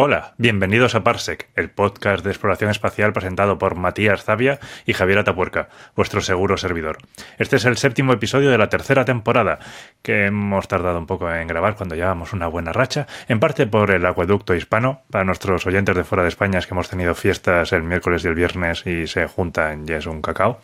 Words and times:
Hola, 0.00 0.34
bienvenidos 0.38 0.94
a 0.94 1.02
Parsec, 1.02 1.48
el 1.56 1.70
podcast 1.70 2.22
de 2.24 2.30
exploración 2.30 2.70
espacial 2.70 3.12
presentado 3.12 3.58
por 3.58 3.74
Matías 3.74 4.22
Zavia 4.22 4.60
y 4.86 4.92
Javier 4.92 5.18
Atapuerca, 5.18 5.70
vuestro 5.96 6.20
seguro 6.20 6.56
servidor. 6.56 6.98
Este 7.36 7.56
es 7.56 7.64
el 7.64 7.76
séptimo 7.76 8.12
episodio 8.12 8.48
de 8.48 8.58
la 8.58 8.68
tercera 8.68 9.04
temporada, 9.04 9.58
que 10.02 10.26
hemos 10.26 10.68
tardado 10.68 11.00
un 11.00 11.06
poco 11.06 11.28
en 11.34 11.48
grabar 11.48 11.74
cuando 11.74 11.96
llevamos 11.96 12.32
una 12.32 12.46
buena 12.46 12.72
racha, 12.72 13.08
en 13.26 13.40
parte 13.40 13.66
por 13.66 13.90
el 13.90 14.06
acueducto 14.06 14.54
hispano, 14.54 15.02
para 15.10 15.24
nuestros 15.24 15.66
oyentes 15.66 15.96
de 15.96 16.04
fuera 16.04 16.22
de 16.22 16.28
España 16.28 16.60
es 16.60 16.68
que 16.68 16.74
hemos 16.74 16.88
tenido 16.88 17.16
fiestas 17.16 17.72
el 17.72 17.82
miércoles 17.82 18.24
y 18.24 18.28
el 18.28 18.36
viernes 18.36 18.86
y 18.86 19.08
se 19.08 19.26
juntan 19.26 19.84
y 19.84 19.94
es 19.94 20.06
un 20.06 20.22
cacao, 20.22 20.60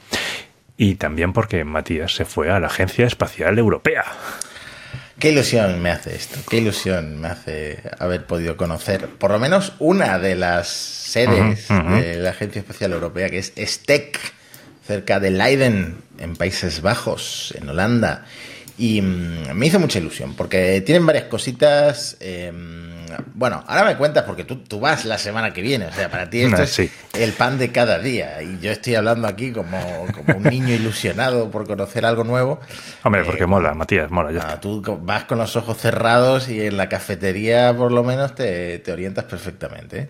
y 0.77 0.95
también 0.95 1.33
porque 1.33 1.65
Matías 1.65 2.15
se 2.15 2.25
fue 2.25 2.53
a 2.53 2.61
la 2.61 2.69
Agencia 2.69 3.05
Espacial 3.05 3.59
Europea. 3.59 4.05
Qué 5.19 5.31
ilusión 5.31 5.81
me 5.81 5.91
hace 5.91 6.17
esto, 6.17 6.41
qué 6.49 6.59
ilusión 6.59 7.21
me 7.21 7.29
hace 7.29 7.79
haber 7.99 8.27
podido 8.27 8.57
conocer 8.57 9.09
por 9.09 9.31
lo 9.31 9.39
menos 9.39 9.73
una 9.79 10.19
de 10.19 10.35
las 10.35 10.69
sedes 10.69 11.69
de 11.69 12.17
la 12.17 12.31
Agencia 12.31 12.61
Espacial 12.61 12.93
Europea, 12.93 13.31
que 13.31 13.39
es 13.39 13.53
STEC, 13.57 14.19
cerca 14.87 15.21
de 15.21 15.31
Leiden, 15.31 15.99
en 16.19 16.37
Países 16.37 16.83
Bajos, 16.83 17.55
en 17.57 17.69
Holanda. 17.69 18.27
Y 18.77 19.01
mm, 19.01 19.53
me 19.55 19.67
hizo 19.67 19.79
mucha 19.79 20.01
ilusión, 20.01 20.35
porque 20.35 20.81
tienen 20.81 21.07
varias 21.07 21.25
cositas. 21.25 22.17
Em, 22.21 22.94
bueno, 23.35 23.65
ahora 23.67 23.85
me 23.85 23.97
cuentas 23.97 24.25
porque 24.25 24.45
tú, 24.45 24.57
tú 24.57 24.81
vas 24.81 25.05
la 25.05 25.19
semana 25.19 25.53
que 25.53 25.63
viene, 25.63 25.87
o 25.87 25.93
sea, 25.93 26.11
para 26.11 26.31
ti 26.31 26.43
esto 26.43 26.63
es 26.63 26.91
el 27.13 27.33
pan 27.33 27.59
de 27.59 27.73
cada 27.73 27.99
día. 27.99 28.43
Y 28.43 28.59
yo 28.61 28.71
estoy 28.71 28.95
hablando 28.95 29.27
aquí 29.29 29.53
como, 29.53 29.79
como 30.15 30.39
un 30.39 30.45
niño 30.45 30.75
ilusionado 30.75 31.51
por 31.51 31.67
conocer 31.67 32.05
algo 32.07 32.25
nuevo. 32.25 32.61
Hombre, 33.03 33.23
eh, 33.23 33.25
porque 33.25 33.47
mola, 33.47 33.75
Matías, 33.75 34.11
mola. 34.11 34.33
Ya 34.33 34.61
tú 34.61 34.83
vas 35.03 35.25
con 35.25 35.39
los 35.39 35.57
ojos 35.57 35.79
cerrados 35.79 36.49
y 36.49 36.67
en 36.67 36.77
la 36.77 36.89
cafetería 36.89 37.75
por 37.77 37.93
lo 37.93 38.05
menos 38.05 38.35
te, 38.35 38.79
te 38.79 38.93
orientas 38.93 39.25
perfectamente. 39.25 39.99
¿eh? 39.99 40.09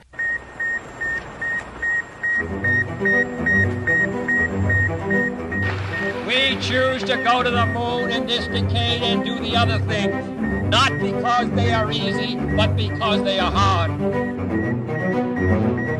We 6.26 6.56
choose 6.60 7.04
to 7.04 7.16
go 7.22 7.42
to 7.42 7.50
the 7.50 7.66
moon 7.66 8.10
in 8.10 8.26
this 8.26 8.46
decade 8.48 9.02
and 9.02 9.24
do 9.24 9.38
the 9.40 9.56
other 9.56 9.78
things. 9.80 10.43
Not 10.74 10.98
because 10.98 11.48
they 11.52 11.72
are 11.72 11.88
easy, 11.92 12.34
but 12.34 12.74
because 12.74 13.22
they 13.22 13.38
are 13.38 13.52
hard. 13.52 13.92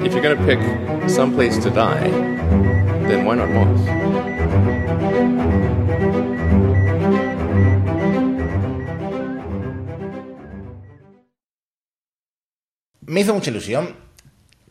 If 0.04 0.12
you're 0.12 0.20
going 0.20 0.36
to 0.36 0.44
pick 0.44 0.58
some 1.08 1.32
place 1.32 1.56
to 1.58 1.70
die, 1.70 2.10
then 3.06 3.24
why 3.24 3.36
not 3.36 3.50
Mars? 3.50 3.80
Me 13.06 13.20
hizo 13.20 13.32
mucha 13.34 13.50
ilusión 13.50 14.03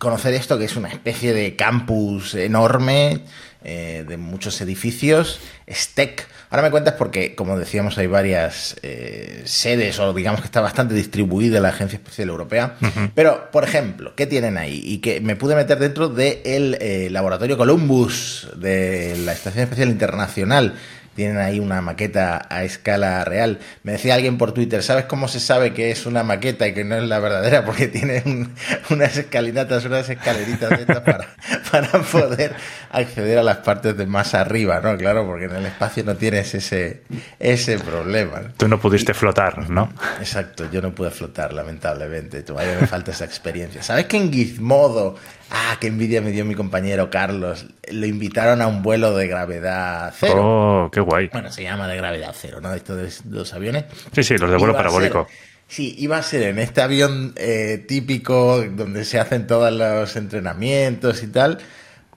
conocer 0.04 0.34
esto, 0.36 0.60
que 0.60 0.66
es 0.66 0.76
una 0.76 0.90
especie 0.90 1.34
de 1.34 1.56
campus 1.56 2.36
enorme, 2.36 3.22
eh, 3.64 4.04
de 4.08 4.18
muchos 4.18 4.60
edificios, 4.60 5.40
STEC. 5.72 6.28
Ahora 6.50 6.64
me 6.64 6.70
cuentas 6.70 6.96
porque, 6.98 7.34
como 7.34 7.58
decíamos, 7.58 7.98
hay 7.98 8.08
varias 8.08 8.76
eh, 8.84 9.42
sedes, 9.46 10.00
o 10.00 10.14
digamos 10.14 10.42
que 10.42 10.48
está 10.48 10.60
bastante 10.60 10.94
distribuida 10.94 11.62
la 11.62 11.70
Agencia 11.70 11.96
Espacial 11.96 12.28
Europea. 12.28 12.76
Pero, 13.16 13.50
por 13.52 13.64
ejemplo, 13.64 14.16
¿qué 14.16 14.28
tienen 14.28 14.58
ahí? 14.58 14.82
Y 14.84 14.98
que 14.98 15.22
me 15.22 15.38
pude 15.38 15.56
meter 15.56 15.80
dentro 15.80 16.10
del 16.10 16.78
eh, 16.82 17.08
laboratorio 17.10 17.58
Columbus 17.58 18.50
de 18.58 19.16
la 19.26 19.32
Estación 19.32 19.64
Espacial 19.64 19.90
Internacional 19.90 20.76
tienen 21.16 21.38
ahí 21.38 21.60
una 21.60 21.82
maqueta 21.82 22.48
a 22.50 22.64
escala 22.64 23.24
real. 23.26 23.60
Me 23.84 23.94
decía 23.94 24.16
alguien 24.16 24.38
por 24.38 24.54
Twitter, 24.54 24.84
¿sabes 24.84 25.06
cómo 25.06 25.28
se 25.28 25.40
sabe 25.40 25.74
que 25.74 25.92
es 25.92 26.06
una 26.06 26.24
maqueta 26.24 26.68
y 26.68 26.74
que 26.74 26.84
no 26.84 26.96
es 26.96 27.04
la 27.04 27.20
verdadera? 27.20 27.66
Porque 27.66 27.88
tiene 27.88 28.24
unas 28.90 29.18
escalinatas, 29.18 29.86
unas 29.86 30.10
escaleritas 30.10 30.70
de 30.70 30.82
estas 30.82 31.02
para, 31.02 31.28
para 31.72 31.90
poder 32.02 32.56
acceder 32.92 33.38
a 33.38 33.44
las 33.44 33.58
partes 33.58 33.98
de 33.98 34.06
más 34.06 34.34
arriba, 34.34 34.80
¿no? 34.82 34.98
Claro, 34.98 35.26
porque 35.26 35.46
en 35.46 35.56
el 35.56 35.66
espacio 35.66 36.04
no 36.04 36.16
tienes 36.16 36.54
ese, 36.54 37.02
ese 37.40 37.80
problema. 37.80 38.42
Tú 38.58 38.68
no 38.68 38.80
pudiste 38.80 39.14
flotar, 39.14 39.70
¿no? 39.70 39.92
Exacto, 40.20 40.70
yo 40.72 40.82
no 40.82 40.94
pude 40.94 41.10
flotar, 41.10 41.54
lamentablemente. 41.54 42.44
Todavía 42.44 42.78
me 42.80 42.88
falta 42.88 43.12
esa 43.12 43.26
experiencia. 43.26 43.82
¿Sabes 43.82 44.06
que 44.06 44.18
en 44.18 44.32
Gizmodo 44.32 45.16
Ah, 45.56 45.78
qué 45.80 45.86
envidia 45.86 46.20
me 46.20 46.32
dio 46.32 46.46
mi 46.46 46.56
compañero 46.56 47.12
Carlos. 47.12 47.68
Lo 47.92 48.08
invitaron 48.08 48.60
a 48.64 48.68
un 48.68 48.82
vuelo 48.82 49.16
de 49.16 49.28
gravedad 49.28 50.12
cero. 50.20 50.42
Oh, 50.44 50.92
qué 50.92 51.00
guay. 51.00 51.30
Bueno, 51.32 51.52
se 51.52 51.62
llama 51.62 51.88
de 51.88 51.96
gravedad 51.96 52.34
cero, 52.36 52.60
¿no? 52.60 52.74
Esto 52.74 52.96
de 52.96 53.12
los 53.30 53.54
aviones. 53.54 53.86
Sí, 54.14 54.24
sí, 54.24 54.36
los 54.40 54.50
de 54.50 54.58
vuelo 54.58 54.74
parabólico. 54.74 55.28
sí, 55.68 55.94
iba 56.00 56.18
a 56.18 56.24
ser 56.24 56.42
en 56.42 56.58
este 56.58 56.82
avión 56.82 57.34
eh, 57.36 57.86
típico 57.88 58.64
donde 58.64 59.06
se 59.06 59.20
hacen 59.20 59.46
todos 59.46 59.72
los 59.72 60.16
entrenamientos 60.16 61.22
y 61.22 61.28
tal, 61.28 61.60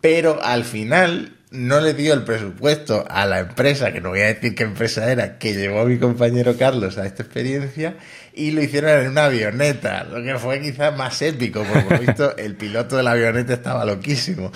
pero 0.00 0.42
al 0.42 0.64
final 0.64 1.34
no 1.50 1.80
le 1.80 1.92
dio 1.92 2.14
el 2.14 2.24
presupuesto 2.24 3.04
a 3.08 3.26
la 3.26 3.40
empresa, 3.40 3.92
que 3.92 4.00
no 4.00 4.10
voy 4.10 4.20
a 4.20 4.26
decir 4.26 4.54
qué 4.54 4.64
empresa 4.64 5.10
era, 5.12 5.38
que 5.38 5.54
llevó 5.54 5.80
a 5.80 5.84
mi 5.84 5.98
compañero 5.98 6.56
Carlos 6.56 6.96
a 6.96 7.06
esta 7.06 7.22
experiencia 7.22 7.96
y 8.36 8.50
lo 8.50 8.62
hicieron 8.62 8.90
en 9.00 9.08
una 9.08 9.24
avioneta, 9.24 10.04
lo 10.04 10.22
que 10.22 10.38
fue 10.38 10.60
quizás 10.60 10.94
más 10.94 11.20
épico, 11.22 11.64
porque 11.64 11.80
por 11.80 11.92
lo 11.92 11.98
visto 11.98 12.36
el 12.36 12.54
piloto 12.54 12.98
de 12.98 13.02
la 13.02 13.12
avioneta 13.12 13.54
estaba 13.54 13.84
loquísimo. 13.86 14.52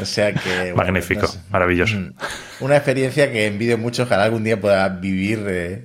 O 0.00 0.04
sea 0.06 0.32
que... 0.32 0.72
Magnífico, 0.74 1.28
maravilloso. 1.50 1.96
Mm, 1.96 2.14
una 2.60 2.76
experiencia 2.76 3.30
que 3.30 3.46
envidio 3.46 3.76
mucho, 3.76 4.04
ojalá 4.04 4.24
algún 4.24 4.44
día 4.44 4.58
pueda 4.58 4.88
vivir 4.88 5.44
eh, 5.46 5.84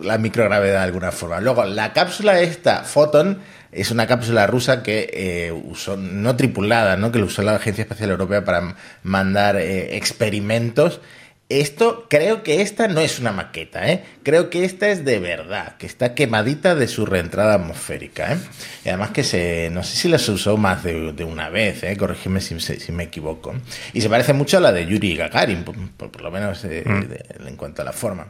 la 0.00 0.16
microgravedad 0.16 0.80
de 0.80 0.84
alguna 0.84 1.12
forma. 1.12 1.40
Luego, 1.40 1.66
la 1.66 1.92
cápsula 1.92 2.40
esta, 2.40 2.84
Photon, 2.84 3.38
es 3.70 3.90
una 3.90 4.06
cápsula 4.06 4.46
rusa 4.46 4.82
que 4.82 5.10
eh, 5.12 5.52
usó, 5.52 5.98
no 5.98 6.36
tripulada, 6.36 6.96
¿no? 6.96 7.12
que 7.12 7.18
lo 7.18 7.26
usó 7.26 7.42
la 7.42 7.54
Agencia 7.54 7.82
Espacial 7.82 8.10
Europea 8.10 8.44
para 8.44 8.76
mandar 9.02 9.56
eh, 9.56 9.94
experimentos 9.96 11.02
esto, 11.48 12.06
creo 12.10 12.42
que 12.42 12.60
esta 12.60 12.88
no 12.88 13.00
es 13.00 13.18
una 13.18 13.32
maqueta, 13.32 13.90
¿eh? 13.90 14.04
Creo 14.22 14.50
que 14.50 14.64
esta 14.64 14.88
es 14.88 15.04
de 15.04 15.18
verdad, 15.18 15.76
que 15.78 15.86
está 15.86 16.14
quemadita 16.14 16.74
de 16.74 16.86
su 16.88 17.06
reentrada 17.06 17.54
atmosférica, 17.54 18.34
¿eh? 18.34 18.38
Y 18.84 18.88
además 18.90 19.12
que 19.12 19.24
se, 19.24 19.70
no 19.70 19.82
sé 19.82 19.96
si 19.96 20.08
las 20.08 20.28
usó 20.28 20.58
más 20.58 20.84
de, 20.84 21.24
una 21.24 21.48
vez, 21.48 21.82
¿eh? 21.84 21.96
Corregidme 21.96 22.42
si, 22.42 22.92
me 22.92 23.04
equivoco. 23.04 23.54
Y 23.94 24.02
se 24.02 24.10
parece 24.10 24.34
mucho 24.34 24.58
a 24.58 24.60
la 24.60 24.72
de 24.72 24.86
Yuri 24.86 25.16
Gagarin, 25.16 25.64
por, 25.64 26.20
lo 26.20 26.30
menos 26.30 26.64
eh, 26.64 26.82
mm. 26.84 27.46
en 27.48 27.56
cuanto 27.56 27.80
a 27.80 27.84
la 27.86 27.92
forma. 27.92 28.28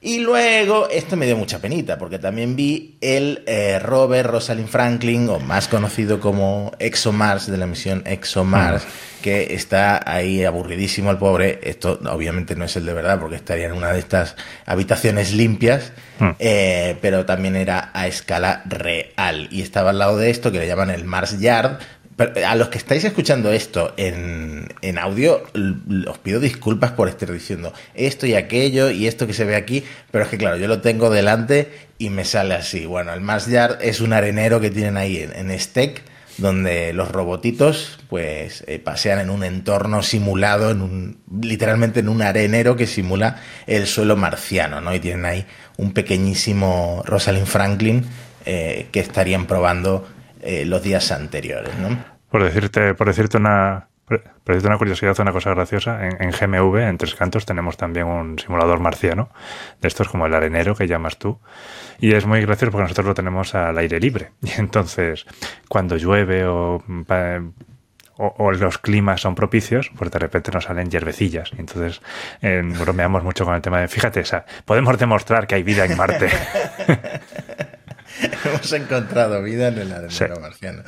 Y 0.00 0.20
luego, 0.20 0.88
esto 0.88 1.16
me 1.16 1.26
dio 1.26 1.36
mucha 1.36 1.58
penita, 1.58 1.98
porque 1.98 2.20
también 2.20 2.54
vi 2.54 2.96
el 3.00 3.42
eh, 3.46 3.80
rover 3.80 4.28
Rosalind 4.28 4.68
Franklin, 4.68 5.28
o 5.28 5.40
más 5.40 5.66
conocido 5.66 6.20
como 6.20 6.70
ExoMars, 6.78 7.50
de 7.50 7.56
la 7.56 7.66
misión 7.66 8.04
ExoMars, 8.06 8.84
mm. 8.84 9.22
que 9.22 9.54
está 9.54 10.00
ahí 10.08 10.44
aburridísimo 10.44 11.10
el 11.10 11.18
pobre. 11.18 11.58
Esto 11.64 11.98
obviamente 12.12 12.54
no 12.54 12.64
es 12.64 12.76
el 12.76 12.86
de 12.86 12.92
verdad, 12.92 13.18
porque 13.18 13.34
estaría 13.34 13.66
en 13.66 13.72
una 13.72 13.92
de 13.92 13.98
estas 13.98 14.36
habitaciones 14.66 15.32
limpias, 15.32 15.90
mm. 16.20 16.30
eh, 16.38 16.96
pero 17.00 17.26
también 17.26 17.56
era 17.56 17.90
a 17.92 18.06
escala 18.06 18.62
real. 18.66 19.48
Y 19.50 19.62
estaba 19.62 19.90
al 19.90 19.98
lado 19.98 20.16
de 20.16 20.30
esto, 20.30 20.52
que 20.52 20.60
le 20.60 20.68
llaman 20.68 20.90
el 20.90 21.04
Mars 21.06 21.40
Yard, 21.40 21.80
a 22.44 22.54
los 22.56 22.68
que 22.68 22.78
estáis 22.78 23.04
escuchando 23.04 23.52
esto 23.52 23.94
en, 23.96 24.68
en, 24.82 24.98
audio, 24.98 25.44
os 26.08 26.18
pido 26.18 26.40
disculpas 26.40 26.92
por 26.92 27.08
estar 27.08 27.30
diciendo 27.32 27.72
esto 27.94 28.26
y 28.26 28.34
aquello 28.34 28.90
y 28.90 29.06
esto 29.06 29.26
que 29.26 29.32
se 29.32 29.44
ve 29.44 29.54
aquí, 29.54 29.84
pero 30.10 30.24
es 30.24 30.30
que 30.30 30.38
claro, 30.38 30.56
yo 30.56 30.66
lo 30.66 30.80
tengo 30.80 31.10
delante 31.10 31.70
y 31.98 32.10
me 32.10 32.24
sale 32.24 32.54
así. 32.54 32.86
Bueno, 32.86 33.12
el 33.12 33.20
Mars 33.20 33.46
Yard 33.46 33.78
es 33.82 34.00
un 34.00 34.12
arenero 34.12 34.60
que 34.60 34.70
tienen 34.70 34.96
ahí 34.96 35.18
en, 35.18 35.32
en 35.32 35.50
donde 36.38 36.92
los 36.92 37.10
robotitos 37.10 37.98
pues 38.08 38.64
eh, 38.66 38.78
pasean 38.78 39.18
en 39.18 39.30
un 39.30 39.44
entorno 39.44 40.02
simulado, 40.02 40.70
en 40.70 40.82
un, 40.82 41.18
literalmente 41.42 42.00
en 42.00 42.08
un 42.08 42.22
arenero 42.22 42.76
que 42.76 42.86
simula 42.86 43.42
el 43.66 43.86
suelo 43.86 44.16
marciano, 44.16 44.80
¿no? 44.80 44.94
Y 44.94 45.00
tienen 45.00 45.24
ahí 45.24 45.46
un 45.76 45.92
pequeñísimo 45.92 47.02
Rosalind 47.04 47.46
Franklin 47.46 48.04
eh, 48.46 48.86
que 48.92 49.00
estarían 49.00 49.46
probando 49.46 50.06
eh, 50.48 50.64
los 50.64 50.82
días 50.82 51.12
anteriores, 51.12 51.76
¿no? 51.78 51.90
Por 52.30 52.42
decirte, 52.42 52.94
por 52.94 53.06
decirte 53.06 53.36
una, 53.36 53.88
por 54.06 54.22
decirte 54.46 54.68
una 54.68 54.78
curiosidad, 54.78 55.14
una 55.20 55.30
cosa 55.30 55.50
graciosa, 55.50 56.08
en, 56.08 56.30
GMV, 56.30 56.88
en 56.88 56.96
Tres 56.96 57.14
Cantos, 57.14 57.44
tenemos 57.44 57.76
también 57.76 58.06
un 58.06 58.38
simulador 58.38 58.80
marciano, 58.80 59.28
de 59.82 59.88
estos 59.88 60.08
como 60.08 60.24
el 60.24 60.32
arenero 60.32 60.74
que 60.74 60.86
llamas 60.86 61.18
tú, 61.18 61.38
y 62.00 62.14
es 62.14 62.24
muy 62.24 62.40
gracioso 62.40 62.72
porque 62.72 62.84
nosotros 62.84 63.08
lo 63.08 63.14
tenemos 63.14 63.54
al 63.54 63.76
aire 63.76 64.00
libre. 64.00 64.30
Y 64.40 64.58
entonces, 64.58 65.26
cuando 65.68 65.98
llueve 65.98 66.46
o, 66.46 66.82
o, 68.16 68.52
los 68.52 68.78
climas 68.78 69.20
son 69.20 69.34
propicios, 69.34 69.90
pues 69.98 70.10
de 70.10 70.18
repente 70.18 70.50
nos 70.50 70.64
salen 70.64 70.90
hierbecillas. 70.90 71.50
Entonces 71.58 72.00
eh, 72.40 72.62
bromeamos 72.64 73.22
mucho 73.22 73.44
con 73.44 73.54
el 73.54 73.60
tema 73.60 73.82
de, 73.82 73.88
fíjate, 73.88 74.22
podemos 74.64 74.98
demostrar 74.98 75.46
que 75.46 75.56
hay 75.56 75.62
vida 75.62 75.84
en 75.84 75.94
Marte. 75.94 76.30
Hemos 78.44 78.72
encontrado 78.72 79.42
vida 79.42 79.68
en 79.68 79.78
el 79.78 79.92
arenero 79.92 80.40
marciano. 80.40 80.82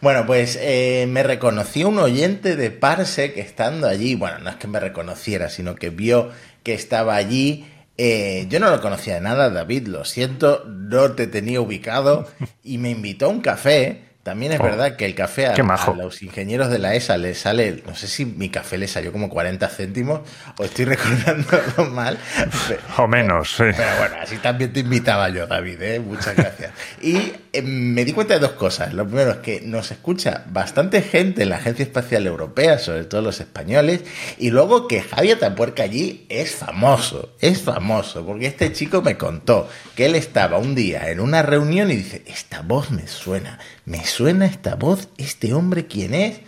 Bueno, 0.00 0.26
pues 0.26 0.58
eh, 0.60 1.06
me 1.08 1.22
reconoció 1.22 1.88
un 1.88 1.98
oyente 1.98 2.56
de 2.56 2.70
Parsec 2.70 3.36
estando 3.36 3.88
allí. 3.88 4.14
Bueno, 4.14 4.38
no 4.38 4.50
es 4.50 4.56
que 4.56 4.68
me 4.68 4.80
reconociera, 4.80 5.48
sino 5.48 5.74
que 5.74 5.90
vio 5.90 6.30
que 6.62 6.74
estaba 6.74 7.16
allí. 7.16 7.66
Eh, 7.98 8.46
yo 8.48 8.60
no 8.60 8.70
lo 8.70 8.80
conocía 8.80 9.14
de 9.14 9.20
nada, 9.22 9.48
David, 9.48 9.88
lo 9.88 10.04
siento, 10.04 10.64
no 10.66 11.12
te 11.12 11.26
tenía 11.26 11.60
ubicado 11.60 12.28
y 12.62 12.76
me 12.78 12.90
invitó 12.90 13.26
a 13.26 13.30
un 13.30 13.40
café 13.40 14.05
También 14.26 14.50
es 14.50 14.58
Oh. 14.58 14.64
verdad 14.64 14.96
que 14.96 15.06
el 15.06 15.14
café 15.14 15.46
a, 15.46 15.54
los 15.94 16.20
ingenieros 16.20 16.68
de 16.68 16.80
la 16.80 16.96
ESA 16.96 17.16
les 17.16 17.38
sale, 17.38 17.84
no 17.86 17.94
sé 17.94 18.08
si 18.08 18.24
mi 18.24 18.48
café 18.48 18.76
le 18.76 18.88
salió 18.88 19.12
como 19.12 19.28
40 19.28 19.68
céntimos 19.68 20.22
o 20.58 20.64
estoy 20.64 20.84
recordando 20.96 21.84
mal. 21.92 22.18
Pero, 22.66 22.80
O 22.98 23.06
menos, 23.06 23.50
sí. 23.50 23.62
pero 23.76 23.96
bueno, 23.98 24.16
así 24.20 24.38
también 24.38 24.72
te 24.72 24.80
invitaba 24.80 25.28
yo, 25.28 25.46
David, 25.46 25.80
¿eh? 25.80 26.00
muchas 26.00 26.34
gracias. 26.34 26.72
Y 27.00 27.34
eh, 27.52 27.62
me 27.62 28.04
di 28.04 28.12
cuenta 28.12 28.34
de 28.34 28.40
dos 28.40 28.52
cosas. 28.52 28.92
Lo 28.94 29.06
primero 29.06 29.30
es 29.30 29.36
que 29.36 29.60
nos 29.60 29.92
escucha 29.92 30.42
bastante 30.50 31.02
gente 31.02 31.44
en 31.44 31.50
la 31.50 31.56
Agencia 31.58 31.84
Espacial 31.84 32.26
Europea, 32.26 32.80
sobre 32.80 33.04
todo 33.04 33.22
los 33.22 33.38
españoles, 33.38 34.00
y 34.38 34.50
luego 34.50 34.88
que 34.88 35.02
Javier 35.02 35.38
Tapuerca 35.38 35.84
allí 35.84 36.26
es 36.28 36.56
famoso, 36.56 37.32
es 37.40 37.62
famoso, 37.62 38.26
porque 38.26 38.46
este 38.46 38.72
chico 38.72 39.02
me 39.02 39.16
contó 39.16 39.68
que 39.96 40.06
él 40.06 40.14
estaba 40.14 40.58
un 40.58 40.74
día 40.74 41.10
en 41.10 41.20
una 41.20 41.42
reunión 41.42 41.90
y 41.90 41.96
dice, 41.96 42.22
esta 42.26 42.60
voz 42.60 42.90
me 42.90 43.08
suena, 43.08 43.58
me 43.86 44.04
suena 44.04 44.44
esta 44.44 44.76
voz, 44.76 45.08
este 45.16 45.54
hombre 45.54 45.86
quién 45.86 46.14
es. 46.14 46.40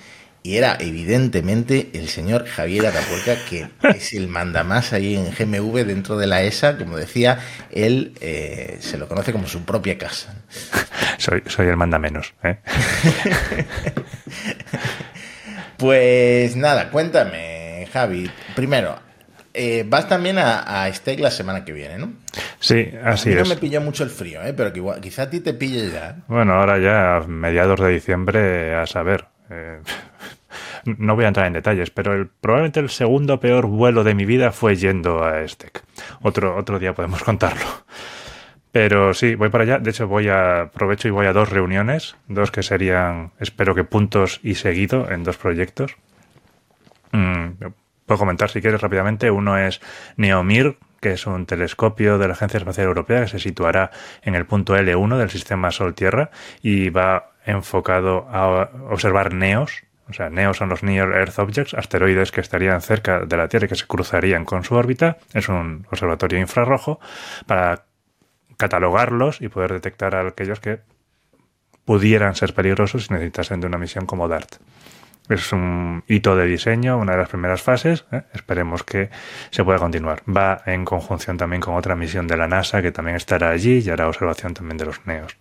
Y 0.45 0.57
era 0.57 0.77
evidentemente 0.79 1.91
el 1.95 2.09
señor 2.09 2.47
Javier 2.47 2.87
Atapuerca, 2.87 3.37
que 3.51 3.69
es 3.97 4.13
el 4.13 4.29
mandamás 4.29 4.93
ahí 4.93 5.17
en 5.17 5.33
GMV 5.33 5.85
dentro 5.85 6.17
de 6.17 6.27
la 6.27 6.43
ESA. 6.43 6.79
Como 6.79 6.97
decía, 6.97 7.41
él 7.73 8.15
eh, 8.21 8.79
se 8.81 8.99
lo 8.99 9.09
conoce 9.09 9.33
como 9.33 9.49
su 9.49 9.65
propia 9.65 9.99
casa. 9.99 10.37
Soy, 11.19 11.43
soy 11.47 11.67
el 11.67 11.77
manda 11.77 11.99
menos. 11.99 12.35
¿eh? 12.45 12.59
Pues 15.79 16.57
nada, 16.57 16.91
cuéntame, 16.91 17.89
Javi. 17.93 18.29
Primero, 18.57 18.99
eh, 19.55 19.85
vas 19.87 20.09
también 20.09 20.39
a, 20.39 20.85
a 20.85 20.93
Steak 20.93 21.21
la 21.21 21.31
semana 21.31 21.65
que 21.65 21.73
viene, 21.73 21.99
¿no? 21.99 22.13
Sí, 22.61 22.91
A 23.03 23.11
así 23.13 23.31
mí 23.31 23.35
no 23.35 23.43
es. 23.43 23.49
me 23.49 23.57
pilló 23.57 23.81
mucho 23.81 24.05
el 24.05 24.11
frío, 24.11 24.43
¿eh? 24.43 24.53
pero 24.55 24.73
que 24.73 24.79
igual, 24.79 25.01
quizá 25.01 25.23
a 25.23 25.31
ti 25.31 25.41
te 25.41 25.55
pille 25.55 25.91
ya. 25.91 26.17
Bueno, 26.29 26.55
ahora 26.55 26.79
ya 26.79 27.17
a 27.17 27.21
mediados 27.27 27.81
de 27.81 27.89
diciembre, 27.91 28.75
a 28.75 28.87
saber. 28.87 29.27
eh, 29.51 29.81
no 30.85 31.15
voy 31.17 31.25
a 31.25 31.29
entrar 31.29 31.47
en 31.47 31.53
detalles, 31.55 31.91
pero 31.91 32.15
el, 32.15 32.29
probablemente 32.29 32.81
el 32.81 32.89
segundo 32.91 33.41
peor 33.41 33.67
vuelo 33.67 34.05
de 34.05 34.15
mi 34.15 34.25
vida 34.25 34.53
fue 34.53 34.77
yendo 34.77 35.25
a 35.25 35.43
Estec. 35.43 35.83
Otro, 36.23 36.57
otro 36.57 36.79
día 36.79 36.95
podemos 36.95 37.23
contarlo. 37.23 37.67
Pero 38.71 39.15
sí, 39.15 39.35
voy 39.35 39.49
para 39.49 39.65
allá. 39.65 39.79
De 39.79 39.91
hecho, 39.91 40.07
voy 40.07 40.29
a 40.29 40.63
aprovecho 40.63 41.09
y 41.09 41.11
voy 41.11 41.27
a 41.27 41.33
dos 41.33 41.49
reuniones, 41.49 42.17
dos 42.29 42.51
que 42.51 42.63
serían, 42.63 43.33
espero 43.41 43.75
que 43.75 43.83
puntos 43.85 44.41
y 44.43 44.55
seguido 44.57 45.11
en 45.11 45.25
dos 45.25 45.39
proyectos. 45.39 45.97
Mm, 47.13 47.53
puedo 48.09 48.19
comentar 48.19 48.51
si 48.51 48.61
quieres 48.61 48.81
rápidamente. 48.81 49.31
Uno 49.31 49.57
es 49.59 49.81
Neomir, 50.17 50.79
que 51.01 51.13
es 51.13 51.27
un 51.27 51.47
telescopio 51.47 52.19
de 52.19 52.27
la 52.27 52.33
Agencia 52.33 52.59
Espacial 52.59 52.89
Europea 52.89 53.21
que 53.21 53.29
se 53.29 53.39
situará 53.39 53.93
en 54.23 54.35
el 54.35 54.47
punto 54.47 54.75
L1 54.77 55.19
del 55.19 55.31
sistema 55.31 55.71
Sol-Tierra 55.71 56.31
y 56.63 56.91
va 56.91 57.33
enfocado 57.45 58.27
a 58.31 58.71
observar 58.91 59.33
NEOS. 59.33 59.85
O 60.09 60.15
sea, 60.15 60.31
NEOS 60.31 60.57
son 60.57 60.71
los 60.71 60.83
Near 60.83 61.13
Earth 61.13 61.39
Objects, 61.39 61.75
asteroides 61.75 62.33
que 62.33 62.41
estarían 62.41 62.81
cerca 62.81 63.27
de 63.27 63.37
la 63.37 63.47
Tierra 63.49 63.67
y 63.67 63.69
que 63.69 63.75
se 63.75 63.87
cruzarían 63.87 64.47
con 64.47 64.65
su 64.65 64.75
órbita. 64.75 65.19
Es 65.35 65.51
un 65.51 65.87
observatorio 65.91 66.39
infrarrojo 66.39 66.99
para 67.47 67.85
catalogarlos 68.57 69.43
y 69.43 69.49
poder 69.49 69.75
detectar 69.75 70.17
a 70.17 70.27
aquellos 70.27 70.61
que 70.61 70.81
pudieran 71.85 72.35
ser 72.35 72.55
peligrosos 72.55 73.05
si 73.05 73.13
necesitasen 73.13 73.61
de 73.61 73.67
una 73.67 73.79
misión 73.79 74.07
como 74.07 74.29
DART. 74.29 74.57
Es 75.29 75.53
un 75.53 76.05
hito 76.07 76.37
de 76.37 76.47
diseño, 76.47 76.97
una 76.99 77.13
de 77.13 77.19
las 77.19 77.29
primeras 77.29 77.63
fases. 77.63 78.07
¿eh? 78.13 78.23
Esperemos 78.33 78.83
que 78.83 79.11
se 79.51 79.63
pueda 79.63 79.79
continuar. 79.79 80.23
Va 80.29 80.63
en 80.67 80.85
conjunción 80.85 81.37
también 81.37 81.61
con 81.61 81.75
otra 81.75 81.95
misión 81.97 82.27
de 82.27 82.37
la 82.37 82.49
NASA 82.49 82.81
que 82.81 82.93
también 82.93 83.17
estará 83.17 83.51
allí 83.51 83.83
y 83.85 83.91
hará 83.91 84.09
observación 84.09 84.55
también 84.55 84.79
de 84.79 84.87
los 84.87 85.07
NEOS. 85.07 85.37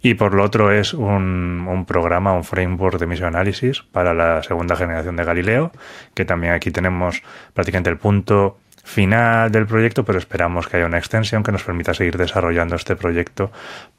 Y 0.00 0.14
por 0.14 0.32
lo 0.32 0.44
otro 0.44 0.70
es 0.70 0.94
un, 0.94 1.66
un 1.68 1.84
programa, 1.84 2.32
un 2.32 2.44
framework 2.44 2.98
de 2.98 3.06
mission 3.06 3.34
análisis 3.34 3.82
para 3.82 4.14
la 4.14 4.42
segunda 4.44 4.76
generación 4.76 5.16
de 5.16 5.24
Galileo, 5.24 5.72
que 6.14 6.24
también 6.24 6.52
aquí 6.52 6.70
tenemos 6.70 7.22
prácticamente 7.52 7.90
el 7.90 7.98
punto 7.98 8.58
final 8.84 9.52
del 9.52 9.66
proyecto, 9.66 10.04
pero 10.04 10.18
esperamos 10.18 10.66
que 10.66 10.78
haya 10.78 10.86
una 10.86 10.98
extensión 10.98 11.42
que 11.42 11.52
nos 11.52 11.62
permita 11.62 11.94
seguir 11.94 12.16
desarrollando 12.16 12.76
este 12.76 12.96
proyecto 12.96 13.52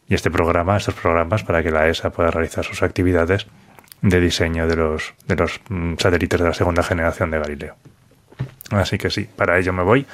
y 0.08 0.16
este 0.16 0.32
programa, 0.32 0.78
estos 0.78 0.96
programas, 0.96 1.44
para 1.44 1.62
que 1.62 1.70
la 1.70 1.88
ESA 1.88 2.10
pueda 2.12 2.32
realizar 2.32 2.66
sus 2.66 2.82
actividades 2.82 3.46
de 4.02 4.20
diseño 4.20 4.68
de 4.68 4.76
los, 4.76 5.14
de 5.28 5.36
los 5.36 5.60
mm, 5.70 5.96
satélites 5.98 6.40
de 6.40 6.48
la 6.48 6.54
segunda 6.54 6.84
generación 6.84 7.32
de 7.32 7.40
Galileo. 7.40 7.76
Así 8.72 8.98
que 8.98 9.10
sí, 9.10 9.28
para 9.36 9.58
ello 9.58 9.74
me 9.74 9.84
voy 9.84 10.06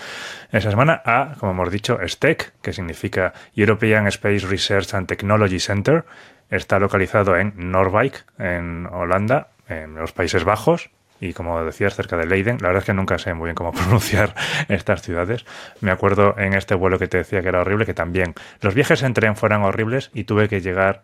esa 0.51 0.69
semana 0.69 1.01
a, 1.03 1.35
como 1.39 1.51
hemos 1.51 1.71
dicho, 1.71 1.99
STEC, 2.05 2.53
que 2.61 2.71
significa 2.71 3.33
European 3.55 4.07
Space 4.07 4.47
Research 4.47 4.93
and 4.93 5.07
Technology 5.07 5.59
Center. 5.59 6.05
Está 6.49 6.79
localizado 6.79 7.35
en 7.35 7.53
Noordwijk, 7.71 8.23
en 8.39 8.87
Holanda, 8.87 9.49
en 9.67 9.95
los 9.95 10.13
Países 10.13 10.43
Bajos, 10.43 10.91
y 11.19 11.33
como 11.33 11.63
decías, 11.63 11.95
cerca 11.95 12.17
de 12.17 12.25
Leiden. 12.25 12.57
La 12.61 12.67
verdad 12.67 12.83
es 12.83 12.85
que 12.85 12.93
nunca 12.93 13.17
sé 13.17 13.33
muy 13.33 13.47
bien 13.47 13.55
cómo 13.55 13.71
pronunciar 13.73 14.33
estas 14.69 15.01
ciudades. 15.01 15.45
Me 15.81 15.91
acuerdo 15.91 16.35
en 16.37 16.53
este 16.53 16.75
vuelo 16.75 16.99
que 16.99 17.07
te 17.07 17.17
decía 17.17 17.41
que 17.41 17.49
era 17.49 17.61
horrible, 17.61 17.85
que 17.85 17.93
también 17.93 18.33
los 18.61 18.73
viajes 18.73 19.03
en 19.03 19.13
tren 19.13 19.35
fueran 19.35 19.63
horribles 19.63 20.11
y 20.13 20.23
tuve 20.23 20.47
que 20.47 20.61
llegar 20.61 21.03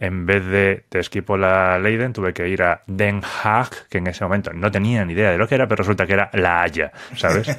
en 0.00 0.26
vez 0.26 0.44
de, 0.44 0.84
de 0.90 1.02
Schiphol 1.02 1.44
a 1.44 1.78
Leiden, 1.78 2.12
tuve 2.12 2.32
que 2.32 2.48
ir 2.48 2.62
a 2.62 2.82
Den 2.86 3.22
Haag, 3.22 3.88
que 3.88 3.98
en 3.98 4.08
ese 4.08 4.24
momento 4.24 4.52
no 4.52 4.70
tenía 4.70 5.04
ni 5.04 5.12
idea 5.12 5.30
de 5.30 5.38
lo 5.38 5.46
que 5.46 5.54
era, 5.54 5.68
pero 5.68 5.82
resulta 5.84 6.06
que 6.06 6.14
era 6.14 6.28
La 6.32 6.62
Haya, 6.62 6.90
¿sabes? 7.16 7.46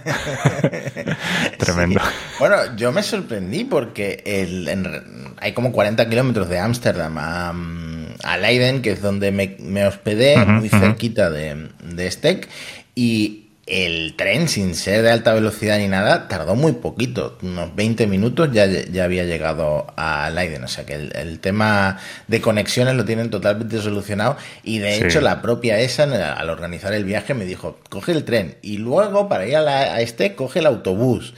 Tremendo. 1.58 2.00
Sí. 2.02 2.36
Bueno, 2.40 2.76
yo 2.76 2.92
me 2.92 3.04
sorprendí 3.04 3.64
porque 3.64 4.22
el, 4.26 4.68
en- 4.68 5.34
hay 5.40 5.54
como 5.54 5.72
40 5.72 6.08
kilómetros 6.10 6.50
de 6.50 6.60
Ámsterdam 6.60 7.18
a, 7.18 7.54
mm, 7.54 8.06
a 8.24 8.38
Leiden, 8.38 8.82
que 8.82 8.92
es 8.92 9.02
donde 9.02 9.32
me, 9.32 9.56
me 9.60 9.86
hospedé, 9.86 10.38
muy 10.46 10.70
cerquita 10.70 11.30
de, 11.30 11.70
de 11.84 12.12
Steck, 12.12 12.48
y 12.96 13.43
el 13.66 14.16
tren, 14.18 14.50
sin 14.50 14.76
ser 14.76 15.04
de 15.04 15.12
alta 15.12 15.34
velocidad 15.34 15.78
ni 15.78 15.88
nada, 15.88 16.28
tardó 16.28 16.56
muy 16.56 16.74
poquito, 16.74 17.38
unos 17.42 17.74
20 17.74 18.08
minutos 18.08 18.50
ya, 18.52 18.66
ya 18.66 19.06
había 19.06 19.24
llegado 19.24 19.88
a 19.96 20.30
Leiden, 20.30 20.66
o 20.66 20.68
sea 20.68 20.86
que 20.86 20.96
el, 20.96 21.16
el 21.16 21.40
tema 21.40 21.98
de 22.28 22.42
conexiones 22.42 22.96
lo 22.96 23.06
tienen 23.06 23.30
totalmente 23.30 23.80
solucionado 23.82 24.36
y 24.64 24.80
de 24.80 24.94
Sí. 24.98 25.04
hecho 25.06 25.22
la 25.22 25.42
propia 25.42 25.80
ESA 25.80 26.04
al 26.34 26.50
organizar 26.50 26.94
el 26.94 27.06
viaje 27.06 27.34
me 27.34 27.46
dijo, 27.46 27.80
coge 27.90 28.12
el 28.12 28.26
tren 28.26 28.56
y 28.62 28.80
luego 28.80 29.30
para 29.30 29.48
ir 29.48 29.56
a, 29.56 29.62
la, 29.62 29.80
a 29.96 30.02
este 30.02 30.36
coge 30.36 30.60
el 30.60 30.66
autobús. 30.66 31.34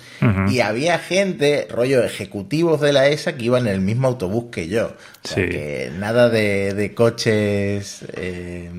Y 0.50 0.62
había 0.62 0.98
gente, 0.98 1.68
rollo 1.70 2.04
ejecutivos 2.04 2.82
de 2.82 2.92
la 2.92 3.08
ESA, 3.08 3.38
que 3.38 3.46
iban 3.46 3.68
en 3.68 3.74
el 3.74 3.82
mismo 3.82 4.08
autobús 4.08 4.46
que 4.52 4.68
yo. 4.68 4.88
O 5.24 5.28
sea 5.28 5.44
Sí. 5.44 5.50
que 5.50 5.92
nada 5.98 6.30
de, 6.30 6.74
de 6.74 6.94
coches 6.96 8.04
eh, 8.16 8.72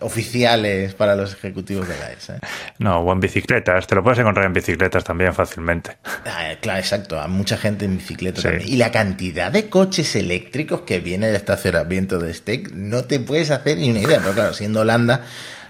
oficiales 0.00 0.94
para 0.94 1.14
los 1.16 1.32
ejecutivos 1.32 1.88
de 1.88 1.98
la 1.98 2.12
ESA. 2.12 2.36
¿eh? 2.36 2.40
No, 2.78 2.98
o 3.00 3.12
en 3.12 3.20
bicicletas. 3.20 3.86
Te 3.86 3.94
lo 3.94 4.02
puedes 4.02 4.18
encontrar 4.18 4.46
en 4.46 4.52
bicicletas 4.52 5.04
también 5.04 5.34
fácilmente. 5.34 5.96
Ah, 6.26 6.52
claro, 6.60 6.78
exacto. 6.78 7.20
Hay 7.20 7.28
mucha 7.28 7.56
gente 7.56 7.84
en 7.84 7.96
bicicleta 7.98 8.40
Sí. 8.40 8.48
también. 8.48 8.68
Y 8.68 8.76
la 8.76 8.90
cantidad 8.92 9.50
de 9.50 9.68
coches 9.68 10.14
eléctricos 10.16 10.82
que 10.82 11.00
viene 11.00 11.26
del 11.26 11.36
estacionamiento 11.36 12.18
de 12.18 12.32
Steak, 12.34 12.70
no 12.72 13.04
te 13.04 13.20
puedes 13.20 13.50
hacer 13.50 13.78
ni 13.78 13.90
una 13.90 14.00
idea. 14.00 14.18
Pero 14.20 14.32
claro, 14.34 14.52
siendo 14.54 14.80
Holanda, 14.80 15.22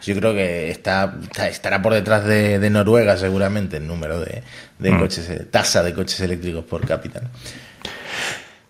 yo 0.02 0.14
creo 0.16 0.32
que 0.34 0.70
está, 0.70 1.14
estará 1.48 1.82
por 1.82 1.92
detrás 1.94 2.24
de, 2.24 2.58
de 2.58 2.70
Noruega 2.70 3.16
seguramente 3.16 3.78
el 3.78 3.86
número 3.86 4.20
de, 4.20 4.42
de 4.78 4.90
Mm. 4.92 4.98
coches, 5.00 5.28
eh, 5.30 5.46
tasa 5.50 5.82
de 5.82 5.92
coches 5.94 6.20
eléctricos 6.20 6.64
por 6.64 6.86
cápita. 6.86 7.22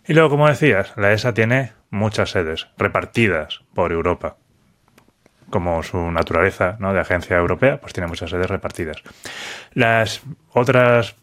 Y 0.06 0.14
luego, 0.14 0.30
como 0.30 0.48
decías, 0.48 0.92
la 0.96 1.12
ESA 1.12 1.34
tiene 1.34 1.72
muchas 1.90 2.30
sedes 2.30 2.66
repartidas 2.78 3.60
por 3.74 3.92
Europa. 3.92 4.36
Como 5.50 5.82
su 5.82 6.10
naturaleza 6.10 6.76
¿no? 6.78 6.92
de 6.92 7.00
agencia 7.00 7.36
europea, 7.36 7.78
pues 7.80 7.92
tiene 7.92 8.06
muchas 8.06 8.30
sedes 8.30 8.48
repartidas. 8.48 9.02
Las 9.72 10.22
otras 10.52 11.16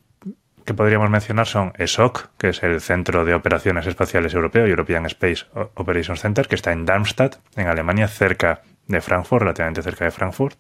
que 0.66 0.74
podríamos 0.74 1.10
mencionar 1.10 1.46
son 1.46 1.74
ESOC, 1.78 2.30
que 2.38 2.50
es 2.50 2.64
el 2.64 2.82
Centro 2.82 3.24
de 3.24 3.36
Operaciones 3.36 3.86
Espaciales 3.86 4.34
Europeo, 4.34 4.66
European 4.66 5.06
Space 5.06 5.46
Operations 5.76 6.22
Center, 6.22 6.48
que 6.48 6.56
está 6.56 6.72
en 6.72 6.86
Darmstadt, 6.86 7.36
en 7.56 7.68
Alemania, 7.68 8.08
cerca 8.08 8.62
de 8.88 9.00
Frankfurt, 9.00 9.44
relativamente 9.44 9.84
cerca 9.84 10.06
de 10.06 10.12
Frankfurt. 10.12 10.58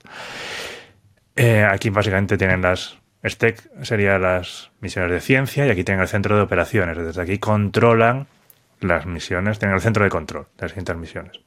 Eh, 1.35 1.65
aquí 1.67 1.89
básicamente 1.89 2.37
tienen 2.37 2.61
las 2.61 2.99
STEC 3.27 3.83
serían 3.83 4.21
las 4.21 4.71
misiones 4.81 5.11
de 5.11 5.19
ciencia 5.19 5.65
y 5.65 5.71
aquí 5.71 5.83
tienen 5.83 6.01
el 6.01 6.07
centro 6.07 6.35
de 6.35 6.43
operaciones. 6.43 6.97
Desde 6.97 7.21
aquí 7.21 7.39
controlan 7.39 8.27
las 8.79 9.05
misiones, 9.05 9.57
tienen 9.57 9.75
el 9.75 9.81
centro 9.81 10.03
de 10.03 10.09
control 10.09 10.43
de 10.57 10.61
las 10.61 10.71
distintas 10.71 10.97
misiones. 10.97 11.39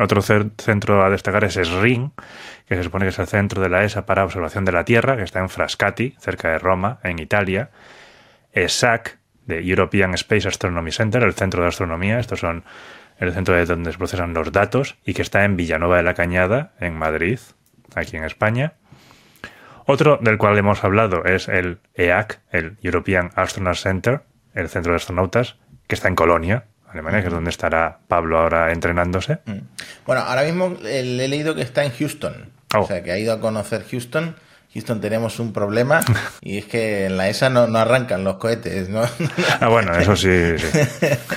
Otro 0.00 0.22
centro 0.22 1.04
a 1.04 1.10
destacar 1.10 1.44
es 1.44 1.54
SRIN, 1.54 2.12
que 2.66 2.74
se 2.74 2.82
supone 2.82 3.04
que 3.04 3.10
es 3.10 3.18
el 3.18 3.28
centro 3.28 3.62
de 3.62 3.68
la 3.68 3.84
ESA 3.84 4.06
para 4.06 4.24
observación 4.24 4.64
de 4.64 4.72
la 4.72 4.84
Tierra, 4.84 5.16
que 5.16 5.22
está 5.22 5.38
en 5.38 5.48
Frascati, 5.48 6.16
cerca 6.18 6.50
de 6.50 6.58
Roma, 6.58 6.98
en 7.04 7.20
Italia. 7.20 7.70
ESAC, 8.52 9.18
de 9.46 9.60
European 9.60 10.14
Space 10.14 10.48
Astronomy 10.48 10.90
Center, 10.90 11.22
el 11.22 11.34
centro 11.34 11.62
de 11.62 11.68
astronomía. 11.68 12.18
Estos 12.18 12.40
son 12.40 12.64
el 13.18 13.32
centro 13.32 13.54
de 13.54 13.66
donde 13.66 13.92
se 13.92 13.98
procesan 13.98 14.34
los 14.34 14.50
datos 14.50 14.96
y 15.04 15.14
que 15.14 15.22
está 15.22 15.44
en 15.44 15.56
Villanueva 15.56 15.98
de 15.98 16.02
la 16.02 16.14
Cañada, 16.14 16.72
en 16.80 16.96
Madrid, 16.96 17.38
aquí 17.94 18.16
en 18.16 18.24
España. 18.24 18.74
Otro 19.86 20.18
del 20.20 20.38
cual 20.38 20.58
hemos 20.58 20.82
hablado 20.82 21.24
es 21.24 21.48
el 21.48 21.78
EAC, 21.94 22.40
el 22.50 22.78
European 22.82 23.30
Astronaut 23.36 23.76
Center, 23.76 24.22
el 24.54 24.68
centro 24.68 24.92
de 24.92 24.96
astronautas, 24.96 25.56
que 25.86 25.94
está 25.94 26.08
en 26.08 26.14
Colonia, 26.14 26.64
Alemania, 26.94 27.20
que 27.20 27.28
es 27.28 27.32
donde 27.34 27.50
estará 27.50 27.98
Pablo 28.08 28.38
ahora 28.38 28.72
entrenándose. 28.72 29.38
Mm. 29.44 29.58
Bueno, 30.06 30.22
ahora 30.22 30.42
mismo 30.42 30.76
eh, 30.84 31.02
le 31.02 31.24
he 31.26 31.28
leído 31.28 31.54
que 31.54 31.62
está 31.62 31.84
en 31.84 31.92
Houston. 31.92 32.50
Oh. 32.74 32.80
O 32.80 32.86
sea, 32.86 33.02
que 33.02 33.12
ha 33.12 33.18
ido 33.18 33.32
a 33.32 33.40
conocer 33.40 33.84
Houston. 33.90 34.36
Houston 34.72 35.00
tenemos 35.00 35.38
un 35.38 35.52
problema 35.52 36.00
y 36.40 36.58
es 36.58 36.64
que 36.64 37.06
en 37.06 37.16
la 37.16 37.28
ESA 37.28 37.48
no, 37.50 37.66
no 37.68 37.78
arrancan 37.78 38.24
los 38.24 38.36
cohetes, 38.38 38.88
¿no? 38.88 39.02
Ah, 39.60 39.68
bueno, 39.68 39.94
eso 39.96 40.16
sí. 40.16 40.58
sí. 40.58 40.78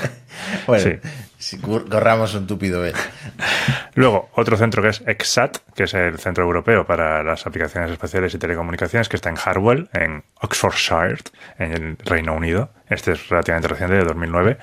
bueno, 0.68 0.84
Sí. 0.84 1.00
si 1.38 1.58
cur- 1.60 1.88
corramos 1.88 2.34
un 2.34 2.48
tupido 2.48 2.82
vez. 2.82 2.96
Luego, 3.94 4.30
otro 4.34 4.58
centro 4.58 4.82
que 4.82 4.90
es 4.90 5.04
EXAT, 5.06 5.58
que 5.76 5.84
es 5.84 5.94
el 5.94 6.18
Centro 6.20 6.44
Europeo 6.44 6.86
para 6.86 7.24
las 7.24 7.46
Aplicaciones 7.48 7.92
Espaciales 7.92 8.34
y 8.34 8.38
Telecomunicaciones, 8.40 9.10
que 9.10 9.16
está 9.16 9.30
en 9.30 9.38
Harwell, 9.44 9.90
en 9.94 10.24
Oxfordshire, 10.42 11.18
en 11.60 11.72
el 11.74 11.98
Reino 12.06 12.34
Unido. 12.34 12.72
Este 12.90 13.12
es 13.14 13.30
relativamente 13.30 13.68
reciente, 13.68 13.96
de 13.96 14.04
2009. 14.04 14.58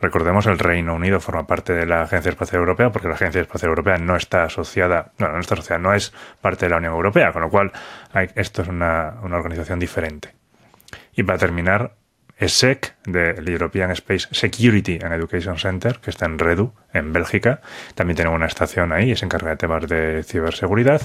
Recordemos, 0.00 0.46
el 0.46 0.58
Reino 0.58 0.94
Unido 0.94 1.20
forma 1.20 1.46
parte 1.46 1.72
de 1.72 1.86
la 1.86 2.02
Agencia 2.02 2.28
Espacial 2.30 2.60
Europea 2.60 2.90
porque 2.90 3.08
la 3.08 3.14
Agencia 3.14 3.40
Espacial 3.40 3.70
Europea 3.70 3.96
no 3.98 4.16
está 4.16 4.44
asociada, 4.44 5.12
no, 5.18 5.28
no 5.30 5.38
está 5.38 5.54
asociada, 5.54 5.80
no 5.80 5.94
es 5.94 6.12
parte 6.40 6.66
de 6.66 6.70
la 6.70 6.76
Unión 6.76 6.92
Europea, 6.94 7.32
con 7.32 7.42
lo 7.42 7.50
cual 7.50 7.72
hay- 8.12 8.30
esto 8.34 8.62
es 8.62 8.68
una, 8.68 9.14
una 9.22 9.36
organización 9.36 9.78
diferente. 9.78 10.34
Y 11.14 11.22
para 11.22 11.38
terminar, 11.38 11.94
ESSEC, 12.36 12.96
del 13.06 13.48
European 13.48 13.92
Space 13.92 14.26
Security 14.32 14.98
and 15.02 15.12
Education 15.14 15.56
Center, 15.56 16.00
que 16.00 16.10
está 16.10 16.26
en 16.26 16.38
Redu, 16.38 16.74
en 16.92 17.12
Bélgica. 17.12 17.60
También 17.94 18.16
tenemos 18.16 18.36
una 18.36 18.46
estación 18.46 18.92
ahí 18.92 19.12
y 19.12 19.16
se 19.16 19.24
encarga 19.24 19.50
de 19.50 19.56
temas 19.56 19.86
de 19.88 20.22
ciberseguridad. 20.24 21.00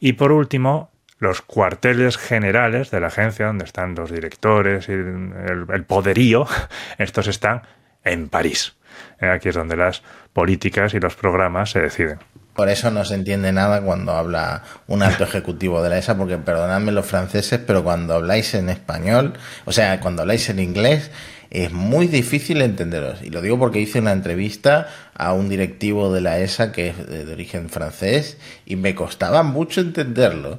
Y 0.00 0.14
por 0.14 0.32
último, 0.32 0.90
los 1.18 1.42
cuarteles 1.42 2.16
generales 2.16 2.90
de 2.90 3.00
la 3.00 3.08
agencia, 3.08 3.46
donde 3.46 3.66
están 3.66 3.94
los 3.94 4.10
directores 4.10 4.88
y 4.88 4.92
el 4.92 5.84
poderío, 5.86 6.46
estos 6.98 7.26
están 7.28 7.62
en 8.04 8.28
París. 8.28 8.76
Eh, 9.20 9.28
Aquí 9.28 9.48
es 9.48 9.54
donde 9.54 9.76
las 9.76 10.02
políticas 10.32 10.94
y 10.94 11.00
los 11.00 11.14
programas 11.14 11.70
se 11.70 11.80
deciden. 11.80 12.18
Por 12.54 12.68
eso 12.68 12.90
no 12.90 13.04
se 13.04 13.14
entiende 13.14 13.52
nada 13.52 13.82
cuando 13.82 14.12
habla 14.12 14.62
un 14.86 15.02
alto 15.02 15.24
ejecutivo 15.24 15.82
de 15.82 15.90
la 15.90 15.98
ESA, 15.98 16.16
porque 16.16 16.38
perdonadme 16.38 16.92
los 16.92 17.06
franceses, 17.06 17.60
pero 17.66 17.82
cuando 17.82 18.14
habláis 18.14 18.54
en 18.54 18.68
español, 18.68 19.34
o 19.64 19.72
sea, 19.72 20.00
cuando 20.00 20.22
habláis 20.22 20.48
en 20.48 20.60
inglés, 20.60 21.10
es 21.54 21.72
muy 21.72 22.08
difícil 22.08 22.60
entenderos. 22.62 23.22
Y 23.22 23.30
lo 23.30 23.40
digo 23.40 23.58
porque 23.58 23.78
hice 23.78 24.00
una 24.00 24.10
entrevista 24.10 24.88
a 25.14 25.32
un 25.32 25.48
directivo 25.48 26.12
de 26.12 26.20
la 26.20 26.40
ESA 26.40 26.72
que 26.72 26.88
es 26.88 27.06
de, 27.06 27.32
origen 27.32 27.68
francés 27.68 28.38
y 28.66 28.74
me 28.74 28.96
costaba 28.96 29.44
mucho 29.44 29.80
entenderlo. 29.80 30.58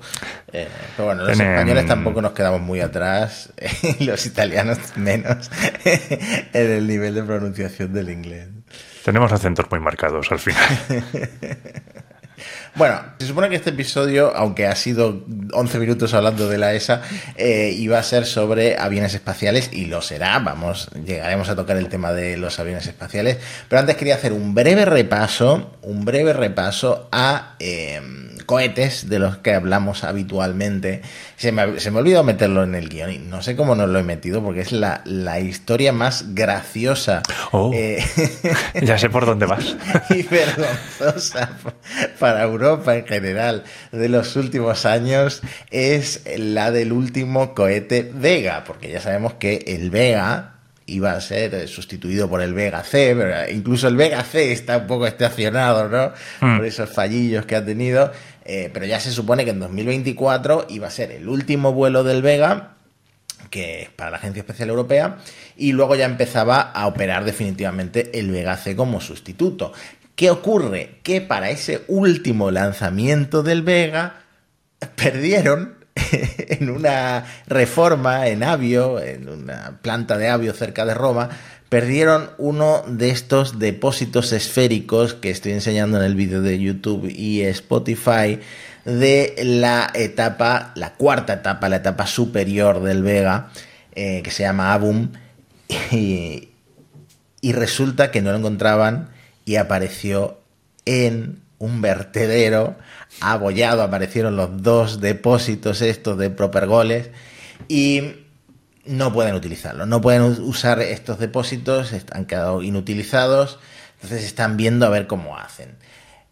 Eh, 0.54 0.70
pero 0.96 1.08
bueno, 1.08 1.24
los 1.24 1.38
españoles 1.38 1.86
tampoco 1.86 2.22
nos 2.22 2.32
quedamos 2.32 2.62
muy 2.62 2.80
atrás, 2.80 3.52
y 4.00 4.06
los 4.06 4.26
italianos 4.26 4.80
menos, 4.96 5.52
en 5.84 6.72
el 6.72 6.88
nivel 6.88 7.14
de 7.14 7.24
pronunciación 7.24 7.94
del 7.94 8.10
inglés. 8.10 8.48
Tenemos 9.06 9.32
acentos 9.32 9.68
muy 9.70 9.80
marcados 9.80 10.32
al 10.32 10.40
final. 10.40 10.66
Bueno, 12.76 13.02
se 13.18 13.28
supone 13.28 13.48
que 13.48 13.56
este 13.56 13.70
episodio, 13.70 14.36
aunque 14.36 14.68
ha 14.68 14.76
sido 14.76 15.24
11 15.54 15.80
minutos 15.80 16.14
hablando 16.14 16.50
de 16.50 16.58
la 16.58 16.74
ESA, 16.74 17.02
eh, 17.38 17.74
iba 17.74 17.98
a 17.98 18.04
ser 18.04 18.26
sobre 18.26 18.78
aviones 18.78 19.14
espaciales 19.14 19.70
y 19.72 19.86
lo 19.86 20.02
será. 20.02 20.38
Vamos, 20.40 20.90
llegaremos 21.06 21.48
a 21.48 21.56
tocar 21.56 21.78
el 21.78 21.88
tema 21.88 22.12
de 22.12 22.36
los 22.36 22.60
aviones 22.60 22.86
espaciales. 22.86 23.38
Pero 23.70 23.80
antes 23.80 23.96
quería 23.96 24.16
hacer 24.16 24.34
un 24.34 24.54
breve 24.54 24.84
repaso, 24.84 25.78
un 25.84 26.04
breve 26.04 26.34
repaso 26.34 27.08
a 27.14 27.56
eh, 27.60 28.02
cohetes 28.46 29.10
de 29.10 29.20
los 29.20 29.38
que 29.38 29.54
hablamos 29.54 30.04
habitualmente. 30.04 31.02
Se 31.38 31.52
me, 31.52 31.80
se 31.80 31.92
me 31.92 32.00
olvidó 32.00 32.24
meterlo 32.24 32.64
en 32.64 32.76
el 32.76 32.90
guion 32.90 33.12
y 33.12 33.18
no 33.18 33.42
sé 33.42 33.56
cómo 33.56 33.76
no 33.76 33.88
lo 33.88 34.00
he 34.00 34.04
metido 34.04 34.44
porque 34.44 34.62
es 34.62 34.72
la, 34.72 35.02
la 35.06 35.40
historia 35.40 35.92
más 35.92 36.34
graciosa. 36.34 37.22
Oh. 37.52 37.72
eh, 37.74 38.04
ya 38.82 38.98
sé 38.98 39.10
por 39.10 39.26
dónde 39.26 39.46
vas. 39.46 39.76
y 40.10 40.24
vergonzosa 40.24 41.50
para 42.20 42.44
Europa 42.44 42.96
en 42.96 43.06
general 43.06 43.64
de 43.92 44.10
los 44.10 44.36
últimos 44.36 44.86
años 44.86 45.42
es 45.72 46.24
la 46.38 46.72
del 46.72 46.92
último 46.92 47.54
cohete 47.54 48.12
Vega, 48.14 48.64
porque 48.66 48.92
ya 48.92 49.02
sabemos 49.02 49.34
que 49.36 49.64
el 49.68 49.90
Vega 49.90 50.56
iba 50.88 51.14
a 51.14 51.22
ser 51.22 51.56
eh, 51.56 51.68
sustituido 51.68 52.30
por 52.30 52.42
el 52.42 52.54
Vega 52.54 52.84
C, 52.84 53.16
pero 53.18 53.50
incluso 53.50 53.88
el 53.88 53.96
Vega 53.96 54.24
C 54.24 54.52
está 54.52 54.78
un 54.78 54.88
poco 54.88 55.08
estacionado, 55.08 55.90
¿no? 55.90 56.14
Mm. 56.42 56.58
Por 56.58 56.66
esos 56.66 56.90
fallillos 56.90 57.46
que 57.46 57.56
ha 57.56 57.66
tenido, 57.66 58.12
eh, 58.46 58.70
pero 58.74 58.86
ya 58.86 59.00
se 59.00 59.12
supone 59.12 59.44
que 59.44 59.52
en 59.52 59.60
2024 59.60 60.68
iba 60.70 60.88
a 60.88 60.92
ser 60.92 61.12
el 61.12 61.28
último 61.28 61.74
vuelo 61.74 62.04
del 62.04 62.22
Vega 62.22 62.76
que 63.50 63.84
es 63.84 63.90
para 63.90 64.12
la 64.12 64.18
Agencia 64.18 64.42
Espacial 64.42 64.70
Europea, 64.70 65.18
y 65.56 65.72
luego 65.72 65.96
ya 65.96 66.06
empezaba 66.06 66.60
a 66.60 66.88
operar 66.88 67.24
definitivamente 67.26 68.20
el 68.20 68.32
Vega 68.32 68.58
C 68.58 68.76
como 68.76 69.00
sustituto. 69.02 69.72
¿Qué 70.16 70.30
ocurre? 70.30 71.00
Que 71.04 71.22
para 71.22 71.50
ese 71.50 71.84
último 71.88 72.52
lanzamiento 72.52 73.44
del 73.44 73.62
Vega 73.62 74.22
perdieron 74.96 75.76
en 76.38 76.70
una 76.70 77.26
reforma 77.48 78.28
en 78.28 78.44
Avio, 78.44 79.00
en 79.02 79.30
una 79.30 79.80
planta 79.82 80.18
de 80.18 80.30
Avio 80.30 80.54
cerca 80.54 80.86
de 80.86 80.94
Roma, 80.94 81.30
perdieron 81.76 82.30
uno 82.38 82.86
de 82.88 83.10
estos 83.10 83.60
depósitos 83.60 84.32
esféricos 84.32 85.14
que 85.14 85.30
estoy 85.30 85.52
enseñando 85.52 85.98
en 85.98 86.06
el 86.06 86.16
vídeo 86.16 86.42
de 86.42 86.58
YouTube 86.58 87.14
y 87.14 87.42
Spotify 87.42 88.40
de 88.86 89.36
la 89.44 89.92
etapa, 89.94 90.72
la 90.76 90.94
cuarta 90.94 91.34
etapa, 91.34 91.68
la 91.68 91.76
etapa 91.76 92.08
superior 92.08 92.82
del 92.82 93.04
Vega, 93.04 93.50
eh, 93.92 94.22
que 94.24 94.32
se 94.32 94.44
llama 94.44 94.72
Abum, 94.72 95.10
y, 95.92 96.48
y 97.42 97.52
resulta 97.52 98.10
que 98.10 98.22
no 98.22 98.32
lo 98.32 98.38
encontraban 98.38 99.10
y 99.44 99.58
apareció 99.58 100.40
en 100.86 101.42
un 101.60 101.82
vertedero. 101.82 102.78
Abollado, 103.20 103.84
aparecieron 103.84 104.38
los 104.38 104.64
dos 104.64 105.02
depósitos 105.02 105.82
estos 105.82 106.18
de 106.18 106.30
propergoles. 106.30 107.10
Y 107.68 108.25
no 108.86 109.14
pueden 109.14 109.36
utilizarlo, 109.36 109.86
no 109.86 110.02
pueden 110.02 110.24
usar 110.24 110.80
estos 110.80 111.20
depósitos, 111.20 111.94
han 112.12 112.26
quedado 112.26 112.62
inutilizados, 112.62 113.60
entonces 113.96 114.26
están 114.26 114.58
viendo 114.58 114.86
a 114.86 114.90
ver 114.90 115.08
cómo 115.08 115.38
hacen. 115.38 115.78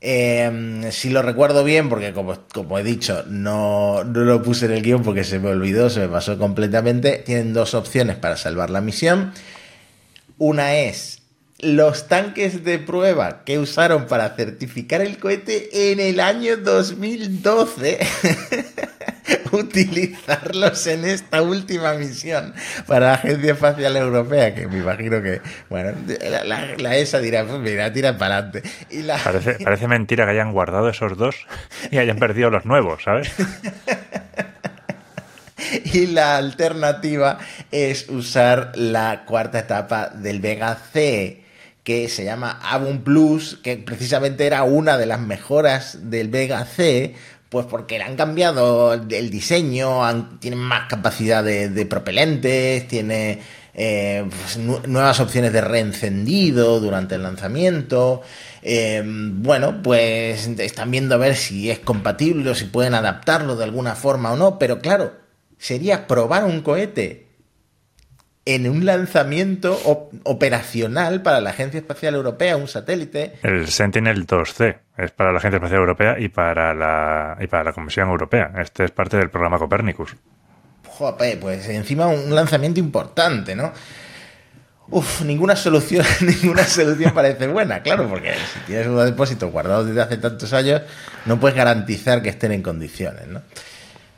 Eh, 0.06 0.90
si 0.92 1.10
lo 1.10 1.22
recuerdo 1.22 1.64
bien, 1.64 1.88
porque 1.88 2.12
como, 2.12 2.38
como 2.54 2.78
he 2.78 2.84
dicho, 2.84 3.24
no, 3.30 4.04
no 4.04 4.20
lo 4.22 4.44
puse 4.44 4.66
en 4.66 4.74
el 4.74 4.82
guion 4.82 5.02
porque 5.02 5.24
se 5.24 5.40
me 5.40 5.50
olvidó, 5.50 5.90
se 5.90 6.02
me 6.02 6.10
pasó 6.10 6.38
completamente, 6.38 7.24
tienen 7.26 7.54
dos 7.54 7.74
opciones 7.74 8.18
para 8.18 8.36
salvar 8.36 8.70
la 8.70 8.82
misión. 8.82 9.32
Una 10.38 10.76
es 10.76 11.22
los 11.60 12.10
tanques 12.10 12.66
de 12.66 12.80
prueba 12.80 13.46
que 13.46 13.60
usaron 13.60 14.08
para 14.08 14.36
certificar 14.36 15.02
el 15.02 15.18
cohete 15.18 15.92
en 15.92 16.02
el 16.02 16.20
año 16.20 16.58
2012. 16.58 18.00
utilizarlos 19.52 20.86
en 20.88 21.06
esta 21.06 21.42
última 21.42 21.94
misión 21.94 22.54
para 22.88 23.08
la 23.08 23.14
Agencia 23.14 23.54
Espacial 23.54 23.96
Europea, 23.98 24.54
que 24.54 24.68
me 24.68 24.80
imagino 24.80 25.22
que, 25.22 25.42
bueno, 25.70 25.92
la, 26.30 26.44
la- 26.44 26.76
la 26.78 26.98
ESA 26.98 27.20
dirá, 27.20 27.46
pues 27.46 27.60
mira, 27.60 27.92
tira 27.94 28.18
para 28.18 28.38
adelante. 28.38 28.64
Y 28.90 29.04
la, 29.04 29.18
Parece, 29.18 29.54
parece 29.64 29.88
mentira 29.88 30.26
que 30.26 30.32
hayan 30.32 30.52
guardado 30.52 30.90
esos 30.90 31.18
dos 31.18 31.36
y 31.92 31.98
hayan 31.98 32.18
perdido 32.18 32.50
los 32.50 32.66
nuevos, 32.66 33.04
¿sabes? 33.04 33.32
Y 35.86 36.08
la 36.08 36.38
alternativa 36.38 37.38
es 37.72 38.10
usar 38.10 38.74
la 38.76 39.24
cuarta 39.26 39.60
etapa 39.60 40.10
del 40.10 40.40
Vega 40.40 40.76
C, 40.76 41.42
que 41.84 42.10
se 42.10 42.24
llama 42.26 42.60
Avon 42.64 43.04
Plus, 43.04 43.60
que 43.64 43.78
precisamente 43.78 44.46
era 44.46 44.64
una 44.64 44.98
de 44.98 45.06
las 45.06 45.20
mejoras 45.20 46.10
del 46.10 46.28
Vega 46.30 46.64
C, 46.66 47.16
pues 47.54 47.68
porque 47.68 48.02
han 48.02 48.16
cambiado 48.16 48.94
el 48.96 49.30
diseño, 49.30 50.02
tienen 50.40 50.60
más 50.60 50.90
capacidad 50.90 51.44
de, 51.44 51.70
de 51.70 51.86
propelentes, 51.86 52.88
tiene 52.88 53.42
eh, 53.76 54.26
pues, 54.28 54.58
nu- 54.58 54.82
nuevas 54.88 55.20
opciones 55.20 55.54
de 55.54 55.62
reencendido 55.62 56.80
durante 56.80 57.14
el 57.14 57.22
lanzamiento. 57.22 58.24
Eh, 58.64 59.04
bueno, 59.06 59.84
pues 59.84 60.48
están 60.48 60.90
viendo 60.90 61.14
a 61.14 61.20
ver 61.20 61.36
si 61.36 61.70
es 61.70 61.78
compatible 61.78 62.50
o 62.50 62.56
si 62.56 62.66
pueden 62.66 62.96
adaptarlo 62.96 63.56
de 63.56 63.66
alguna 63.66 63.94
forma 63.94 64.32
o 64.34 64.36
no, 64.36 64.58
pero 64.58 64.80
claro, 64.80 65.14
sería 65.60 66.08
probar 66.08 66.46
un 66.46 66.62
cohete 66.62 67.23
en 68.46 68.70
un 68.70 68.86
lanzamiento 68.86 69.80
op- 69.86 70.14
operacional 70.24 71.22
para 71.22 71.40
la 71.40 71.52
Agencia 71.52 71.80
Espacial 71.80 72.16
Europea, 72.16 72.58
un 72.58 72.68
satélite. 72.68 73.34
El 73.42 73.68
Sentinel 73.70 74.28
2C 74.28 74.78
es 74.98 75.12
para 75.12 75.32
la 75.32 75.38
Agencia 75.38 75.58
Espacial 75.58 75.80
Europea 75.80 76.16
y 76.20 76.28
para 76.30 76.74
la, 76.74 77.38
y 77.40 77.48
para 77.48 77.64
la 77.64 77.74
Comisión 77.74 78.10
Europea. 78.10 78.52
Este 78.60 78.84
es 78.86 78.92
parte 78.92 79.18
del 79.18 79.30
programa 79.30 79.58
Copernicus. 79.58 80.16
Jope, 80.88 81.38
pues 81.38 81.68
encima 81.70 82.08
un 82.08 82.36
lanzamiento 82.36 82.80
importante, 82.80 83.56
¿no? 83.56 83.72
Uf, 84.90 85.22
ninguna 85.22 85.56
solución, 85.56 86.06
ninguna 86.22 86.66
solución 86.66 87.14
parece 87.14 87.48
buena, 87.48 87.82
claro, 87.82 88.08
porque 88.10 88.34
si 88.34 88.60
tienes 88.68 88.88
unos 88.88 89.06
depósitos 89.06 89.50
guardados 89.52 89.88
desde 89.88 90.02
hace 90.02 90.18
tantos 90.18 90.52
años, 90.54 90.82
no 91.26 91.40
puedes 91.40 91.56
garantizar 91.58 92.22
que 92.22 92.30
estén 92.30 92.52
en 92.52 92.62
condiciones, 92.62 93.26
¿no? 93.28 93.42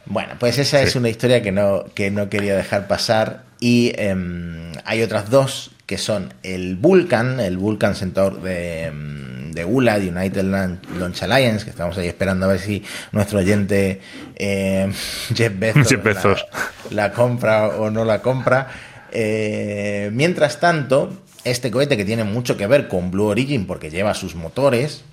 Bueno, 0.08 0.34
pues 0.40 0.58
esa 0.58 0.80
Sí. 0.80 0.86
es 0.86 0.96
una 0.96 1.10
historia 1.10 1.42
que 1.42 1.52
no, 1.52 1.86
que 1.94 2.12
no 2.12 2.30
quería 2.30 2.56
dejar 2.56 2.88
pasar 2.88 3.44
y 3.60 3.94
em, 3.96 4.74
hay 4.86 5.02
otras 5.02 5.30
dos 5.30 5.72
que 5.86 5.98
son 5.98 6.34
el 6.44 6.76
Vulcan, 6.76 7.40
el 7.40 7.58
Vulcan 7.58 7.96
Centaur 7.96 8.42
de, 8.42 8.92
mm, 8.92 9.52
de 9.52 9.66
ULA, 9.66 10.00
de 10.00 10.10
United 10.10 10.44
Launch 10.44 11.24
Alliance, 11.24 11.64
que 11.64 11.70
estamos 11.70 11.98
ahí 11.98 12.08
esperando 12.08 12.46
a 12.46 12.50
ver 12.50 12.60
si 12.60 12.84
nuestro 13.12 13.40
oyente 13.40 14.02
eh, 14.36 14.92
Jeff 15.36 15.54
Bezos, 15.58 16.46
La, 16.90 17.12
compra 17.12 17.68
o 17.68 17.90
no 17.92 18.04
la 18.04 18.22
compra. 18.22 18.68
Eh, 19.12 20.10
mientras 20.12 20.60
tanto, 20.60 21.14
este 21.44 21.72
cohete 21.72 21.98
que 21.98 22.06
tiene 22.06 22.24
mucho 22.24 22.58
que 22.58 22.68
ver 22.68 22.88
con 22.88 23.12
Blue 23.12 23.26
Origin 23.26 23.68
porque 23.68 23.90
lleva 23.90 24.14
sus 24.14 24.36
motores, 24.36 25.04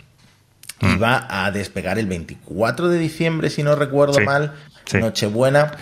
y 0.80 0.86
mm. 0.86 1.02
va 1.02 1.26
a 1.28 1.50
despegar 1.52 1.98
el 1.98 2.06
24 2.06 2.88
de 2.88 2.98
diciembre, 2.98 3.50
si 3.50 3.62
no 3.62 3.76
recuerdo 3.76 4.20
mal, 4.20 4.54
Nochebuena. 4.92 5.72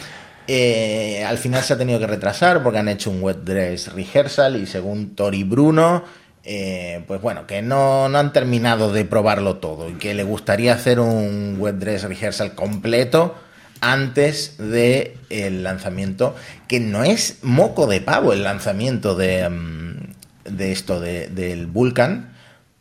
Eh, 0.52 1.23
al 1.25 1.38
final 1.38 1.62
se 1.62 1.75
ha 1.75 1.78
tenido 1.78 2.00
que 2.00 2.09
retrasar 2.09 2.61
porque 2.64 2.80
han 2.80 2.88
hecho 2.88 3.09
un 3.12 3.23
wet 3.23 3.45
dress 3.45 3.92
rehearsal 3.92 4.57
y 4.57 4.66
según 4.66 5.14
Tori 5.14 5.45
Bruno, 5.45 6.02
eh, 6.42 7.04
pues 7.07 7.23
bueno, 7.23 7.47
que 7.47 7.62
no, 7.62 8.09
no, 8.09 8.19
han 8.19 8.33
terminado 8.33 8.92
de 8.92 9.04
probarlo 9.04 9.59
todo 9.59 9.88
y 9.88 9.92
que 9.92 10.12
le 10.12 10.25
gustaría 10.25 10.75
hacer 10.75 10.99
un 10.99 11.54
wet 11.61 11.76
dress 11.76 12.02
rehearsal 12.02 12.57
completo 12.57 13.37
antes 13.80 14.57
del 14.59 15.12
el 15.28 15.62
lanzamiento, 15.62 16.35
que 16.66 16.80
no 16.80 17.04
es 17.04 17.38
moco 17.42 17.87
de 17.87 18.00
pavo 18.00 18.33
el 18.33 18.42
lanzamiento 18.42 19.14
de, 19.14 19.49
mm, 19.49 20.57
de 20.57 20.73
esto 20.73 20.99
del 20.99 21.69
Vulcan, 21.69 22.33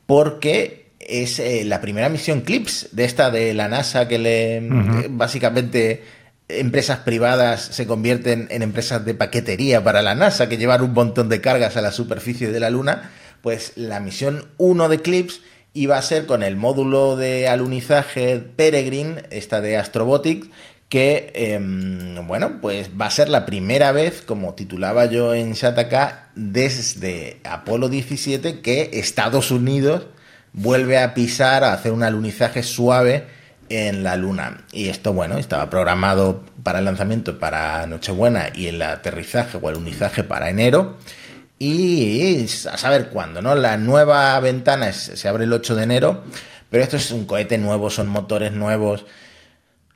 porque 0.08 0.90
es 1.00 1.38
eh, 1.38 1.66
la 1.66 1.82
primera 1.82 2.10
misión 2.10 2.42
CLIPS 2.42 2.90
de 2.94 3.06
esta 3.06 3.30
de 3.30 3.54
la 3.54 3.68
NASA 3.68 4.08
que 4.08 4.18
le 4.18 5.08
básicamente 5.12 6.18
empresas 6.50 7.00
privadas 7.00 7.62
se 7.62 7.88
convierten 7.88 8.48
en 8.50 8.64
empresas 8.64 9.06
de 9.06 9.14
paquetería 9.14 9.84
para 9.84 10.02
la 10.02 10.16
NASA, 10.16 10.50
que 10.50 10.58
llevan 10.58 10.82
un 10.82 10.94
montón 10.94 11.30
de 11.30 11.42
cargas 11.42 11.78
a 11.78 11.82
la 11.82 11.92
superficie 11.92 12.52
de 12.52 12.60
la 12.60 12.70
Luna, 12.70 13.12
pues 13.42 13.74
la 13.76 14.00
misión 14.00 14.46
1 14.58 14.90
de 14.90 15.00
CLIPS 15.00 15.42
iba 15.74 15.98
a 15.98 16.02
ser 16.02 16.26
con 16.26 16.44
el 16.44 16.56
módulo 16.56 17.16
de 17.16 17.48
alunizaje 17.48 18.40
Peregrine, 18.40 19.24
esta 19.30 19.62
de 19.62 19.78
Astrobotics, 19.78 20.50
que, 20.90 21.32
em, 21.36 22.28
bueno, 22.28 22.60
pues 22.62 22.90
va 23.00 23.06
a 23.06 23.12
ser 23.12 23.30
la 23.30 23.46
primera 23.46 23.92
vez, 23.92 24.24
como 24.24 24.56
titulaba 24.56 25.06
yo 25.06 25.36
en 25.36 25.54
Shataka, 25.54 26.32
desde 26.36 27.40
Apolo 27.44 27.90
17 27.90 28.62
que 28.62 28.90
Estados 28.94 29.52
Unidos 29.52 30.08
vuelve 30.52 30.98
a 30.98 31.14
pisar, 31.14 31.64
a 31.64 31.74
hacer 31.74 31.92
un 31.92 32.02
alunizaje 32.02 32.64
suave 32.64 33.28
en 33.70 34.04
la 34.04 34.16
Luna. 34.16 34.66
Y 34.72 34.90
esto, 34.90 35.14
bueno, 35.14 35.38
estaba 35.38 35.70
programado 35.70 36.44
para 36.64 36.80
el 36.80 36.86
lanzamiento 36.86 37.40
para 37.40 37.86
Nochebuena 37.86 38.50
y 38.54 38.68
el 38.68 38.82
aterrizaje 38.82 39.58
o 39.62 39.70
el 39.70 39.78
unizaje 39.78 40.24
para 40.24 40.50
enero. 40.50 40.98
Y 41.58 42.46
a 42.72 42.78
saber 42.78 43.10
cuándo, 43.10 43.42
¿no? 43.42 43.56
La 43.56 43.78
nueva 43.78 44.40
ventana 44.40 44.92
se 44.94 45.28
abre 45.28 45.44
el 45.44 45.54
8 45.54 45.76
de 45.76 45.84
enero, 45.84 46.24
pero 46.70 46.84
esto 46.84 46.98
es 46.98 47.12
un 47.12 47.26
cohete 47.26 47.58
nuevo, 47.58 47.90
son 47.90 48.08
motores 48.08 48.54
nuevos. 48.54 49.06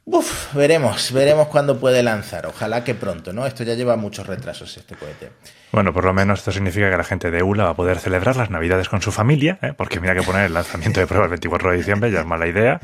Uf, 0.06 0.54
veremos, 0.54 1.14
veremos 1.14 1.48
cuándo 1.48 1.80
puede 1.80 2.04
lanzar. 2.04 2.46
Ojalá 2.46 2.84
que 2.84 2.94
pronto, 2.94 3.32
¿no? 3.32 3.46
Esto 3.46 3.64
ya 3.64 3.74
lleva 3.74 3.96
muchos 3.96 4.28
retrasos, 4.28 4.76
este 4.76 4.96
cohete. 4.96 5.32
Bueno, 5.72 5.94
por 5.94 6.04
lo 6.04 6.14
menos 6.14 6.40
esto 6.40 6.52
significa 6.52 6.90
que 6.92 6.98
la 6.98 7.06
gente 7.06 7.32
de 7.32 7.42
ULA 7.42 7.64
va 7.64 7.70
a 7.70 7.76
poder 7.76 8.00
celebrar 8.00 8.36
las 8.36 8.50
Navidades 8.50 8.90
con 8.90 9.02
su 9.02 9.12
familia, 9.12 9.60
¿eh? 9.62 9.74
porque 9.76 10.02
mira 10.02 10.14
que 10.14 10.22
poner 10.22 10.46
el 10.46 10.54
lanzamiento 10.54 11.00
de 11.00 11.08
prueba 11.08 11.26
el 11.26 11.30
24 11.32 11.72
de 11.72 11.78
diciembre 11.78 12.12
ya 12.12 12.20
es 12.20 12.26
mala 12.26 12.48
idea. 12.48 12.82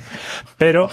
Pero 0.57 0.89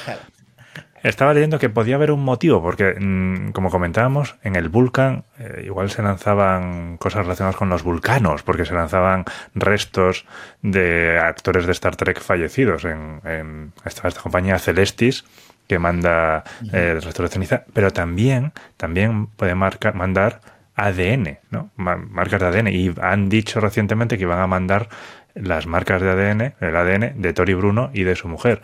estaba 1.03 1.33
leyendo 1.33 1.61
que 1.61 1.69
podía 1.69 1.95
haber 1.95 2.11
un 2.11 2.25
motivo, 2.25 2.61
porque 2.61 2.97
mm, 2.99 3.53
como 3.53 3.71
comentábamos, 3.71 4.37
en 4.43 4.57
el 4.57 4.69
Vulcan 4.69 5.25
eh, 5.39 5.63
igual 5.65 5.91
se 5.91 6.03
lanzaban 6.03 6.97
cosas 6.97 7.23
relacionadas 7.23 7.57
con 7.57 7.69
los 7.69 7.85
vulcanos, 7.85 8.43
porque 8.43 8.65
se 8.65 8.75
lanzaban 8.75 9.25
restos 9.55 10.27
de 10.63 11.19
actores 11.19 11.67
de 11.67 11.73
Star 11.73 11.95
Trek 11.95 12.21
fallecidos 12.21 12.85
en, 12.85 13.73
esta 13.85 14.11
compañía 14.11 14.59
Celestis 14.59 15.25
que 15.67 15.79
manda 15.79 16.45
eh, 16.73 16.93
el 16.97 17.03
resto 17.03 17.23
de 17.23 17.29
ceniza, 17.29 17.65
pero 17.73 17.93
también, 17.93 18.53
también 18.77 19.27
puede 19.27 19.55
marcar, 19.55 19.95
mandar 19.95 20.41
ADN, 20.75 21.39
¿no? 21.51 21.71
marcas 21.77 22.41
de 22.41 22.47
ADN. 22.47 22.69
Y 22.69 22.95
han 23.01 23.29
dicho 23.29 23.61
recientemente 23.61 24.17
que 24.17 24.25
iban 24.25 24.41
a 24.41 24.47
mandar 24.47 24.89
las 25.35 25.67
marcas 25.67 26.01
de 26.03 26.11
ADN, 26.11 26.55
el 26.61 26.77
ADN 26.77 27.21
de 27.21 27.33
Tori 27.33 27.55
Bruno 27.55 27.91
y 27.93 28.05
de 28.05 28.17
su 28.17 28.29
mujer. 28.29 28.63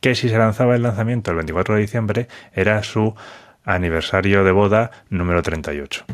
Que 0.00 0.14
si 0.14 0.28
se 0.28 0.38
lanzaba 0.38 0.76
el 0.76 0.82
lanzamiento 0.82 1.30
el 1.30 1.38
24 1.38 1.74
de 1.74 1.80
diciembre, 1.80 2.28
era 2.54 2.82
su 2.82 3.14
aniversario 3.64 4.44
de 4.44 4.52
boda 4.52 4.90
número 5.10 5.42
38. 5.42 6.04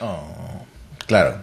Oh, 0.00 0.66
claro, 1.06 1.36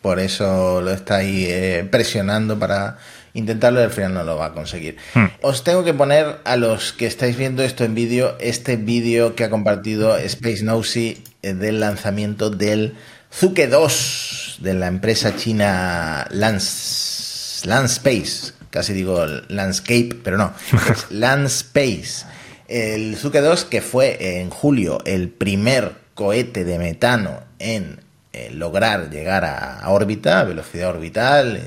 por 0.00 0.20
eso 0.20 0.80
lo 0.80 0.92
está 0.92 1.16
ahí 1.16 1.46
eh, 1.48 1.86
presionando 1.90 2.58
para 2.58 2.98
intentarlo 3.34 3.80
y 3.80 3.84
al 3.84 3.90
final 3.90 4.14
no 4.14 4.24
lo 4.24 4.36
va 4.36 4.46
a 4.46 4.52
conseguir. 4.52 4.96
Hmm. 5.14 5.26
Os 5.42 5.64
tengo 5.64 5.84
que 5.84 5.94
poner 5.94 6.38
a 6.44 6.56
los 6.56 6.92
que 6.92 7.06
estáis 7.06 7.36
viendo 7.36 7.62
esto 7.62 7.84
en 7.84 7.94
vídeo, 7.94 8.36
este 8.40 8.76
vídeo 8.76 9.34
que 9.34 9.44
ha 9.44 9.50
compartido 9.50 10.16
Space 10.16 10.62
Nosy 10.62 11.22
eh, 11.42 11.54
del 11.54 11.80
lanzamiento 11.80 12.50
del 12.50 12.94
Zuke 13.32 13.66
2 13.66 14.58
de 14.60 14.74
la 14.74 14.86
empresa 14.86 15.36
china 15.36 16.26
Lance, 16.30 17.64
Space, 17.64 18.52
casi 18.70 18.92
digo 18.92 19.24
Landscape, 19.48 20.10
pero 20.22 20.36
no, 20.38 20.52
es 20.90 21.10
Landspace. 21.10 22.26
El 22.66 23.16
Zuke 23.16 23.40
2 23.40 23.64
que 23.64 23.80
fue 23.80 24.40
en 24.40 24.50
julio 24.50 25.00
el 25.04 25.28
primer 25.28 25.92
cohete 26.14 26.64
de 26.64 26.78
metano 26.78 27.40
en 27.58 28.00
eh, 28.32 28.50
lograr 28.52 29.10
llegar 29.10 29.44
a, 29.44 29.88
órbita, 29.88 30.40
a 30.40 30.44
velocidad 30.44 30.90
orbital, 30.90 31.62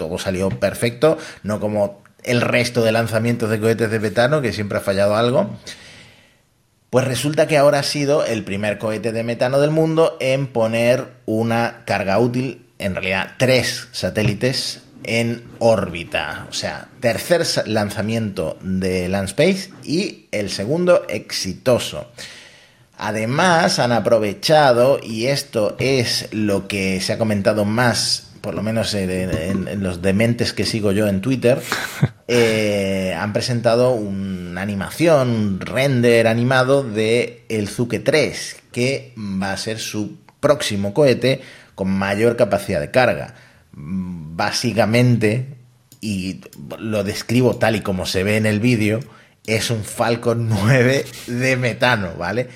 todo 0.00 0.18
salió 0.18 0.48
perfecto, 0.48 1.18
no 1.42 1.60
como 1.60 2.02
el 2.24 2.40
resto 2.40 2.82
de 2.82 2.90
lanzamientos 2.90 3.50
de 3.50 3.60
cohetes 3.60 3.90
de 3.90 4.00
metano, 4.00 4.40
que 4.40 4.54
siempre 4.54 4.78
ha 4.78 4.80
fallado 4.80 5.14
algo. 5.14 5.50
Pues 6.88 7.04
resulta 7.04 7.46
que 7.46 7.58
ahora 7.58 7.80
ha 7.80 7.82
sido 7.82 8.24
el 8.24 8.42
primer 8.42 8.78
cohete 8.78 9.12
de 9.12 9.22
metano 9.22 9.60
del 9.60 9.70
mundo 9.70 10.16
en 10.18 10.46
poner 10.46 11.08
una 11.26 11.82
carga 11.84 12.18
útil, 12.18 12.66
en 12.78 12.94
realidad 12.94 13.32
tres 13.36 13.88
satélites 13.92 14.80
en 15.04 15.44
órbita. 15.58 16.46
O 16.48 16.54
sea, 16.54 16.88
tercer 17.00 17.46
lanzamiento 17.66 18.56
de 18.62 19.06
Landspace 19.10 19.70
y 19.84 20.28
el 20.32 20.48
segundo 20.48 21.04
exitoso. 21.08 22.10
Además, 22.96 23.78
han 23.78 23.92
aprovechado, 23.92 24.98
y 25.02 25.26
esto 25.26 25.76
es 25.78 26.28
lo 26.32 26.68
que 26.68 27.02
se 27.02 27.12
ha 27.12 27.18
comentado 27.18 27.66
más 27.66 28.29
por 28.40 28.54
lo 28.54 28.62
menos 28.62 28.94
en, 28.94 29.82
los 29.82 30.02
dementes 30.02 30.52
que 30.52 30.64
sigo 30.64 30.92
yo 30.92 31.06
en 31.08 31.20
Twitter, 31.20 31.60
eh, 32.28 33.14
han 33.18 33.32
presentado 33.32 33.92
una 33.92 34.62
animación, 34.62 35.30
un 35.30 35.60
render 35.60 36.26
animado 36.26 36.82
de 36.82 37.44
el 37.48 37.68
Zuke 37.68 37.98
3, 37.98 38.56
que 38.72 39.12
va 39.18 39.52
a 39.52 39.56
ser 39.56 39.78
su 39.78 40.18
próximo 40.40 40.94
cohete 40.94 41.40
con 41.74 41.90
mayor 41.90 42.36
capacidad 42.36 42.80
de 42.80 42.90
carga. 42.90 43.34
Básicamente, 43.72 45.54
y 46.00 46.40
lo 46.78 47.04
describo 47.04 47.56
tal 47.56 47.76
y 47.76 47.80
como 47.80 48.06
se 48.06 48.24
ve 48.24 48.36
en 48.36 48.46
el 48.46 48.60
vídeo, 48.60 49.00
es 49.46 49.70
un 49.70 49.84
Falcon 49.84 50.48
9 50.48 51.04
de 51.26 51.56
metano, 51.56 52.14
¿vale? 52.16 52.48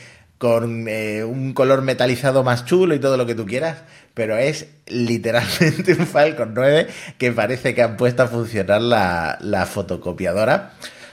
Con 0.45 0.89
eh, 0.89 1.25
un 1.25 1.55
color 1.55 1.81
metalizado 1.81 2.45
más 2.45 2.67
chulo 2.67 2.95
y 2.95 2.99
todo 2.99 3.17
lo 3.17 3.25
que 3.25 3.35
tú 3.35 3.47
quieras, 3.47 3.79
pero 4.13 4.37
es 4.37 4.67
literalmente 4.89 5.95
un 5.99 6.07
Falcon 6.07 6.53
9 6.53 6.87
que 7.17 7.33
parece 7.33 7.75
que 7.75 7.81
han 7.81 7.97
puesto 7.97 8.25
a 8.25 8.27
funcionar 8.27 8.83
la, 8.83 9.67
fotocopiadora. 9.67 10.73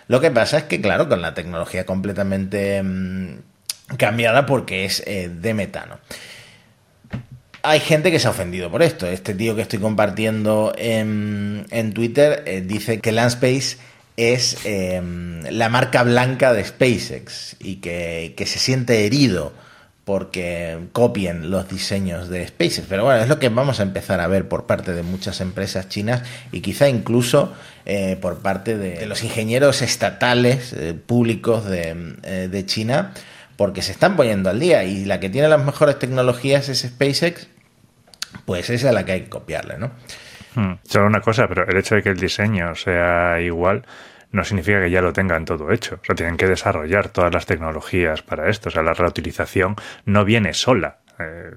Lo 0.10 0.20
que 0.20 0.32
pasa 0.32 0.58
es 0.58 0.63
que, 0.65 0.82
claro, 0.82 1.08
con 1.08 1.22
la 1.22 1.34
tecnología 1.34 1.86
completamente 1.86 2.84
mm, 2.84 3.38
cambiada 3.96 4.46
porque 4.46 4.84
es 4.84 5.02
eh, 5.08 5.30
de 5.34 5.54
metano. 5.54 6.00
Hay 7.63 7.80
gente 7.80 8.12
que 8.12 8.20
se 8.20 8.28
ha 8.28 8.32
ofendido 8.32 8.70
por 8.70 8.84
esto. 8.84 9.08
Este 9.08 9.34
tío 9.34 9.56
que 9.56 9.62
estoy 9.62 9.80
compartiendo 9.80 10.74
en, 10.78 11.94
Twitter 11.94 12.44
eh, 12.46 12.60
dice 12.60 13.00
que 13.00 13.13
Landspace 13.13 13.78
es 14.17 14.58
em, 14.65 15.41
la 15.50 15.69
marca 15.69 16.04
blanca 16.04 16.54
de 16.54 16.63
SpaceX 16.63 17.56
y 17.60 17.78
que, 17.78 18.34
que 18.36 18.45
se 18.45 18.60
siente 18.60 19.06
herido 19.06 19.54
porque 20.06 20.78
copien 20.93 21.52
los 21.52 21.69
diseños 21.69 22.28
de 22.28 22.47
SpaceX. 22.47 22.86
Pero 22.89 23.06
bueno, 23.06 23.21
es 23.21 23.30
lo 23.30 23.39
que 23.39 23.50
vamos 23.50 23.80
a 23.80 23.84
empezar 23.84 24.19
a 24.19 24.28
ver 24.28 24.47
por 24.47 24.65
parte 24.65 24.93
de 24.93 25.04
muchas 25.04 25.41
empresas 25.41 25.89
chinas 25.89 26.24
y 26.52 26.62
quizá 26.62 26.89
incluso 26.89 27.54
eh, 27.86 28.17
por 28.19 28.39
parte 28.39 28.78
de, 28.78 29.06
los 29.06 29.24
ingenieros 29.24 29.82
estatales 29.82 30.74
eh, 30.74 30.93
públicos 30.93 31.65
de, 31.65 32.15
eh, 32.24 32.47
de, 32.52 32.65
China, 32.65 33.13
porque 33.58 33.82
se 33.82 33.91
están 33.91 34.15
poniendo 34.15 34.50
al 34.50 34.60
día 34.60 34.84
y 34.84 35.06
la 35.06 35.19
que 35.19 35.30
tiene 35.30 35.47
las 35.47 35.63
mejores 35.63 35.97
tecnologías 35.97 36.69
es 36.69 36.82
SpaceX, 36.82 37.47
pues 38.45 38.69
esa 38.69 38.89
es 38.89 38.93
la 38.93 39.06
que 39.06 39.12
hay 39.13 39.21
que 39.21 39.30
copiarle, 39.30 39.78
¿no? 39.78 39.91
Hmm. 40.55 40.73
Solo 40.83 41.07
una 41.07 41.21
cosa, 41.21 41.47
pero 41.47 41.67
el 41.67 41.77
hecho 41.77 41.95
de 41.95 42.03
que 42.03 42.09
el 42.09 42.19
diseño 42.19 42.75
sea 42.75 43.39
igual 43.39 43.85
no 44.31 44.43
significa 44.43 44.81
que 44.81 44.89
ya 44.89 45.01
lo 45.01 45.13
tengan 45.13 45.45
todo 45.45 45.71
hecho. 45.71 45.99
O 46.01 46.05
sea, 46.05 46.15
tienen 46.15 46.37
que 46.37 46.47
desarrollar 46.47 47.09
todas 47.09 47.33
las 47.33 47.45
tecnologías 47.45 48.21
para 48.21 48.49
esto. 48.49 48.69
O 48.69 48.71
sea, 48.71 48.81
la 48.81 48.93
reutilización 48.93 49.75
no 50.05 50.23
viene 50.23 50.53
sola. 50.53 50.99
Eh, 51.19 51.51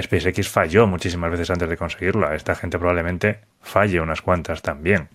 SpaceX 0.00 0.48
falló 0.48 0.86
muchísimas 0.86 1.30
veces 1.30 1.50
antes 1.50 1.68
de 1.68 1.76
conseguirlo. 1.76 2.32
Esta 2.32 2.54
gente 2.54 2.78
probablemente 2.78 3.40
falle 3.60 4.00
unas 4.00 4.22
cuantas 4.22 4.62
también. 4.62 5.08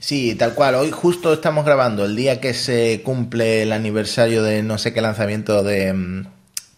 Sí, 0.00 0.34
tal 0.34 0.54
cual. 0.54 0.76
Hoy 0.76 0.90
justo 0.90 1.32
estamos 1.32 1.64
grabando 1.64 2.04
el 2.04 2.16
día 2.16 2.40
que 2.40 2.54
se 2.54 3.02
cumple 3.04 3.62
el 3.62 3.72
aniversario 3.72 4.42
de 4.42 4.62
no 4.62 4.78
sé 4.78 4.92
qué 4.92 5.00
lanzamiento 5.00 5.62
de, 5.62 5.92
mm, 5.92 6.26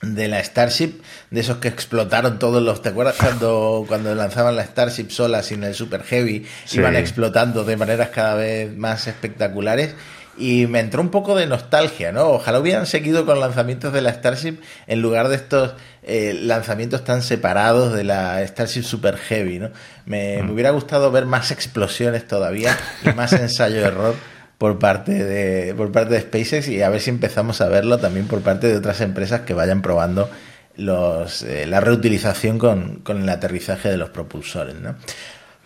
de 0.02 0.28
la 0.28 0.42
Starship, 0.42 1.00
de 1.30 1.40
esos 1.40 1.58
que 1.58 1.68
explotaron 1.68 2.38
todos 2.38 2.62
los. 2.62 2.82
¿Te 2.82 2.90
acuerdas 2.90 3.16
cuando, 3.18 3.84
cuando 3.86 4.14
lanzaban 4.14 4.56
la 4.56 4.64
Starship 4.64 5.10
sola 5.10 5.42
sin 5.42 5.64
el 5.64 5.74
Super 5.74 6.02
Heavy? 6.02 6.46
Iban 6.72 6.96
explotando 6.96 7.64
de 7.64 7.76
maneras 7.76 8.08
cada 8.08 8.34
vez 8.34 8.74
más 8.76 9.06
espectaculares 9.06 9.94
y 10.40 10.66
me 10.66 10.80
entró 10.80 11.02
un 11.02 11.10
poco 11.10 11.36
de 11.36 11.46
nostalgia, 11.46 12.12
¿no? 12.12 12.28
Ojalá 12.28 12.60
hubieran 12.60 12.86
seguido 12.86 13.26
con 13.26 13.40
lanzamientos 13.40 13.92
de 13.92 14.00
la 14.00 14.12
Starship 14.12 14.58
en 14.86 15.02
lugar 15.02 15.28
de 15.28 15.36
estos 15.36 15.74
eh, 16.02 16.34
lanzamientos 16.40 17.04
tan 17.04 17.22
separados 17.22 17.92
de 17.92 18.04
la 18.04 18.44
Starship 18.46 18.82
Super 18.82 19.18
Heavy, 19.18 19.58
¿no? 19.58 19.70
Me, 20.06 20.42
mm. 20.42 20.50
hubiera 20.50 20.70
gustado 20.70 21.10
ver 21.10 21.26
más 21.26 21.50
explosiones 21.50 22.26
todavía 22.26 22.76
y 23.04 23.10
más 23.10 23.32
ensayo-error 23.34 24.14
por 24.60 24.78
parte 24.78 25.24
de 25.24 25.74
por 25.74 25.90
parte 25.90 26.12
de 26.12 26.20
SpaceX 26.20 26.68
y 26.68 26.82
a 26.82 26.90
ver 26.90 27.00
si 27.00 27.08
empezamos 27.08 27.62
a 27.62 27.68
verlo 27.70 27.96
también 27.96 28.26
por 28.26 28.42
parte 28.42 28.66
de 28.68 28.76
otras 28.76 29.00
empresas 29.00 29.40
que 29.40 29.54
vayan 29.54 29.80
probando 29.80 30.28
los, 30.76 31.42
eh, 31.44 31.64
la 31.66 31.80
reutilización 31.80 32.58
con, 32.58 32.96
con 32.96 33.22
el 33.22 33.28
aterrizaje 33.30 33.88
de 33.88 33.96
los 33.96 34.10
propulsores, 34.10 34.74
¿no? 34.74 34.96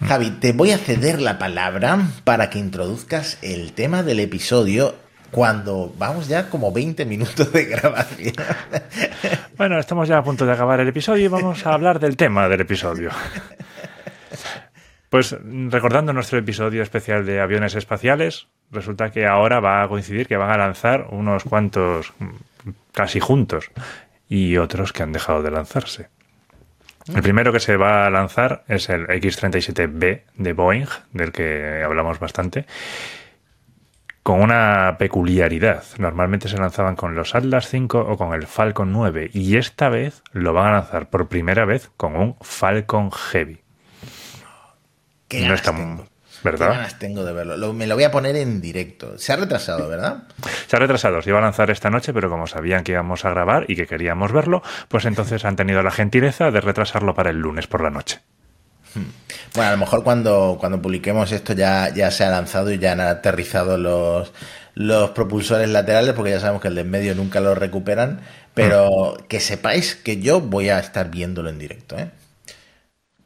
Javi, 0.07 0.31
te 0.31 0.53
voy 0.53 0.71
a 0.71 0.79
ceder 0.79 1.21
la 1.21 1.41
palabra 1.41 2.07
para 2.23 2.51
que 2.51 2.61
introduzcas 2.61 3.39
el 3.43 3.73
tema 3.73 4.05
del 4.05 4.21
episodio 4.21 4.95
cuando 5.33 5.93
vamos 5.99 6.29
ya 6.29 6.49
como 6.49 6.71
20 6.71 7.05
minutos 7.05 7.53
de 7.53 7.65
grabación. 7.65 8.35
Bueno, 9.57 9.81
estamos 9.81 10.07
ya 10.07 10.19
a 10.19 10.23
punto 10.23 10.47
de 10.47 10.53
acabar 10.53 10.79
el 10.79 10.87
episodio 10.87 11.25
y 11.25 11.29
vamos 11.29 11.67
a 11.67 11.75
hablar 11.75 11.99
del 11.99 12.17
tema 12.17 12.49
del 12.49 12.61
episodio. 12.61 13.11
Pues 15.15 15.37
recordando 15.71 16.13
nuestro 16.13 16.41
episodio 16.41 16.83
especial 16.83 17.25
de 17.25 17.41
aviones 17.41 17.77
espaciales, 17.77 18.49
resulta 18.73 19.13
que 19.13 19.27
ahora 19.27 19.61
va 19.61 19.81
a 19.81 19.89
coincidir 19.89 20.27
que 20.27 20.37
van 20.37 20.51
a 20.51 20.59
lanzar 20.59 21.07
unos 21.11 21.45
cuantos 21.45 22.13
casi 22.93 23.21
juntos 23.21 23.71
y 24.29 24.57
otros 24.57 24.93
que 24.93 25.05
han 25.05 25.13
dejado 25.13 25.45
de 25.45 25.53
lanzarse. 25.53 26.09
El 27.15 27.23
primero 27.23 27.53
que 27.53 27.61
se 27.61 27.77
va 27.77 28.09
a 28.09 28.11
lanzar 28.11 28.65
es 28.67 28.89
el 28.89 29.09
X-37B 29.09 30.23
de 30.35 30.53
Boeing, 30.53 30.89
del 31.13 31.31
que 31.31 31.85
hablamos 31.85 32.19
bastante, 32.19 32.67
con 34.25 34.43
una 34.43 34.97
peculiaridad. 34.99 35.85
Normalmente 35.97 36.49
se 36.49 36.59
lanzaban 36.59 36.97
con 36.97 37.15
los 37.15 37.37
Atlas 37.37 37.69
5 37.69 38.01
o 38.01 38.17
con 38.17 38.35
el 38.35 38.49
Falcon 38.49 38.91
9 38.91 39.31
y 39.33 39.59
esta 39.59 39.89
vez 39.91 40.25
lo 40.33 40.53
van 40.55 40.67
a 40.67 40.73
lanzar 40.73 41.09
por 41.09 41.29
primera 41.29 41.65
vez 41.65 41.93
con 41.97 42.17
un 42.17 42.37
Falcon 42.41 43.13
Heavy. 43.13 43.64
No 45.41 45.55
está, 45.55 45.73
¿Verdad? 46.45 46.69
Qué 46.69 46.77
ganas 46.77 46.99
tengo 46.99 47.25
de 47.25 47.33
verlo. 47.33 47.73
me 47.73 47.87
lo 47.87 47.95
voy 47.95 48.05
a 48.05 48.11
poner 48.11 48.37
en 48.37 48.61
directo. 48.61 49.19
Se 49.19 49.33
ha 49.33 49.37
retrasado, 49.37 49.89
¿verdad? 49.89 50.25
Se 50.67 50.77
ha 50.77 50.79
retrasado. 50.79 51.23
Se 51.23 51.31
iba 51.31 51.39
a 51.39 51.43
lanzar 51.43 51.71
esta 51.71 51.89
noche, 51.89 52.13
pero 52.13 52.29
como 52.29 52.47
sabían 52.47 52.85
que 52.85 52.93
íbamos 52.93 53.25
a 53.25 53.31
grabar 53.31 53.65
y 53.67 53.77
que 53.77 53.87
queríamos 53.87 54.31
verlo, 54.31 54.63
pues 54.89 55.07
entonces 55.07 55.47
han 55.47 55.57
tenido 55.57 55.83
la 55.83 55.91
gentileza 55.91 56.51
de 56.51 56.61
retrasarlo 56.61 57.15
para 57.15 57.31
el 57.31 57.39
lunes 57.39 57.67
por 57.67 57.83
la 57.83 57.89
noche. 57.89 58.21
Hmm. 58.95 59.07
Bueno, 59.55 59.69
a 59.69 59.73
lo 59.73 59.79
mejor 59.79 60.05
cuando, 60.05 60.59
cuando 60.61 60.83
publiquemos 60.83 61.33
esto 61.33 61.55
ya, 61.55 61.89
ya 61.95 62.11
se 62.11 62.25
ha 62.25 62.31
lanzado 62.31 62.71
y 62.71 62.79
ya 62.79 62.93
han 62.93 63.01
aterrizado 63.01 63.79
los, 63.79 64.31
los 64.75 65.11
propulsores 65.11 65.71
laterales, 65.71 66.13
porque 66.13 66.33
ya 66.33 66.41
sabemos 66.41 66.61
que 66.61 66.69
el 66.69 66.75
de 66.75 66.83
en 66.83 66.91
medio 66.91 67.15
nunca 67.15 67.41
lo 67.41 67.55
recuperan. 67.55 68.21
Pero 68.53 69.15
hmm. 69.15 69.23
que 69.29 69.41
sepáis 69.41 69.95
que 69.95 70.21
yo 70.21 70.43
voy 70.43 70.69
a 70.69 70.79
estar 70.79 71.11
viéndolo 71.11 71.49
en 71.49 71.59
directo, 71.59 71.97
¿eh? 71.97 72.11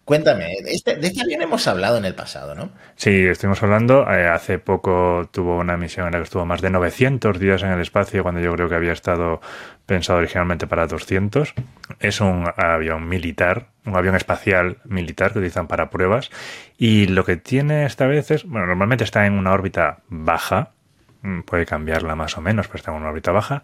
Cuéntame, 0.08 0.54
este, 0.64 0.96
de 0.96 1.06
este 1.06 1.20
avión 1.20 1.42
hemos 1.42 1.68
hablado 1.68 1.98
en 1.98 2.06
el 2.06 2.14
pasado, 2.14 2.54
¿no? 2.54 2.70
Sí, 2.96 3.26
estuvimos 3.26 3.62
hablando. 3.62 4.10
Eh, 4.10 4.26
hace 4.26 4.58
poco 4.58 5.28
tuvo 5.30 5.58
una 5.58 5.76
misión 5.76 6.06
en 6.06 6.12
la 6.12 6.18
que 6.20 6.24
estuvo 6.24 6.46
más 6.46 6.62
de 6.62 6.70
900 6.70 7.38
días 7.38 7.62
en 7.62 7.72
el 7.72 7.80
espacio, 7.82 8.22
cuando 8.22 8.40
yo 8.40 8.50
creo 8.54 8.70
que 8.70 8.74
había 8.74 8.92
estado 8.92 9.42
pensado 9.84 10.20
originalmente 10.20 10.66
para 10.66 10.86
200. 10.86 11.52
Es 12.00 12.22
un 12.22 12.46
avión 12.56 13.06
militar, 13.06 13.66
un 13.84 13.96
avión 13.96 14.16
espacial 14.16 14.78
militar 14.86 15.32
que 15.32 15.40
utilizan 15.40 15.68
para 15.68 15.90
pruebas. 15.90 16.30
Y 16.78 17.08
lo 17.08 17.26
que 17.26 17.36
tiene 17.36 17.84
esta 17.84 18.06
vez 18.06 18.30
es, 18.30 18.44
bueno, 18.44 18.66
normalmente 18.66 19.04
está 19.04 19.26
en 19.26 19.34
una 19.34 19.52
órbita 19.52 19.98
baja, 20.08 20.70
puede 21.44 21.66
cambiarla 21.66 22.14
más 22.14 22.36
o 22.38 22.40
menos, 22.40 22.66
pero 22.66 22.76
está 22.76 22.90
en 22.90 22.98
una 22.98 23.08
órbita 23.08 23.32
baja. 23.32 23.62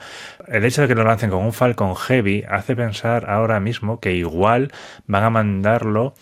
El 0.49 0.65
hecho 0.65 0.83
de 0.83 0.89
que 0.89 0.95
lo 0.95 1.05
lancen 1.05 1.31
con 1.31 1.45
un 1.45 1.53
Falcon 1.53 1.95
Heavy 1.95 2.45
hace 2.49 2.77
pensar 2.77 3.31
ahora 3.31 3.61
mismo 3.61 4.01
que 4.01 4.13
igual 4.13 4.73
van 5.07 5.25
a 5.25 5.31
mandarlo 5.31 6.15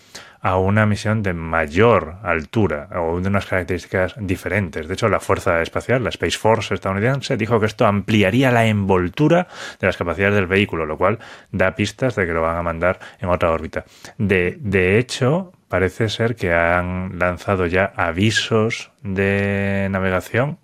a 0.43 0.57
una 0.57 0.85
misión 0.85 1.23
de 1.23 1.33
mayor 1.33 2.17
altura 2.21 2.89
o 2.99 3.21
de 3.21 3.29
unas 3.29 3.45
características 3.45 4.15
diferentes. 4.19 4.89
De 4.89 4.93
hecho, 4.93 5.07
la 5.07 5.21
Fuerza 5.21 5.61
Espacial, 5.61 6.03
la 6.03 6.09
Space 6.09 6.37
Force 6.37 6.73
estadounidense, 6.73 7.37
dijo 7.37 7.61
que 7.61 7.65
esto 7.65 7.85
ampliaría 7.85 8.51
la 8.51 8.65
envoltura 8.65 9.47
de 9.79 9.87
las 9.87 9.95
capacidades 9.95 10.35
del 10.35 10.47
vehículo, 10.47 10.85
lo 10.85 10.97
cual 10.97 11.19
da 11.53 11.75
pistas 11.75 12.15
de 12.15 12.27
que 12.27 12.33
lo 12.33 12.41
van 12.41 12.57
a 12.57 12.61
mandar 12.61 12.99
en 13.19 13.29
otra 13.29 13.51
órbita. 13.51 13.85
De, 14.17 14.57
de 14.59 14.99
hecho, 14.99 15.53
parece 15.69 16.09
ser 16.09 16.35
que 16.35 16.53
han 16.53 17.17
lanzado 17.17 17.65
ya 17.65 17.93
avisos 17.95 18.91
de 19.01 19.87
navegación. 19.91 20.59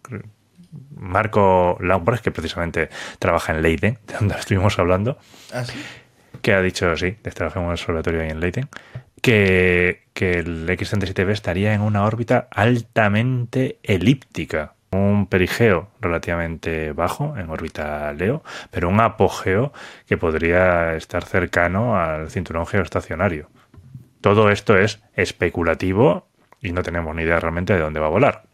Marco 1.00 1.78
Laumbres, 1.80 2.22
que 2.22 2.32
precisamente 2.32 2.90
trabaja 3.18 3.54
en 3.54 3.62
Leiden, 3.62 3.98
de 4.06 4.14
donde 4.14 4.36
estuvimos 4.40 4.78
hablando, 4.78 5.18
¿Ah, 5.54 5.64
que 6.42 6.54
ha 6.54 6.62
dicho, 6.62 6.96
sí, 6.96 7.12
trabajamos 7.34 7.66
en 7.66 7.70
el 7.70 7.74
observatorio 7.74 8.22
ahí 8.22 8.30
en 8.30 8.40
Leiden, 8.40 8.70
que, 9.22 10.08
el 10.16 10.70
X-37B 10.70 11.32
estaría 11.32 11.74
en 11.74 11.82
una 11.82 12.04
órbita 12.04 12.48
altamente 12.52 13.80
elíptica. 13.84 14.74
Un 14.92 15.28
perigeo 15.28 15.92
relativamente 16.02 16.92
bajo 16.94 17.38
en 17.38 17.50
órbita 17.50 18.12
Leo, 18.14 18.44
pero 18.72 18.90
un 18.90 19.00
apogeo 19.00 19.72
que 20.08 20.18
podría 20.18 20.96
estar 20.96 21.24
cercano 21.24 21.96
al 21.98 22.30
cinturón 22.32 22.66
geoestacionario. 22.66 23.50
Todo 24.20 24.50
esto 24.50 24.78
es 24.78 25.00
especulativo 25.14 26.28
y 26.60 26.72
no 26.72 26.82
tenemos 26.82 27.16
ni 27.16 27.24
idea 27.24 27.40
realmente 27.40 27.74
de 27.74 27.80
dónde 27.80 28.00
va 28.00 28.08
a 28.08 28.10
volar. 28.10 28.49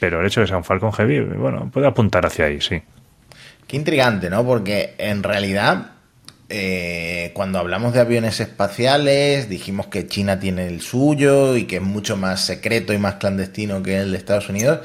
Pero 0.00 0.20
el 0.20 0.26
hecho 0.26 0.40
de 0.40 0.44
que 0.44 0.48
sea 0.48 0.56
un 0.56 0.64
Falcon 0.64 0.92
Heavy, 0.92 1.20
bueno, 1.20 1.70
puede 1.72 1.86
apuntar 1.86 2.26
hacia 2.26 2.46
ahí, 2.46 2.60
sí. 2.60 2.82
Qué 3.66 3.76
intrigante, 3.76 4.28
¿no? 4.30 4.44
Porque 4.44 4.94
en 4.98 5.22
realidad 5.22 5.92
eh, 6.54 7.30
cuando 7.32 7.58
hablamos 7.58 7.94
de 7.94 8.00
aviones 8.00 8.38
espaciales, 8.40 9.48
dijimos 9.48 9.86
que 9.86 10.06
China 10.06 10.38
tiene 10.38 10.66
el 10.66 10.82
suyo 10.82 11.56
y 11.56 11.64
que 11.64 11.76
es 11.76 11.82
mucho 11.82 12.18
más 12.18 12.44
secreto 12.44 12.92
y 12.92 12.98
más 12.98 13.14
clandestino 13.14 13.82
que 13.82 13.96
el 13.96 14.12
de 14.12 14.18
Estados 14.18 14.50
Unidos. 14.50 14.80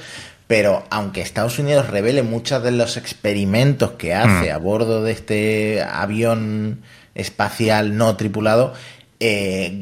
Pero 0.47 0.85
aunque 0.89 1.19
Estados 1.19 1.59
Unidos 1.59 1.89
revele 1.89 2.23
muchos 2.23 2.63
de 2.63 2.71
los 2.71 2.95
experimentos 2.95 3.91
que 3.91 4.13
hace 4.13 4.49
hmm. 4.49 4.55
a 4.55 4.57
bordo 4.59 5.03
de 5.03 5.11
este 5.11 5.81
avión 5.83 6.83
espacial 7.15 7.97
no 7.97 8.15
tripulado, 8.15 8.73
eh, 9.19 9.77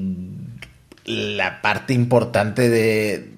la 1.05 1.61
parte 1.61 1.93
importante 1.93 2.67
de, 2.67 3.29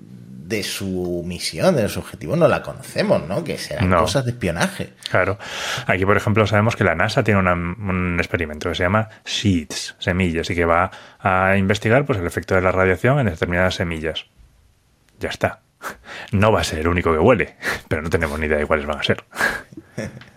de 0.48 0.64
su 0.64 1.24
misión, 1.26 1.76
de 1.76 1.90
su 1.90 2.00
objetivo, 2.00 2.36
no 2.38 2.48
la 2.48 2.62
conocemos, 2.62 3.28
¿no? 3.28 3.44
Que 3.44 3.58
serán 3.58 3.90
cosas 3.92 4.24
de 4.24 4.32
espionaje. 4.32 4.94
Claro. 5.10 5.38
Aquí, 5.86 6.06
por 6.06 6.16
ejemplo, 6.16 6.48
sabemos 6.48 6.76
que 6.78 6.86
la 6.86 6.96
NASA 6.96 7.24
tiene 7.24 7.42
un 7.42 8.16
experimento 8.18 8.70
que 8.70 8.76
se 8.76 8.84
llama 8.84 9.10
Seeds, 9.26 9.96
semillas, 10.00 10.50
y 10.50 10.56
que 10.56 10.66
va 10.66 10.90
a 11.20 11.58
investigar 11.58 12.06
pues, 12.06 12.20
el 12.20 12.26
efecto 12.26 12.56
de 12.56 12.62
la 12.62 12.72
radiación 12.72 13.20
en 13.20 13.26
determinadas 13.26 13.76
semillas. 13.76 14.26
Ya 15.20 15.30
está. 15.30 15.60
No 16.32 16.52
va 16.52 16.62
a 16.62 16.64
ser 16.64 16.80
el 16.80 16.88
único 16.88 17.12
que 17.14 17.20
huele, 17.20 17.56
pero 17.88 18.02
no 18.02 18.10
tenemos 18.10 18.40
ni 18.40 18.48
idea 18.48 18.58
de 18.58 18.66
cuáles 18.66 18.86
van 18.86 19.00
a 19.00 19.04
ser. 19.04 19.24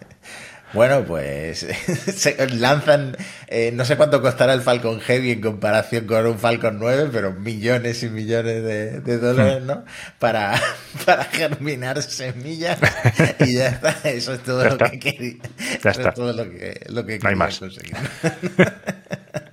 Bueno, 0.72 1.04
pues 1.04 1.58
se 2.16 2.48
lanzan, 2.48 3.16
eh, 3.48 3.72
no 3.74 3.84
sé 3.84 3.96
cuánto 3.96 4.22
costará 4.22 4.52
el 4.54 4.62
Falcon 4.62 5.00
Heavy 5.00 5.32
en 5.32 5.40
comparación 5.40 6.06
con 6.06 6.26
un 6.26 6.38
Falcon 6.38 6.78
9, 6.78 7.10
pero 7.12 7.32
millones 7.32 8.02
y 8.02 8.08
millones 8.08 8.62
de, 8.62 9.18
dólares, 9.18 9.62
¿no? 9.62 9.84
Para, 10.18 10.60
para 11.04 11.24
germinar 11.24 12.00
semillas 12.02 12.78
y 13.40 13.54
ya 13.54 13.68
está, 13.68 13.96
eso 14.08 14.34
es 14.34 14.42
todo 14.42 14.64
lo 14.64 14.78
que 14.78 14.98
quería. 14.98 15.36
Ya 15.82 15.90
está. 15.90 16.12
todo 16.12 16.32
lo 16.32 16.44
que, 16.48 16.80
lo 16.88 17.04
que 17.04 17.18
no 17.18 17.28
hay 17.28 17.34
más. 17.34 17.58
conseguir. 17.58 17.96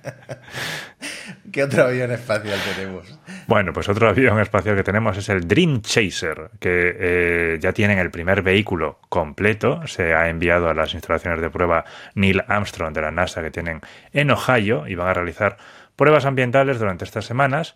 ¿Qué 1.58 1.64
otro 1.64 1.86
avión 1.86 2.12
espacial 2.12 2.56
tenemos? 2.72 3.18
Bueno, 3.48 3.72
pues 3.72 3.88
otro 3.88 4.08
avión 4.08 4.38
espacial 4.38 4.76
que 4.76 4.84
tenemos 4.84 5.16
es 5.16 5.28
el 5.28 5.48
Dream 5.48 5.82
Chaser, 5.82 6.52
que 6.60 6.94
eh, 6.96 7.58
ya 7.60 7.72
tienen 7.72 7.98
el 7.98 8.12
primer 8.12 8.42
vehículo 8.42 9.00
completo. 9.08 9.84
Se 9.88 10.14
ha 10.14 10.28
enviado 10.28 10.68
a 10.68 10.74
las 10.74 10.94
instalaciones 10.94 11.40
de 11.40 11.50
prueba 11.50 11.84
Neil 12.14 12.44
Armstrong 12.46 12.94
de 12.94 13.00
la 13.00 13.10
NASA 13.10 13.42
que 13.42 13.50
tienen 13.50 13.80
en 14.12 14.30
Ohio 14.30 14.86
y 14.86 14.94
van 14.94 15.08
a 15.08 15.14
realizar 15.14 15.56
pruebas 15.96 16.26
ambientales 16.26 16.78
durante 16.78 17.04
estas 17.04 17.24
semanas 17.24 17.74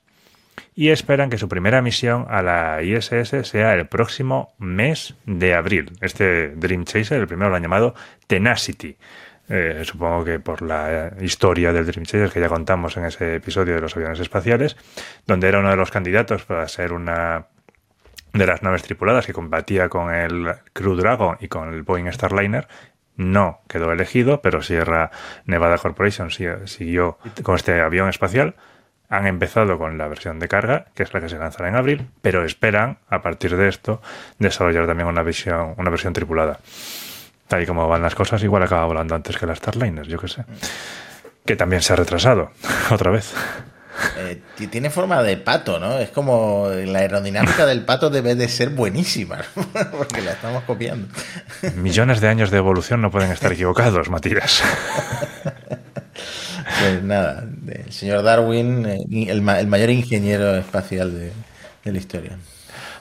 y 0.77 0.90
esperan 0.90 1.29
que 1.29 1.38
su 1.38 1.49
primera 1.49 1.83
misión 1.83 2.27
a 2.29 2.40
la 2.40 2.85
ISS 2.85 3.49
sea 3.49 3.75
el 3.75 3.88
próximo 3.88 4.55
mes 4.59 5.16
de 5.27 5.55
abril. 5.55 5.90
Este 6.01 6.51
Dream 6.51 6.85
Chaser, 6.85 7.21
el 7.21 7.27
primero 7.27 7.51
lo 7.51 7.57
han 7.57 7.62
llamado 7.62 7.97
Tenacity. 8.29 8.97
Eh, 9.55 9.85
supongo 9.85 10.25
que 10.25 10.41
por 10.41 10.62
la 10.62 11.12
historia 11.21 11.75
del 11.75 11.85
Dream 11.85 12.07
Chaser 12.07 12.31
que 12.31 12.41
ya 12.41 12.49
contamos 12.49 12.97
en 12.97 13.05
ese 13.05 13.35
episodio 13.35 13.75
de 13.75 13.83
los 13.83 13.95
aviones 13.95 14.19
espaciales, 14.19 14.79
donde 15.27 15.47
era 15.47 15.59
uno 15.59 15.69
de 15.69 15.77
los 15.77 15.91
candidatos 15.91 16.45
para 16.45 16.67
ser 16.69 16.95
una 16.95 17.49
de 18.33 18.47
las 18.47 18.62
naves 18.62 18.83
tripuladas 18.83 19.27
que 19.27 19.35
combatía 19.35 19.91
con 19.91 20.15
el 20.15 20.55
Crew 20.73 20.97
Dragon 20.97 21.37
y 21.38 21.49
con 21.49 21.75
el 21.75 21.83
Boeing 21.83 22.11
Starliner. 22.11 22.67
No 23.17 23.61
quedó 23.69 23.93
elegido, 23.93 24.41
pero 24.41 24.62
Sierra 24.62 25.11
Nevada 25.45 25.77
Corporation 25.77 26.31
siguió 26.31 27.19
con 27.43 27.57
este 27.57 27.79
avión 27.79 28.09
espacial. 28.09 28.55
Han 29.11 29.27
empezado 29.27 29.77
con 29.77 29.99
la 29.99 30.09
versión 30.09 30.38
de 30.38 30.49
carga, 30.49 30.87
que 30.95 31.03
es 31.03 31.12
la 31.12 31.21
que 31.21 31.29
se 31.29 31.38
lanzará 31.38 31.69
en 31.69 31.77
abril, 31.77 32.09
pero 32.23 32.43
esperan, 32.43 33.01
a 33.07 33.21
partir 33.21 33.55
de 33.59 33.69
esto, 33.69 34.01
desarrollar 34.38 34.87
también 34.87 35.09
una 35.09 35.21
una 35.77 35.91
versión 35.91 36.15
tripulada. 36.15 36.59
Tal 37.53 37.65
y 37.65 37.67
como 37.67 37.87
van 37.87 38.01
las 38.01 38.15
cosas, 38.15 38.43
igual 38.43 38.62
acaba 38.62 38.87
volando 38.87 39.15
antes 39.15 39.37
que 39.37 39.45
la 39.45 39.55
Starliner, 39.55 40.07
yo 40.07 40.19
qué 40.19 40.27
sé. 40.27 40.43
Que 41.45 41.55
también 41.55 41.83
se 41.83 41.93
ha 41.93 41.97
retrasado, 41.97 42.51
otra 42.91 43.11
vez. 43.11 43.31
Eh, 44.21 44.41
tiene 44.71 44.88
forma 44.88 45.23
de 45.23 45.37
pato, 45.37 45.79
¿no? 45.79 45.99
Es 45.99 46.09
como 46.09 46.71
la 46.71 47.01
aerodinámica 47.01 47.67
del 47.67 47.85
pato 47.85 48.09
debe 48.09 48.37
de 48.37 48.49
ser 48.49 48.71
buenísima, 48.71 49.41
porque 49.99 50.23
la 50.23 50.33
estamos 50.33 50.62
copiando. 50.62 51.09
Millones 51.77 52.23
de 52.23 52.29
años 52.29 52.51
de 52.51 52.57
evolución 52.57 53.03
no 53.03 53.11
pueden 53.11 53.31
estar 53.31 53.53
equivocados, 53.53 54.09
Matías. 54.09 54.62
Pues 56.81 57.03
nada, 57.03 57.45
el 57.69 57.93
señor 57.93 58.23
Darwin, 58.23 58.87
eh, 58.87 59.27
el, 59.29 59.43
mayor 59.43 59.91
ingeniero 59.91 60.57
espacial 60.57 61.12
de, 61.85 61.93
la 61.93 61.99
historia. 61.99 62.38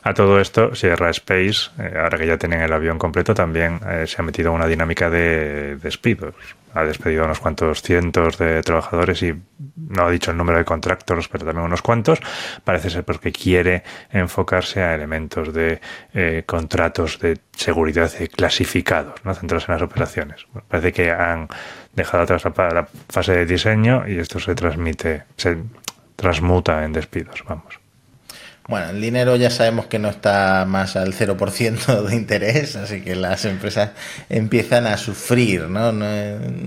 A 0.04 0.16
todo 0.16 0.40
esto, 0.40 0.74
Sierra 0.74 1.12
Space, 1.12 1.70
eh, 1.78 1.94
ahora 1.96 2.18
que 2.18 2.26
ya 2.26 2.38
tienen 2.38 2.62
el 2.62 2.74
avión 2.74 2.98
completo, 2.98 3.36
también 3.36 3.80
eh, 3.88 4.06
se 4.08 4.20
ha 4.20 4.26
metido 4.26 4.52
una 4.52 4.66
dinámica 4.66 5.12
de 5.12 5.76
despidos. 5.76 6.34
Ha 6.74 6.84
despedido 6.86 7.26
unos 7.26 7.40
cuantos 7.40 7.84
cientos 7.84 8.38
de 8.40 8.64
trabajadores 8.64 9.22
y 9.22 9.36
no 9.76 10.04
ha 10.04 10.10
dicho 10.10 10.32
el 10.32 10.38
número 10.38 10.58
de 10.58 10.66
contractors, 10.66 11.28
pero 11.28 11.46
también 11.46 11.66
unos 11.66 11.82
cuantos. 11.82 12.20
Parece 12.64 12.90
ser 12.90 13.04
porque 13.04 13.32
quiere 13.32 13.84
enfocarse 14.10 14.82
a 14.82 14.96
elementos 14.96 15.54
de 15.54 15.82
contratos 16.46 17.20
de 17.20 17.40
seguridad 17.52 18.10
clasificados, 18.34 19.16
¿no? 19.26 19.36
centrados 19.36 19.68
en 19.68 19.74
las 19.74 19.82
operaciones. 19.82 20.48
parece 20.70 20.94
que 20.94 21.12
han 21.12 21.50
dejado 21.94 22.24
atrás 22.24 22.44
la, 22.46 22.88
fase 23.10 23.34
de 23.34 23.46
diseño 23.46 24.08
y 24.08 24.18
esto 24.18 24.40
se 24.40 24.56
transmite, 24.56 25.24
se 25.36 25.58
transmuta 26.16 26.86
en 26.86 26.94
despidos, 26.94 27.44
vamos. 27.50 27.81
Bueno, 28.72 28.92
el 28.92 29.02
dinero 29.02 29.36
ya 29.36 29.50
sabemos 29.50 29.88
que 29.88 30.00
no 30.00 30.08
está 30.08 30.64
más 30.66 30.96
al 30.96 31.14
0% 31.14 32.04
de 32.04 32.16
interés, 32.16 32.78
así 32.78 33.02
que 33.02 33.18
las 33.18 33.44
empresas 33.44 33.92
empiezan 34.30 34.88
a 34.88 34.96
sufrir, 34.96 35.64
¿no? 35.64 35.92
No 35.92 36.06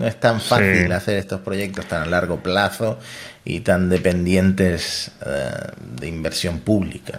es, 0.06 0.20
tan 0.20 0.38
fácil 0.38 0.92
hacer 0.92 1.16
estos 1.16 1.40
proyectos 1.40 1.86
tan 1.86 2.02
a 2.02 2.04
largo 2.04 2.42
plazo 2.42 2.98
y 3.42 3.60
tan 3.60 3.88
dependientes 3.88 5.12
eh, 5.24 5.50
de 5.80 6.06
inversión 6.06 6.58
pública. 6.58 7.18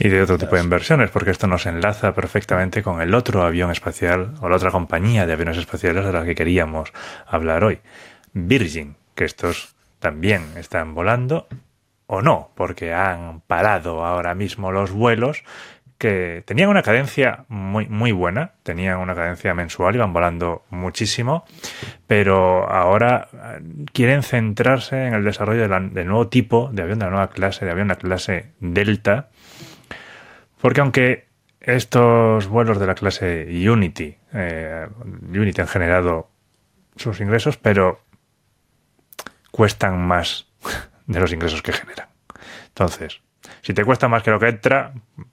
Y 0.00 0.08
de 0.08 0.22
otro 0.22 0.38
tipo 0.38 0.56
de 0.56 0.62
inversiones, 0.62 1.10
porque 1.10 1.30
esto 1.30 1.46
nos 1.46 1.66
enlaza 1.66 2.12
perfectamente 2.12 2.82
con 2.82 3.00
el 3.00 3.14
otro 3.14 3.44
avión 3.44 3.70
espacial 3.70 4.34
o 4.40 4.48
la 4.48 4.56
otra 4.56 4.72
compañía 4.72 5.24
de 5.24 5.34
aviones 5.34 5.56
espaciales 5.56 6.04
de 6.04 6.12
la 6.12 6.24
que 6.24 6.34
queríamos 6.34 6.92
hablar 7.28 7.62
hoy, 7.62 7.78
Virgin, 8.32 8.96
que 9.14 9.24
estos 9.24 9.76
también 10.00 10.46
están 10.56 10.96
volando 10.96 11.46
o 12.12 12.22
no, 12.22 12.50
porque 12.56 12.92
han 12.92 13.40
parado 13.46 14.04
ahora 14.04 14.34
mismo 14.34 14.72
los 14.72 14.90
vuelos 14.90 15.44
que 15.96 16.42
tenían 16.44 16.68
una 16.68 16.82
cadencia 16.82 17.44
muy, 17.46 17.86
muy 17.86 18.10
buena, 18.10 18.54
tenían 18.64 18.98
una 18.98 19.14
cadencia 19.14 19.54
mensual, 19.54 19.94
iban 19.94 20.12
volando 20.12 20.64
muchísimo, 20.70 21.44
pero 22.08 22.68
ahora 22.68 23.28
eh, 23.32 23.60
quieren 23.92 24.24
centrarse 24.24 25.06
en 25.06 25.14
el 25.14 25.22
desarrollo 25.22 25.68
del 25.68 26.06
nuevo 26.08 26.26
tipo 26.26 26.68
de 26.72 26.82
avión, 26.82 26.98
de 26.98 27.04
la 27.04 27.10
nueva 27.12 27.30
clase 27.30 27.64
de 27.64 27.70
avión, 27.70 27.86
la 27.86 27.94
clase 27.94 28.54
Delta, 28.58 29.28
porque 30.60 30.80
aunque 30.80 31.28
estos 31.60 32.48
vuelos 32.48 32.80
de 32.80 32.86
la 32.88 32.96
clase 32.96 33.46
Unity, 33.70 34.16
eh, 34.32 34.88
Unity 35.28 35.60
han 35.60 35.68
generado 35.68 36.28
sus 36.96 37.20
ingresos, 37.20 37.56
pero 37.56 38.00
cuestan 39.52 40.04
más 40.04 40.49
de 41.10 41.20
los 41.20 41.32
ingresos 41.32 41.62
que 41.62 41.72
generan. 41.72 42.08
Entonces, 42.68 43.20
si 43.62 43.74
te 43.74 43.84
cuesta 43.84 44.08
más 44.08 44.22
que 44.22 44.30
lo 44.30 44.38
que 44.38 44.48
entra, 44.48 44.92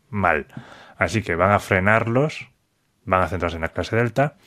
mal. 0.10 0.48
Así 0.98 1.22
que 1.22 1.36
van 1.36 1.52
a 1.52 1.60
frenarlos, 1.60 2.50
van 3.06 3.22
a 3.22 3.28
centrarse 3.28 3.58
en 3.58 3.62
la 3.62 3.70
clase 3.70 3.96
Delta, 3.96 4.38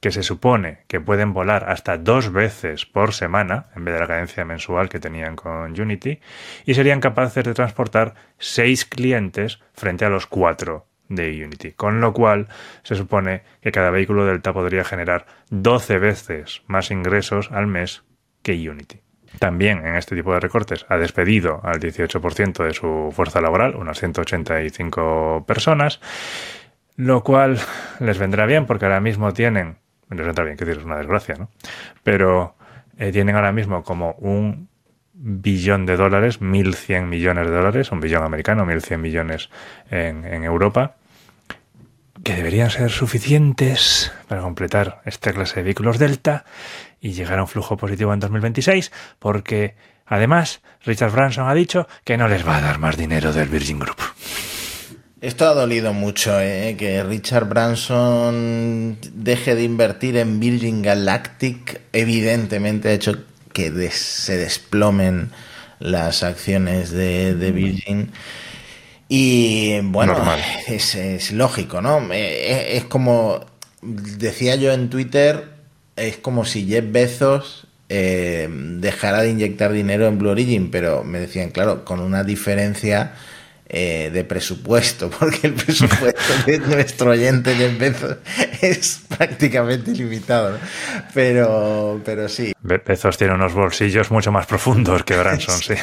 que 0.00 0.10
se 0.10 0.22
supone 0.22 0.84
que 0.86 1.00
pueden 1.00 1.34
volar 1.34 1.68
hasta 1.68 1.98
dos 1.98 2.32
veces 2.32 2.86
por 2.86 3.12
semana, 3.12 3.66
en 3.76 3.84
vez 3.84 3.94
de 3.94 4.00
la 4.00 4.06
cadencia 4.06 4.46
mensual 4.46 4.88
que 4.88 4.98
tenían 4.98 5.36
con 5.36 5.78
Unity, 5.78 6.20
y 6.64 6.74
serían 6.74 7.00
capaces 7.00 7.44
de 7.44 7.52
transportar 7.52 8.14
seis 8.38 8.86
clientes 8.86 9.60
frente 9.74 10.06
a 10.06 10.08
los 10.08 10.26
cuatro 10.26 10.86
de 11.10 11.44
Unity. 11.44 11.72
Con 11.72 12.00
lo 12.00 12.14
cual, 12.14 12.48
se 12.82 12.94
supone 12.94 13.42
que 13.60 13.72
cada 13.72 13.90
vehículo 13.90 14.24
Delta 14.24 14.54
podría 14.54 14.84
generar 14.84 15.26
12 15.50 15.98
veces 15.98 16.62
más 16.66 16.90
ingresos 16.90 17.50
al 17.52 17.66
mes 17.66 18.02
que 18.42 18.70
Unity. 18.70 19.02
También 19.38 19.86
en 19.86 19.96
este 19.96 20.16
tipo 20.16 20.32
de 20.34 20.40
recortes 20.40 20.84
ha 20.88 20.96
despedido 20.96 21.60
al 21.62 21.78
18% 21.80 22.64
de 22.64 22.74
su 22.74 23.12
fuerza 23.14 23.40
laboral, 23.40 23.76
unas 23.76 23.98
185 23.98 25.44
personas, 25.46 26.00
lo 26.96 27.22
cual 27.22 27.58
les 28.00 28.18
vendrá 28.18 28.46
bien 28.46 28.66
porque 28.66 28.86
ahora 28.86 29.00
mismo 29.00 29.32
tienen, 29.32 29.76
les 30.10 30.26
vendrá 30.26 30.44
bien, 30.44 30.56
que 30.56 30.70
es 30.70 30.78
una 30.78 30.98
desgracia, 30.98 31.36
¿no? 31.36 31.48
Pero 32.02 32.56
eh, 32.98 33.12
tienen 33.12 33.36
ahora 33.36 33.52
mismo 33.52 33.84
como 33.84 34.12
un 34.18 34.68
billón 35.12 35.86
de 35.86 35.96
dólares, 35.96 36.40
1.100 36.40 37.06
millones 37.06 37.46
de 37.46 37.52
dólares, 37.52 37.92
un 37.92 38.00
billón 38.00 38.24
americano, 38.24 38.64
1.100 38.64 38.98
millones 38.98 39.50
en 39.90 40.44
Europa, 40.44 40.96
que 42.22 42.34
deberían 42.34 42.70
ser 42.70 42.90
suficientes 42.90 44.12
para 44.28 44.42
completar 44.42 45.00
esta 45.04 45.32
clase 45.32 45.56
de 45.56 45.62
vehículos 45.64 45.98
Delta 45.98 46.44
y 47.00 47.12
llegar 47.12 47.38
a 47.38 47.42
un 47.42 47.48
flujo 47.48 47.76
positivo 47.76 48.12
en 48.12 48.20
2026, 48.20 48.92
porque 49.18 49.74
además 50.06 50.60
Richard 50.84 51.12
Branson 51.12 51.48
ha 51.48 51.54
dicho 51.54 51.86
que 52.04 52.16
no 52.16 52.28
les 52.28 52.46
va 52.46 52.58
a 52.58 52.60
dar 52.60 52.78
más 52.78 52.96
dinero 52.96 53.32
del 53.32 53.48
Virgin 53.48 53.78
Group. 53.78 53.98
Esto 55.20 55.46
ha 55.46 55.52
dolido 55.52 55.92
mucho, 55.92 56.40
¿eh? 56.40 56.76
que 56.78 57.02
Richard 57.02 57.46
Branson 57.46 58.96
deje 59.12 59.54
de 59.54 59.64
invertir 59.64 60.16
en 60.16 60.40
Virgin 60.40 60.80
Galactic. 60.80 61.82
Evidentemente 61.92 62.88
ha 62.88 62.92
hecho 62.92 63.18
que 63.52 63.90
se 63.90 64.38
desplomen 64.38 65.30
las 65.78 66.22
acciones 66.22 66.90
de, 66.90 67.34
Virgin. 67.52 68.10
Y 69.08 69.80
bueno, 69.82 70.16
es, 70.66 70.94
es, 70.94 71.32
lógico, 71.32 71.82
¿no? 71.82 72.00
Eh, 72.12 72.78
es, 72.78 72.84
como 72.84 73.44
decía 73.82 74.56
yo 74.56 74.72
en 74.72 74.88
Twitter, 74.88 75.49
es 76.00 76.16
como 76.16 76.44
si 76.44 76.66
Jeff 76.66 76.84
Bezos 76.90 77.66
eh, 77.88 78.48
dejara 78.50 79.22
de 79.22 79.30
inyectar 79.30 79.72
dinero 79.72 80.06
en 80.06 80.18
Blue 80.18 80.30
Origin, 80.30 80.70
pero 80.70 81.02
me 81.02 81.18
decían, 81.18 81.50
claro, 81.50 81.84
con 81.84 82.00
una 82.00 82.22
diferencia 82.22 83.14
eh, 83.68 84.10
de 84.12 84.24
presupuesto, 84.24 85.10
porque 85.18 85.48
el 85.48 85.54
presupuesto 85.54 86.32
de 86.46 86.58
nuestro 86.58 87.10
oyente 87.10 87.54
Jeff 87.54 87.78
Bezos 87.78 88.16
es 88.62 89.00
prácticamente 89.08 89.90
ilimitado. 89.90 90.56
Pero, 91.14 92.00
pero 92.04 92.28
sí. 92.28 92.52
Bezos 92.62 93.18
tiene 93.18 93.34
unos 93.34 93.54
bolsillos 93.54 94.10
mucho 94.10 94.30
más 94.30 94.46
profundos 94.46 95.02
que 95.02 95.16
Branson, 95.16 95.58
sí. 95.60 95.74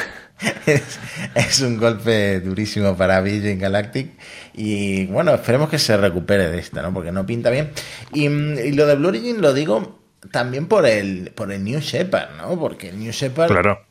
Es, 1.35 1.61
un 1.61 1.77
golpe 1.77 2.39
durísimo 2.41 2.95
para 2.95 3.19
Virgin 3.21 3.57
Galactic 3.57 4.11
y 4.53 5.07
bueno, 5.07 5.33
esperemos 5.33 5.67
que 5.67 5.79
se 5.79 5.97
recupere 5.97 6.49
de 6.49 6.59
esta, 6.59 6.83
¿no? 6.83 6.93
Porque 6.93 7.11
no 7.11 7.25
pinta 7.25 7.49
bien. 7.49 7.71
Y, 8.13 8.27
y 8.27 8.71
lo 8.73 8.85
de 8.85 8.95
Blue 8.95 9.07
Origin 9.07 9.41
lo 9.41 9.53
digo 9.53 10.06
también 10.31 10.67
por 10.67 10.85
el, 10.85 11.31
por 11.35 11.51
el 11.51 11.63
New 11.63 11.79
Shepard, 11.79 12.35
¿no? 12.37 12.59
Porque 12.59 12.89
el 12.89 12.99
New 12.99 13.11
Shepard. 13.11 13.49
Claro. 13.49 13.81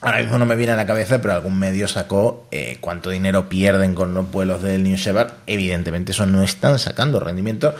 Ahora 0.00 0.18
mismo 0.18 0.38
no 0.38 0.44
me 0.44 0.54
viene 0.54 0.72
a 0.72 0.76
la 0.76 0.86
cabeza, 0.86 1.22
pero 1.22 1.32
algún 1.32 1.58
medio 1.58 1.88
sacó 1.88 2.46
eh, 2.50 2.76
cuánto 2.80 3.08
dinero 3.08 3.48
pierden 3.48 3.94
con 3.94 4.12
los 4.12 4.30
vuelos 4.30 4.62
del 4.62 4.82
New 4.82 4.96
Shepard. 4.96 5.32
Evidentemente, 5.46 6.12
eso 6.12 6.26
no 6.26 6.42
están 6.42 6.78
sacando 6.78 7.20
rendimiento 7.20 7.74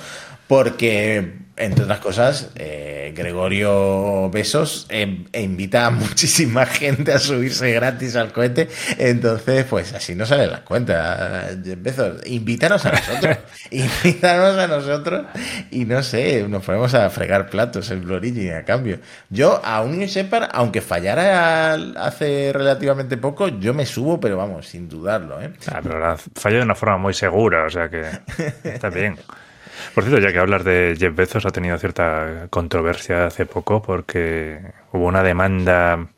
porque 0.55 1.35
entre 1.57 1.83
otras 1.83 1.99
cosas, 1.99 2.51
eh, 2.55 3.13
Gregorio 3.17 4.31
Besos 4.31 4.87
eh, 4.89 5.25
e 5.33 5.43
invita 5.43 5.87
a 5.87 5.91
muchísima 5.91 6.65
gente 6.65 7.13
a 7.13 7.19
subirse 7.19 7.73
gratis 7.73 8.15
al 8.15 8.33
cohete. 8.33 8.69
Entonces, 8.99 9.65
pues 9.65 9.93
así 9.95 10.15
no 10.15 10.27
salen 10.27 10.53
las 10.53 10.61
cuentas. 10.61 11.57
Besos, 11.79 12.25
invítanos 12.27 12.87
a 12.87 12.93
nosotros. 12.93 13.39
invítanos 13.73 14.57
a 14.59 14.67
nosotros. 14.69 15.27
Y 15.73 15.87
no 15.87 16.05
sé, 16.05 16.47
nos 16.49 16.65
ponemos 16.65 16.95
a 16.95 17.11
fregar 17.11 17.51
platos 17.51 17.91
en 17.91 18.05
Blue 18.05 18.15
Origin 18.15 18.55
a 18.55 18.65
cambio. 18.65 19.01
Yo 19.29 19.61
a 19.65 19.83
un 19.83 19.99
Shepard, 20.07 20.51
aunque 20.53 20.81
fallara 20.81 21.75
hace 21.75 22.53
relativamente 22.53 23.17
poco, 23.17 23.49
yo 23.49 23.75
me 23.75 23.87
subo, 23.87 24.21
pero 24.21 24.37
vamos, 24.37 24.69
sin 24.69 24.89
dudarlo. 24.89 25.43
¿eh? 25.43 25.51
Ah, 25.67 25.81
pero 25.83 26.17
falló 26.37 26.59
de 26.59 26.63
una 26.63 26.77
forma 26.77 26.99
muy 26.99 27.15
segura, 27.15 27.65
o 27.65 27.71
sea 27.71 27.89
que 27.89 28.05
está 28.65 28.89
bien. 28.91 29.17
Por 29.95 30.05
cierto, 30.05 30.21
ya 30.21 30.33
que 30.33 30.39
hablas 30.39 30.65
de 30.65 30.97
Jeff 30.99 31.15
Bezos, 31.15 31.47
ha 31.47 31.51
tenido 31.51 31.79
cierta 31.79 32.49
controversia 32.51 33.27
hace 33.27 33.47
poco 33.47 33.83
porque 33.83 34.61
hubo 34.93 35.07
una 35.07 35.23
demanda 35.23 36.09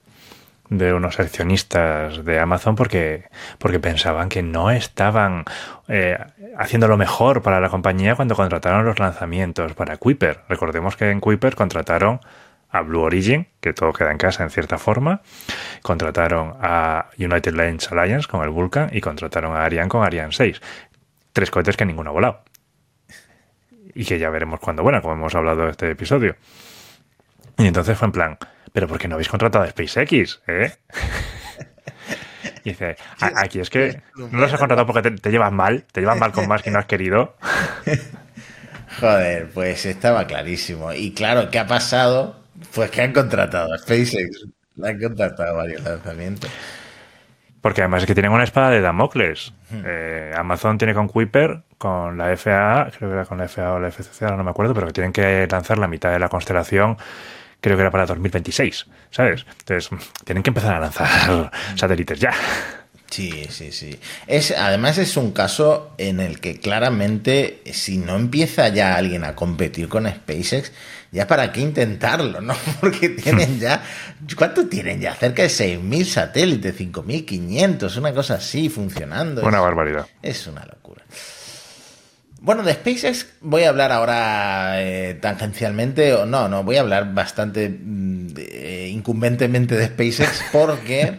de 0.68 0.92
unos 0.92 1.20
accionistas 1.20 2.24
de 2.24 2.40
Amazon 2.40 2.74
porque, 2.74 3.24
porque 3.58 3.78
pensaban 3.78 4.28
que 4.28 4.42
no 4.42 4.70
estaban 4.70 5.44
eh, 5.88 6.18
haciendo 6.56 6.88
lo 6.88 6.96
mejor 6.96 7.42
para 7.42 7.60
la 7.60 7.68
compañía 7.68 8.16
cuando 8.16 8.34
contrataron 8.34 8.84
los 8.84 8.98
lanzamientos 8.98 9.74
para 9.74 9.96
Kuiper. 9.96 10.40
Recordemos 10.48 10.96
que 10.96 11.10
en 11.10 11.20
Kuiper 11.20 11.54
contrataron 11.54 12.20
a 12.70 12.82
Blue 12.82 13.02
Origin, 13.02 13.46
que 13.60 13.72
todo 13.72 13.92
queda 13.92 14.10
en 14.10 14.18
casa 14.18 14.42
en 14.42 14.50
cierta 14.50 14.78
forma, 14.78 15.22
contrataron 15.82 16.54
a 16.60 17.06
United 17.18 17.54
Launch 17.54 17.92
Alliance 17.92 18.28
con 18.28 18.42
el 18.42 18.50
Vulcan 18.50 18.90
y 18.92 19.00
contrataron 19.00 19.56
a 19.56 19.64
Ariane 19.64 19.88
con 19.88 20.04
Ariane 20.04 20.32
6. 20.32 20.60
Tres 21.32 21.50
cohetes 21.50 21.76
que 21.76 21.84
ninguno 21.84 22.10
ha 22.10 22.12
volado. 22.12 22.40
Y 23.96 24.04
que 24.04 24.18
ya 24.18 24.28
veremos 24.28 24.60
cuándo 24.60 24.82
vuelan, 24.82 25.00
como 25.00 25.14
hemos 25.14 25.34
hablado 25.34 25.64
de 25.64 25.70
este 25.70 25.90
episodio. 25.90 26.36
Y 27.56 27.66
entonces 27.66 27.96
fue 27.96 28.06
en 28.06 28.12
plan, 28.12 28.38
pero 28.72 28.86
¿por 28.86 28.98
qué 28.98 29.08
no 29.08 29.14
habéis 29.14 29.30
contratado 29.30 29.64
a 29.64 29.70
SpaceX? 29.70 30.40
¿Eh? 30.46 30.72
Y 32.62 32.70
dice, 32.70 32.96
aquí 33.20 33.60
es 33.60 33.70
que 33.70 34.02
no 34.16 34.40
los 34.40 34.52
has 34.52 34.58
contratado 34.58 34.86
porque 34.86 35.08
te, 35.12 35.30
llevas 35.30 35.52
mal, 35.52 35.84
te 35.92 36.00
llevas 36.00 36.18
mal 36.18 36.32
con 36.32 36.48
más 36.48 36.62
que 36.62 36.72
no 36.72 36.80
has 36.80 36.86
querido. 36.86 37.36
Joder, 39.00 39.50
pues 39.54 39.86
estaba 39.86 40.26
clarísimo. 40.26 40.92
Y 40.92 41.12
claro, 41.12 41.48
¿qué 41.48 41.60
ha 41.60 41.68
pasado? 41.68 42.40
Pues 42.74 42.90
que 42.90 43.02
han 43.02 43.12
contratado 43.12 43.72
a 43.72 43.78
SpaceX. 43.78 44.46
Le 44.74 44.88
han 44.88 45.00
contratado 45.00 45.56
varios 45.56 45.80
lanzamientos. 45.84 46.50
Porque 47.60 47.82
además 47.82 48.02
es 48.02 48.08
que 48.08 48.14
tienen 48.14 48.32
una 48.32 48.42
espada 48.42 48.70
de 48.70 48.80
Damocles. 48.80 49.52
Eh, 49.72 50.32
Amazon 50.36 50.76
tiene 50.76 50.92
con 50.92 51.06
Kuiper, 51.06 51.62
con 51.78 52.16
la 52.16 52.36
FAA, 52.36 52.90
creo 52.96 53.10
que 53.10 53.14
era 53.14 53.24
con 53.24 53.38
la 53.38 53.48
FAA 53.48 53.74
o 53.74 53.78
la 53.78 53.90
FCC, 53.90 54.22
ahora 54.22 54.36
no 54.36 54.44
me 54.44 54.50
acuerdo, 54.50 54.74
pero 54.74 54.86
que 54.86 54.92
tienen 54.92 55.12
que 55.12 55.46
lanzar 55.50 55.78
la 55.78 55.88
mitad 55.88 56.10
de 56.10 56.18
la 56.18 56.28
constelación 56.28 56.96
creo 57.60 57.76
que 57.76 57.82
era 57.82 57.90
para 57.90 58.06
2026, 58.06 58.86
¿sabes? 59.10 59.44
Entonces, 59.58 59.90
tienen 60.24 60.42
que 60.42 60.50
empezar 60.50 60.74
a 60.74 60.80
lanzar 60.80 61.50
satélites 61.74 62.20
ya. 62.20 62.32
Sí, 63.10 63.46
sí, 63.50 63.72
sí. 63.72 63.98
Es, 64.26 64.50
además 64.50 64.98
es 64.98 65.16
un 65.16 65.32
caso 65.32 65.92
en 65.96 66.20
el 66.20 66.40
que 66.40 66.58
claramente 66.58 67.62
si 67.72 67.98
no 67.98 68.16
empieza 68.16 68.68
ya 68.68 68.96
alguien 68.96 69.24
a 69.24 69.34
competir 69.34 69.88
con 69.88 70.08
SpaceX, 70.08 70.72
ya 71.12 71.26
para 71.26 71.52
qué 71.52 71.60
intentarlo, 71.60 72.40
¿no? 72.40 72.54
Porque 72.80 73.10
tienen 73.10 73.60
ya, 73.60 73.82
¿cuánto 74.36 74.66
tienen 74.68 75.00
ya? 75.00 75.14
Cerca 75.14 75.42
de 75.42 75.48
6.000 75.48 76.04
satélites, 76.04 76.78
5.500, 76.78 77.96
una 77.96 78.12
cosa 78.12 78.34
así 78.34 78.68
funcionando. 78.68 79.42
Una 79.42 79.60
barbaridad. 79.60 80.06
Es 80.22 80.46
una 80.46 80.64
locura. 80.64 80.85
Bueno, 82.46 82.62
de 82.62 82.74
SpaceX 82.74 83.26
voy 83.40 83.64
a 83.64 83.70
hablar 83.70 83.90
ahora 83.90 84.80
eh, 84.80 85.14
tangencialmente, 85.14 86.14
o 86.14 86.26
no, 86.26 86.48
no, 86.48 86.62
voy 86.62 86.76
a 86.76 86.82
hablar 86.82 87.12
bastante 87.12 87.68
mm, 87.68 88.28
eh, 88.36 88.88
incumbentemente 88.92 89.74
de 89.74 89.86
SpaceX 89.86 90.44
porque 90.52 91.16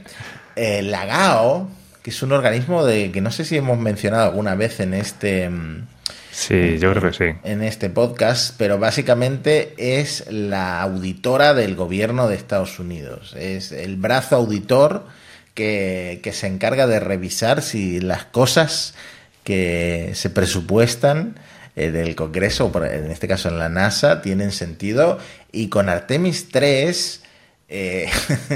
eh, 0.55 0.81
la 0.83 1.05
GAO, 1.05 1.69
que 2.01 2.11
es 2.11 2.23
un 2.23 2.31
organismo 2.31 2.85
de 2.85 3.11
que 3.11 3.19
no 3.19 3.31
sé 3.31 3.43
si 3.43 3.57
hemos 3.57 3.77
mencionado 3.77 4.23
alguna 4.23 4.55
vez 4.55 4.79
en 4.79 4.93
este... 4.93 5.49
Mm, 5.49 5.87
sí, 6.31 6.77
yo 6.79 6.93
creo 6.93 7.11
que 7.11 7.17
sí. 7.17 7.37
En 7.43 7.61
este 7.61 7.89
podcast, 7.89 8.55
pero 8.57 8.79
básicamente 8.79 9.73
es 9.77 10.31
la 10.31 10.81
auditora 10.81 11.53
del 11.53 11.75
gobierno 11.75 12.29
de 12.29 12.35
Estados 12.35 12.79
Unidos. 12.79 13.35
Es 13.37 13.73
el 13.73 13.97
brazo 13.97 14.37
auditor 14.37 15.05
que, 15.55 16.21
que 16.23 16.31
se 16.31 16.47
encarga 16.47 16.87
de 16.87 17.01
revisar 17.01 17.61
si 17.61 17.99
las 17.99 18.23
cosas 18.23 18.93
que 19.47 20.12
se 20.13 20.29
presupuestan 20.29 21.39
eh, 21.77 21.89
del 21.89 22.15
Congreso, 22.17 22.69
en 22.83 23.10
este 23.10 23.29
caso 23.29 23.47
en 23.47 23.57
la 23.57 23.69
NASA, 23.69 24.21
tienen 24.21 24.51
sentido. 24.51 25.19
Y 25.53 25.69
con 25.69 25.88
Artemis 25.88 26.49
3, 26.51 27.23
eh, 27.69 28.10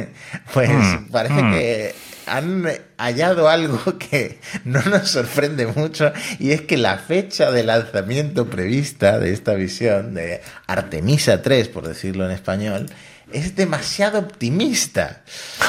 pues 0.53 0.69
mm, 0.69 1.05
parece 1.09 1.43
mm. 1.43 1.53
que 1.53 1.95
han 2.25 2.67
hallado 2.97 3.47
algo 3.47 3.97
que 4.11 4.39
no 4.65 4.81
nos 4.81 5.07
sorprende 5.07 5.65
mucho 5.65 6.11
y 6.39 6.51
es 6.51 6.61
que 6.63 6.75
la 6.75 6.97
fecha 6.97 7.51
de 7.51 7.63
lanzamiento 7.63 8.49
prevista 8.49 9.17
de 9.17 9.31
esta 9.31 9.53
visión 9.53 10.13
de 10.13 10.41
Artemisa 10.67 11.41
3, 11.41 11.69
por 11.69 11.87
decirlo 11.87 12.25
en 12.25 12.31
español, 12.31 12.87
es 13.31 13.55
demasiado 13.55 14.19
optimista. 14.19 15.21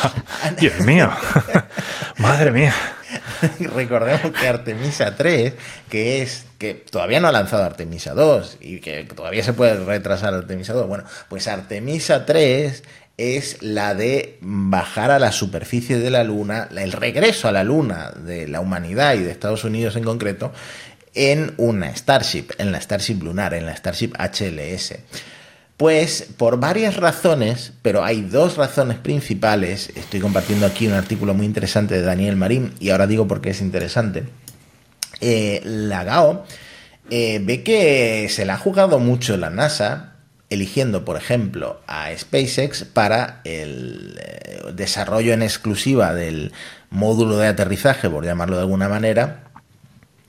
Dios 0.59 0.81
mío, 0.81 1.13
madre 2.19 2.51
mía. 2.51 2.75
Recordemos 3.75 4.33
que 4.33 4.49
Artemisa 4.49 5.17
3, 5.17 5.55
que 5.89 6.23
es 6.23 6.45
que 6.59 6.75
todavía 6.75 7.21
no 7.21 7.29
ha 7.29 7.33
lanzado 7.33 7.65
Artemisa 7.65 8.15
2 8.15 8.59
y 8.61 8.81
que 8.81 9.05
todavía 9.05 9.43
se 9.43 9.53
puede 9.53 9.83
retrasar 9.85 10.35
Artemisa 10.35 10.73
2. 10.73 10.87
Bueno, 10.87 11.05
pues 11.29 11.49
Artemisa 11.49 12.25
3 12.25 12.83
es 13.17 13.63
la 13.63 13.95
de 13.95 14.39
bajar 14.41 15.11
a 15.11 15.19
la 15.19 15.33
superficie 15.33 15.99
de 15.99 16.11
la 16.11 16.25
Luna, 16.25 16.69
el 16.77 16.93
regreso 16.93 17.49
a 17.49 17.53
la 17.53 17.65
Luna 17.65 18.11
de 18.17 18.49
la 18.49 18.61
humanidad 18.61 19.15
y 19.15 19.21
de 19.21 19.31
Estados 19.31 19.65
Unidos 19.65 19.97
en 19.97 20.05
concreto, 20.05 20.53
en 21.15 21.55
una 21.59 21.95
Starship, 21.95 22.53
en 22.59 22.73
la 22.73 22.81
Starship 22.81 23.23
lunar, 23.23 23.55
en 23.55 23.67
la 23.67 23.77
Starship 23.77 24.13
HLS. 24.19 24.95
Pues 25.77 26.29
por 26.37 26.61
varias 26.61 26.97
razones, 26.97 27.73
pero 27.83 28.05
hay 28.05 28.23
dos 28.23 28.57
razones 28.57 28.99
principales. 28.99 29.91
Estoy 29.97 30.21
compartiendo 30.21 30.67
aquí 30.67 30.87
un 30.87 30.93
artículo 30.93 31.35
muy 31.35 31.47
interesante 31.47 31.95
de 31.95 32.03
Daniel 32.03 32.37
Marín 32.37 32.73
y 32.79 32.91
ahora 32.91 33.07
digo 33.07 33.27
por 33.27 33.41
qué 33.41 33.51
es 33.51 33.61
interesante. 33.61 34.25
Eh, 35.21 35.61
la 35.65 36.05
GAO 36.05 36.45
eh, 37.11 37.41
ve 37.43 37.63
que 37.63 38.29
se 38.29 38.45
le 38.45 38.53
ha 38.53 38.57
jugado 38.57 38.99
mucho 38.99 39.37
la 39.37 39.51
NASA, 39.51 40.15
eligiendo, 40.51 41.05
por 41.05 41.17
ejemplo, 41.17 41.81
a 41.87 42.11
SpaceX 42.17 42.85
para 42.85 43.41
el 43.45 44.19
eh, 44.21 44.61
desarrollo 44.75 45.33
en 45.33 45.43
exclusiva 45.43 46.15
del 46.15 46.53
módulo 46.91 47.39
de 47.39 47.49
aterrizaje, 47.49 48.11
por 48.11 48.25
llamarlo 48.25 48.57
de 48.57 48.63
alguna 48.63 48.89
manera, 48.89 49.45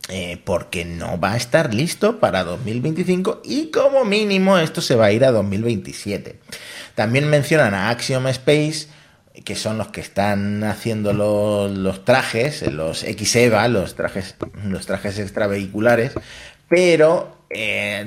eh, 0.10 0.38
porque 0.44 0.84
no 0.84 1.18
va 1.18 1.34
a 1.34 1.38
estar 1.38 1.74
listo 1.74 2.20
para 2.20 2.44
2025 2.44 3.42
y 3.46 3.72
como 3.72 4.04
mínimo 4.04 4.58
esto 4.58 4.82
se 4.82 4.96
va 4.96 5.06
a 5.06 5.12
ir 5.14 5.24
a 5.24 5.32
2027. 5.32 6.40
También 6.94 7.30
mencionan 7.30 7.74
a 7.74 7.90
Axiom 7.90 8.28
Space, 8.28 8.88
que 9.46 9.56
son 9.56 9.78
los 9.78 9.88
que 9.88 10.02
están 10.02 10.64
haciendo 10.66 11.14
los, 11.14 12.04
trajes, 12.04 12.70
los 12.70 13.00
XEVA, 13.00 13.68
los 13.70 13.96
trajes, 13.96 14.36
los 14.66 14.86
trajes 14.86 15.20
extravehiculares, 15.20 16.14
pero 16.68 17.46
eh, 17.50 18.06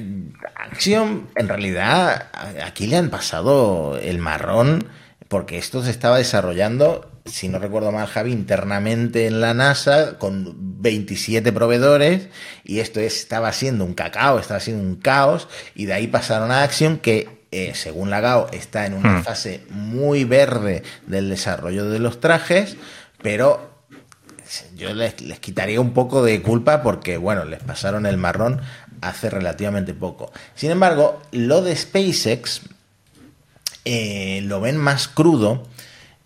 Axiom 0.54 1.28
en 1.34 1.48
realidad 1.48 2.30
aquí 2.62 2.88
le 2.88 2.96
han 2.96 3.08
pasado 3.08 3.98
el 3.98 4.18
marrón 4.18 4.86
porque 5.28 5.58
esto 5.58 5.82
se 5.82 5.90
estaba 5.90 6.18
desarrollando 6.18 7.10
si 7.26 7.48
no 7.48 7.58
recuerdo 7.58 7.92
mal, 7.92 8.06
Javi, 8.06 8.32
internamente 8.32 9.26
en 9.26 9.40
la 9.40 9.52
NASA 9.54 10.18
con 10.18 10.54
27 10.80 11.52
proveedores 11.52 12.28
y 12.64 12.80
esto 12.80 13.00
estaba 13.00 13.52
siendo 13.52 13.84
un 13.84 13.94
cacao, 13.94 14.38
estaba 14.38 14.60
siendo 14.60 14.82
un 14.82 14.96
caos 14.96 15.48
y 15.74 15.86
de 15.86 15.94
ahí 15.94 16.06
pasaron 16.06 16.50
a 16.50 16.62
Axiom 16.62 16.98
que 16.98 17.46
eh, 17.50 17.72
según 17.74 18.10
la 18.10 18.20
GAO 18.20 18.48
está 18.52 18.86
en 18.86 18.94
una 18.94 19.18
hmm. 19.18 19.24
fase 19.24 19.62
muy 19.70 20.24
verde 20.24 20.82
del 21.06 21.28
desarrollo 21.28 21.88
de 21.88 21.98
los 21.98 22.20
trajes, 22.20 22.76
pero 23.22 23.74
yo 24.76 24.94
les, 24.94 25.20
les, 25.20 25.40
quitaría 25.40 25.80
un 25.80 25.92
poco 25.92 26.22
de 26.22 26.40
culpa 26.42 26.82
porque, 26.82 27.16
bueno, 27.16 27.44
les 27.44 27.60
pasaron 27.62 28.06
el 28.06 28.16
marrón 28.16 28.60
hace 29.00 29.30
relativamente 29.30 29.94
poco. 29.94 30.32
Sin 30.54 30.70
embargo, 30.70 31.20
lo 31.32 31.62
de 31.62 31.74
SpaceX 31.74 32.62
eh, 33.86 34.40
lo 34.42 34.60
ven 34.60 34.76
más 34.76 35.06
crudo 35.06 35.66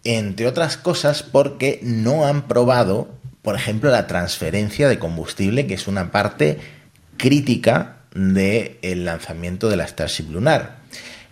entre 0.03 0.47
otras 0.47 0.79
cosas 0.79 1.23
porque 1.23 1.79
no 1.83 2.27
han 2.27 2.49
probado, 2.49 3.09
por 3.43 3.55
ejemplo, 3.55 3.91
la 3.91 4.07
transferencia 4.07 4.89
de 4.89 4.99
combustible, 4.99 5.67
que 5.67 5.75
es 5.75 5.87
una 5.87 6.11
parte 6.11 6.59
crítica 7.19 7.99
del 8.15 9.05
lanzamiento 9.05 9.69
de 9.69 9.77
la 9.77 9.87
Starship 9.87 10.31
lunar. 10.31 10.79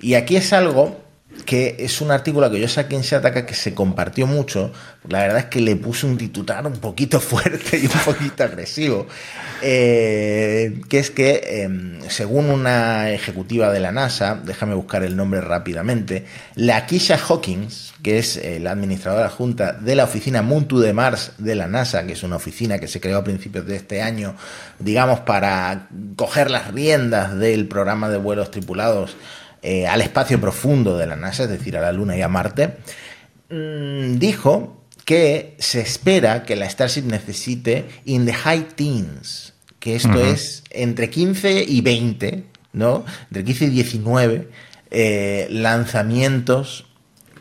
Y 0.01 0.14
aquí 0.14 0.37
es 0.37 0.53
algo 0.53 1.01
que 1.45 1.76
es 1.78 2.01
un 2.01 2.11
artículo 2.11 2.51
que 2.51 2.61
yo 2.61 2.68
saqué 2.68 2.97
en 2.97 3.03
Shataka 3.03 3.47
que 3.47 3.55
se 3.55 3.74
compartió 3.74 4.26
mucho. 4.26 4.72
La 5.09 5.20
verdad 5.20 5.39
es 5.39 5.45
que 5.47 5.61
le 5.61 5.76
puse 5.76 6.07
un 6.07 6.18
titular 6.18 6.66
un 6.66 6.74
poquito 6.74 7.20
fuerte 7.20 7.78
y 7.78 7.86
un 7.86 8.01
poquito 8.05 8.45
agresivo. 8.45 9.07
Eh, 9.62 10.80
que 10.89 10.99
es 10.99 11.11
que, 11.11 11.62
em, 11.62 12.01
según 12.09 12.51
una 12.51 13.11
ejecutiva 13.11 13.72
de 13.72 13.80
la 13.80 13.93
NASA, 13.93 14.41
déjame 14.45 14.74
buscar 14.74 15.03
el 15.03 15.16
nombre 15.16 15.41
rápidamente, 15.41 16.26
la 16.55 16.86
Kisha 16.86 17.18
Hawkins, 17.18 17.95
que 18.03 18.18
es 18.18 18.36
eh, 18.36 18.61
la 18.61 18.70
administradora 18.70 19.28
junta 19.28 19.72
de 19.72 19.97
la 19.97 20.05
oficina 20.05 20.43
Muntu 20.43 20.78
de 20.78 20.93
Mars 20.93 21.32
de 21.39 21.55
la 21.55 21.66
NASA, 21.66 22.07
que 22.07 22.12
es 22.12 22.22
una 22.22 22.36
oficina 22.36 22.78
que 22.78 22.86
se 22.86 23.01
creó 23.01 23.18
a 23.18 23.24
principios 23.24 23.66
de 23.66 23.76
este 23.76 24.03
año, 24.03 24.36
digamos, 24.78 25.20
para 25.20 25.89
coger 26.14 26.51
las 26.51 26.72
riendas 26.72 27.36
del 27.36 27.66
programa 27.66 28.09
de 28.09 28.18
vuelos 28.18 28.51
tripulados 28.51 29.16
eh, 29.63 29.87
al 29.87 30.01
espacio 30.01 30.41
profundo 30.41 30.97
de 30.97 31.07
la 31.07 31.17
NASA, 31.17 31.45
es 31.45 31.51
decir, 31.51 31.77
a 31.77 31.81
la 31.81 31.93
Luna 31.93 32.17
y 32.17 32.23
a 32.23 32.29
Marte, 32.29 32.77
mm, 33.51 34.19
dijo 34.19 34.85
que 35.05 35.55
se 35.59 35.81
espera 35.81 36.45
que 36.45 36.57
la 36.57 36.69
Starship 36.69 37.03
necesite 37.03 37.87
in 38.05 38.27
the 38.27 38.33
high 38.33 38.67
teens 38.75 39.55
que 39.81 39.95
esto 39.95 40.21
es 40.21 40.65
entre 40.71 41.09
15 41.09 41.65
y 41.67 41.81
20, 41.81 42.45
¿no? 42.73 43.05
Entre 43.29 43.45
15 43.45 43.65
y 43.67 43.71
19 43.71 44.49
eh, 44.91 45.47
lanzamientos 45.51 46.87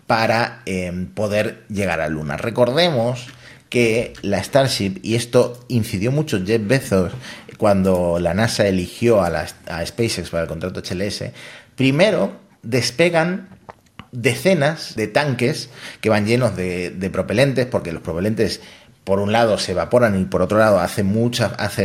para 0.06 0.62
em, 0.66 1.08
poder 1.08 1.66
llegar 1.70 2.00
a 2.00 2.10
Luna. 2.10 2.38
Recordemos 2.38 3.28
que 3.70 4.14
la 4.22 4.42
Starship, 4.44 5.00
y 5.04 5.16
esto 5.16 5.66
incidió 5.68 6.12
mucho 6.12 6.44
Jeff 6.46 6.62
Bezos 6.66 7.14
cuando 7.58 8.20
la 8.20 8.34
NASA 8.34 8.68
eligió 8.68 9.22
a, 9.22 9.30
la, 9.30 9.48
a 9.68 9.86
SpaceX 9.86 10.30
para 10.30 10.44
el 10.44 10.50
contrato 10.50 10.82
HLS, 10.82 11.24
primero 11.78 12.34
despegan 12.64 13.48
decenas 14.12 14.96
de 14.96 15.08
tanques 15.08 15.70
que 16.02 16.10
van 16.10 16.26
llenos 16.26 16.58
de, 16.58 16.90
de 16.90 17.10
propelentes, 17.10 17.66
porque 17.68 17.94
los 17.94 18.02
propelentes 18.02 18.60
por 19.08 19.22
un 19.22 19.32
lado 19.32 19.58
se 19.58 19.72
evaporan 19.72 20.20
y 20.20 20.26
por 20.26 20.42
otro 20.42 20.58
lado 20.58 20.82
hace, 20.82 21.06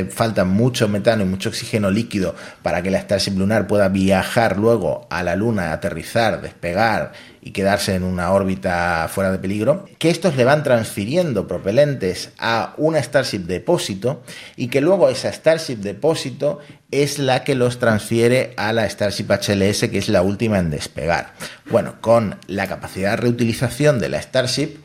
falta 0.06 0.44
mucho 0.44 0.88
metano 0.88 1.22
y 1.22 1.26
mucho 1.26 1.50
oxígeno 1.50 1.88
líquido 1.88 2.34
para 2.62 2.82
que 2.82 2.90
la 2.90 3.00
Starship 3.00 3.38
lunar 3.38 3.68
pueda 3.68 3.88
viajar 3.88 4.58
luego 4.58 5.06
a 5.08 5.22
la 5.22 5.36
Luna, 5.36 5.72
aterrizar, 5.72 6.42
despegar 6.42 7.12
y 7.40 7.52
quedarse 7.52 7.94
en 7.94 8.02
una 8.02 8.32
órbita 8.32 9.08
fuera 9.08 9.30
de 9.30 9.38
peligro, 9.38 9.86
que 10.00 10.10
estos 10.10 10.34
le 10.34 10.42
van 10.42 10.64
transfiriendo 10.64 11.46
propelentes 11.46 12.30
a 12.40 12.74
una 12.76 13.00
Starship 13.00 13.42
depósito 13.42 14.24
y 14.56 14.66
que 14.66 14.80
luego 14.80 15.08
esa 15.08 15.32
Starship 15.32 15.76
depósito 15.76 16.58
es 16.90 17.20
la 17.20 17.44
que 17.44 17.54
los 17.54 17.78
transfiere 17.78 18.52
a 18.56 18.72
la 18.72 18.90
Starship 18.90 19.30
HLS, 19.30 19.88
que 19.90 19.98
es 19.98 20.08
la 20.08 20.22
última 20.22 20.58
en 20.58 20.70
despegar. 20.70 21.34
Bueno, 21.70 22.00
con 22.00 22.38
la 22.48 22.66
capacidad 22.66 23.10
de 23.10 23.16
reutilización 23.18 24.00
de 24.00 24.08
la 24.08 24.20
Starship, 24.20 24.78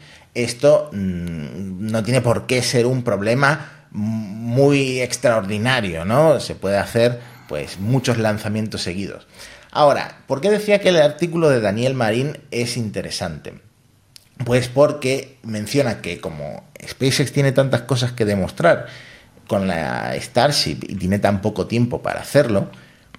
esto 0.43 0.89
mm, 0.93 1.89
no 1.91 2.03
tiene 2.03 2.21
por 2.21 2.45
qué 2.45 2.61
ser 2.61 2.85
un 2.85 3.03
problema 3.03 3.87
muy 3.91 5.01
extraordinario, 5.01 6.05
¿no? 6.05 6.39
Se 6.39 6.55
puede 6.55 6.77
hacer 6.77 7.19
pues 7.47 7.79
muchos 7.79 8.17
lanzamientos 8.17 8.81
seguidos. 8.81 9.27
Ahora, 9.71 10.19
¿por 10.27 10.41
qué 10.41 10.49
decía 10.49 10.79
que 10.79 10.89
el 10.89 11.01
artículo 11.01 11.49
de 11.49 11.61
Daniel 11.61 11.93
Marín 11.93 12.37
es 12.51 12.77
interesante? 12.77 13.53
Pues 14.45 14.67
porque 14.67 15.37
menciona 15.43 16.01
que 16.01 16.19
como 16.19 16.63
SpaceX 16.87 17.31
tiene 17.31 17.51
tantas 17.51 17.81
cosas 17.81 18.11
que 18.11 18.25
demostrar 18.25 18.87
con 19.47 19.67
la 19.67 20.13
Starship 20.19 20.79
y 20.87 20.95
tiene 20.95 21.19
tan 21.19 21.41
poco 21.41 21.67
tiempo 21.67 22.01
para 22.01 22.21
hacerlo, 22.21 22.69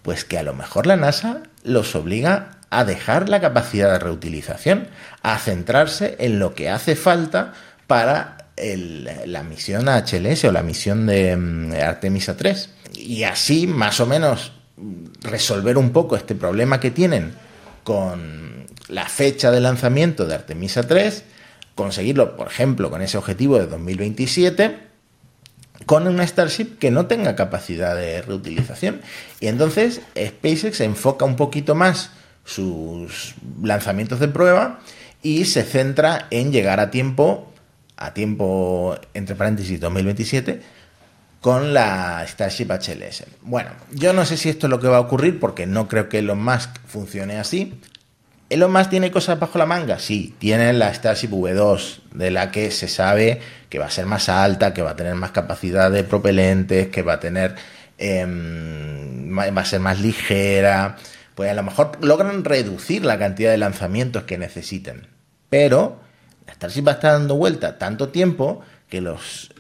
pues 0.03 0.25
que 0.25 0.39
a 0.39 0.43
lo 0.43 0.55
mejor 0.55 0.87
la 0.87 0.97
NASA 0.97 1.43
los 1.65 1.95
obliga 1.95 2.58
a 2.71 2.85
dejar 2.85 3.29
la 3.29 3.41
capacidad 3.41 3.93
de 3.93 3.99
reutilización, 3.99 4.89
a 5.23 5.39
centrarse 5.39 6.17
en 6.19 6.39
lo 6.39 6.55
que 6.55 6.71
hace 6.71 6.97
falta 6.97 7.55
para 7.87 8.37
la 9.27 9.43
misión 9.45 9.87
HLS 9.89 10.45
o 10.45 10.53
la 10.53 10.63
misión 10.63 11.07
de 11.07 11.37
mm, 11.37 11.73
Artemisa 11.75 12.37
3. 12.37 12.71
Y 12.95 13.23
así, 13.23 13.67
más 13.67 14.01
o 14.01 14.07
menos, 14.07 14.53
resolver 15.23 15.79
un 15.79 15.91
poco 15.91 16.17
este 16.17 16.35
problema 16.35 16.81
que 16.81 16.91
tienen 16.91 17.33
con 17.85 18.67
la 18.89 19.09
fecha 19.09 19.51
de 19.51 19.61
lanzamiento 19.61 20.27
de 20.27 20.35
Artemisa 20.35 20.83
3, 20.83 21.25
conseguirlo, 21.75 22.37
por 22.37 22.49
ejemplo, 22.49 22.91
con 22.91 23.01
ese 23.01 23.17
objetivo 23.17 23.59
de 23.59 23.67
2027 23.67 24.89
con 25.87 26.07
una 26.07 26.27
Starship 26.27 26.79
que 26.79 26.91
no 26.91 27.07
tenga 27.07 27.37
capacidad 27.37 27.97
de 27.97 28.21
reutilización. 28.21 29.01
Y 29.41 29.47
entonces 29.47 30.03
SpaceX 30.15 30.81
enfoca 30.81 31.25
un 31.25 31.37
poquito 31.37 31.75
más 31.75 32.11
sus 32.49 33.35
lanzamientos 33.63 34.21
de 34.21 34.29
prueba 34.29 34.81
y 35.23 35.45
se 35.45 35.65
centra 35.65 36.29
en 36.31 36.51
llegar 36.51 36.81
a 36.81 36.91
tiempo, 36.91 37.53
a 37.97 38.15
tiempo 38.15 38.97
entre 39.13 39.37
paréntesis 39.37 39.79
2027, 39.79 40.63
con 41.43 41.75
la 41.75 42.25
Starship 42.27 42.69
HLS. 42.71 43.25
Bueno, 43.43 43.71
yo 43.93 44.15
no 44.15 44.25
sé 44.25 44.39
si 44.39 44.49
esto 44.49 44.67
es 44.67 44.71
lo 44.71 44.81
que 44.81 44.89
va 44.89 44.97
a 44.97 45.01
ocurrir 45.01 45.39
porque 45.39 45.67
no 45.67 45.89
creo 45.89 46.09
que 46.09 46.21
Elon 46.21 46.43
Musk 46.43 46.71
funcione 46.87 47.39
así. 47.39 47.79
¿Elon 48.49 48.73
Musk 48.73 48.89
tiene 48.89 49.11
cosas 49.11 49.39
bajo 49.39 49.59
la 49.59 49.67
manga? 49.67 49.99
Sí, 49.99 50.35
tiene 50.39 50.73
la 50.73 50.93
Starship 50.95 51.29
V2, 51.29 52.01
de 52.15 52.31
la 52.31 52.51
que 52.51 52.71
se 52.71 52.89
sabe 52.89 53.43
que 53.69 53.79
va 53.79 53.87
a 53.87 53.91
ser 53.91 54.07
más 54.07 54.31
alta, 54.31 54.73
que 54.73 54.81
va 54.81 54.93
a 54.93 54.97
tener 54.97 55.15
más 55.17 55.33
capacidad 55.33 55.91
de 55.91 56.03
propelentes, 56.03 56.89
que 56.89 57.03
va 57.03 57.15
a 57.15 57.21
tener... 57.21 57.55
Em, 57.99 59.37
va 59.37 59.61
a 59.61 59.65
ser 59.65 59.81
más 59.81 60.01
ligera, 60.01 60.97
pues 61.39 61.53
a 61.53 61.55
lo 61.55 61.63
mejor 61.63 61.93
logran 62.01 62.43
reducir 62.43 63.05
la 63.05 63.17
cantidad 63.17 63.53
de 63.53 63.59
lanzamientos 63.59 64.25
que 64.25 64.39
necesiten. 64.39 65.07
Pero 65.49 66.01
Starship 66.51 66.85
va 66.85 66.91
a 66.91 66.95
estar 66.97 67.13
dando 67.13 67.37
vuelta 67.37 67.79
tanto 67.79 68.09
tiempo 68.09 68.61
que 68.89 69.01
los 69.01 69.55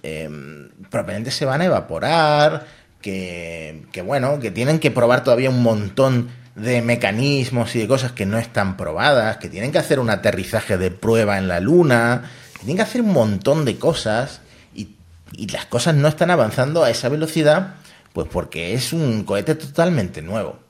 propelentes 0.90 1.36
se 1.36 1.44
van 1.44 1.60
a 1.60 1.66
evaporar, 1.66 2.66
que, 3.00 3.84
que, 3.92 4.02
bueno, 4.02 4.40
que 4.40 4.50
tienen 4.50 4.80
que 4.80 4.90
probar 4.90 5.22
todavía 5.22 5.50
un 5.50 5.62
montón 5.62 6.30
de 6.56 6.82
mecanismos 6.82 7.76
y 7.76 7.78
de 7.78 7.86
cosas 7.86 8.10
que 8.10 8.26
no 8.26 8.38
están 8.38 8.76
probadas, 8.76 9.36
que 9.36 9.48
tienen 9.48 9.70
que 9.70 9.78
hacer 9.78 10.00
un 10.00 10.10
aterrizaje 10.10 10.78
de 10.78 10.90
prueba 10.90 11.38
en 11.38 11.46
la 11.46 11.60
Luna, 11.60 12.24
tienen 12.58 12.74
que 12.74 12.82
hacer 12.82 13.02
un 13.02 13.12
montón 13.12 13.64
de 13.64 13.78
cosas 13.78 14.40
y 14.74 15.46
las 15.52 15.66
cosas 15.66 15.94
no 15.94 16.08
están 16.08 16.32
avanzando 16.32 16.82
a 16.82 16.90
esa 16.90 17.08
velocidad, 17.08 17.76
pues 18.12 18.26
porque 18.26 18.74
es 18.74 18.92
un 18.92 19.22
cohete 19.22 19.54
totalmente 19.54 20.22
nuevo. 20.22 20.66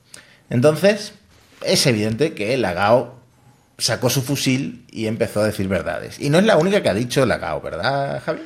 Entonces, 0.49 1.13
es 1.65 1.85
evidente 1.87 2.33
que 2.33 2.57
Lagao 2.57 3.19
sacó 3.77 4.09
su 4.09 4.21
fusil 4.21 4.85
y 4.91 5.07
empezó 5.07 5.41
a 5.41 5.45
decir 5.45 5.67
verdades. 5.67 6.19
Y 6.19 6.29
no 6.29 6.39
es 6.39 6.45
la 6.45 6.57
única 6.57 6.81
que 6.81 6.89
ha 6.89 6.93
dicho 6.93 7.25
Lagao, 7.25 7.61
¿verdad, 7.61 8.21
Javi? 8.23 8.41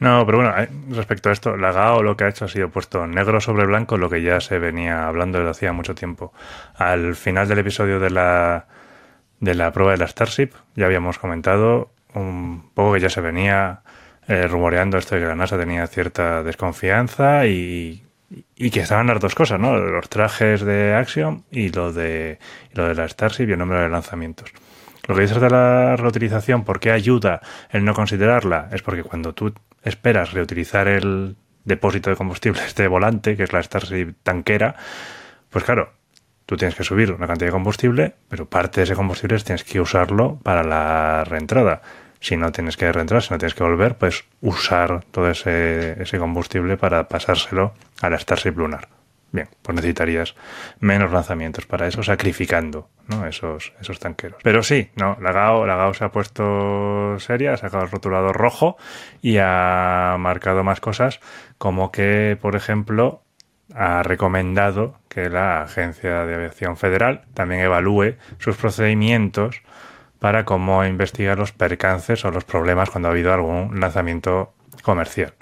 No, 0.00 0.24
pero 0.24 0.38
bueno, 0.38 0.58
eh, 0.58 0.68
respecto 0.88 1.28
a 1.28 1.32
esto, 1.32 1.56
Lagao 1.56 2.02
lo 2.02 2.16
que 2.16 2.24
ha 2.24 2.28
hecho 2.28 2.46
ha 2.46 2.48
sido 2.48 2.70
puesto 2.70 3.06
negro 3.06 3.40
sobre 3.40 3.66
blanco 3.66 3.98
lo 3.98 4.08
que 4.08 4.22
ya 4.22 4.40
se 4.40 4.58
venía 4.58 5.06
hablando 5.06 5.38
desde 5.38 5.50
hacía 5.50 5.72
mucho 5.72 5.94
tiempo. 5.94 6.32
Al 6.76 7.14
final 7.14 7.48
del 7.48 7.58
episodio 7.58 8.00
de 8.00 8.08
la, 8.08 8.66
de 9.40 9.54
la 9.54 9.72
prueba 9.72 9.92
de 9.92 9.98
la 9.98 10.08
Starship, 10.08 10.50
ya 10.74 10.86
habíamos 10.86 11.18
comentado 11.18 11.92
un 12.14 12.70
poco 12.72 12.94
que 12.94 13.00
ya 13.00 13.10
se 13.10 13.20
venía 13.20 13.82
eh, 14.26 14.46
rumoreando 14.48 14.96
esto 14.96 15.16
de 15.16 15.20
que 15.20 15.26
la 15.26 15.34
NASA 15.34 15.58
tenía 15.58 15.86
cierta 15.86 16.42
desconfianza 16.42 17.46
y 17.46 18.02
y 18.56 18.70
que 18.70 18.80
estaban 18.80 19.06
las 19.08 19.20
dos 19.20 19.34
cosas, 19.34 19.58
¿no? 19.58 19.76
Los 19.76 20.08
trajes 20.08 20.60
de 20.62 20.94
Axiom 20.94 21.42
y 21.50 21.70
lo 21.70 21.92
de, 21.92 22.38
de 22.74 22.94
la 22.94 23.08
Starship 23.08 23.48
y 23.48 23.52
el 23.52 23.58
número 23.58 23.82
de 23.82 23.88
lanzamientos. 23.88 24.52
Lo 25.06 25.14
que 25.14 25.22
dices 25.22 25.40
de 25.40 25.50
la 25.50 25.96
reutilización, 25.96 26.64
¿por 26.64 26.78
qué 26.78 26.92
ayuda 26.92 27.40
el 27.70 27.84
no 27.84 27.94
considerarla? 27.94 28.68
Es 28.72 28.82
porque 28.82 29.02
cuando 29.02 29.34
tú 29.34 29.52
esperas 29.82 30.32
reutilizar 30.32 30.86
el 30.86 31.36
depósito 31.64 32.10
de 32.10 32.16
combustible, 32.16 32.60
este 32.66 32.86
volante, 32.86 33.36
que 33.36 33.44
es 33.44 33.52
la 33.52 33.62
Starship 33.62 34.14
tanquera, 34.22 34.76
pues 35.48 35.64
claro, 35.64 35.92
tú 36.46 36.56
tienes 36.56 36.76
que 36.76 36.84
subir 36.84 37.12
una 37.12 37.26
cantidad 37.26 37.48
de 37.48 37.52
combustible, 37.52 38.14
pero 38.28 38.48
parte 38.48 38.80
de 38.80 38.84
ese 38.84 38.94
combustible 38.94 39.38
tienes 39.38 39.64
que 39.64 39.80
usarlo 39.80 40.38
para 40.42 40.62
la 40.62 41.24
reentrada 41.24 41.82
si 42.20 42.36
no 42.36 42.52
tienes 42.52 42.76
que 42.76 42.92
reentrar, 42.92 43.22
si 43.22 43.32
no 43.32 43.38
tienes 43.38 43.54
que 43.54 43.64
volver, 43.64 43.96
pues 43.96 44.24
usar 44.40 45.04
todo 45.10 45.30
ese, 45.30 46.00
ese 46.02 46.18
combustible 46.18 46.76
para 46.76 47.08
pasárselo 47.08 47.74
a 48.02 48.10
la 48.10 48.18
Starship 48.18 48.56
lunar. 48.56 48.88
Bien, 49.32 49.48
pues 49.62 49.76
necesitarías 49.76 50.34
menos 50.80 51.12
lanzamientos 51.12 51.64
para 51.64 51.86
eso, 51.86 52.02
sacrificando 52.02 52.88
¿no? 53.06 53.26
esos, 53.26 53.72
tanqueros. 54.00 54.40
Pero 54.42 54.62
sí, 54.62 54.90
no, 54.96 55.16
la 55.20 55.30
GAO, 55.32 55.94
se 55.94 56.04
ha 56.04 56.08
puesto 56.10 57.16
seria, 57.20 57.52
ha 57.52 57.56
sacado 57.56 57.84
el 57.84 57.90
rotulador 57.90 58.36
rojo 58.36 58.76
y 59.22 59.38
ha 59.38 60.16
marcado 60.18 60.64
más 60.64 60.80
cosas, 60.80 61.20
como 61.58 61.92
que, 61.92 62.36
por 62.40 62.56
ejemplo, 62.56 63.22
ha 63.72 64.02
recomendado 64.02 64.98
que 65.08 65.30
la 65.30 65.62
Agencia 65.62 66.24
de 66.24 66.34
Aviación 66.34 66.76
Federal 66.76 67.22
también 67.32 67.60
evalúe 67.60 68.16
sus 68.38 68.56
procedimientos 68.56 69.62
para 70.20 70.44
cómo 70.44 70.84
investigar 70.84 71.38
los 71.38 71.52
percances 71.52 72.24
o 72.24 72.30
los 72.30 72.44
problemas 72.44 72.90
cuando 72.90 73.08
ha 73.08 73.12
habido 73.12 73.32
algún 73.32 73.80
lanzamiento 73.80 74.52
comercial. 74.82 75.34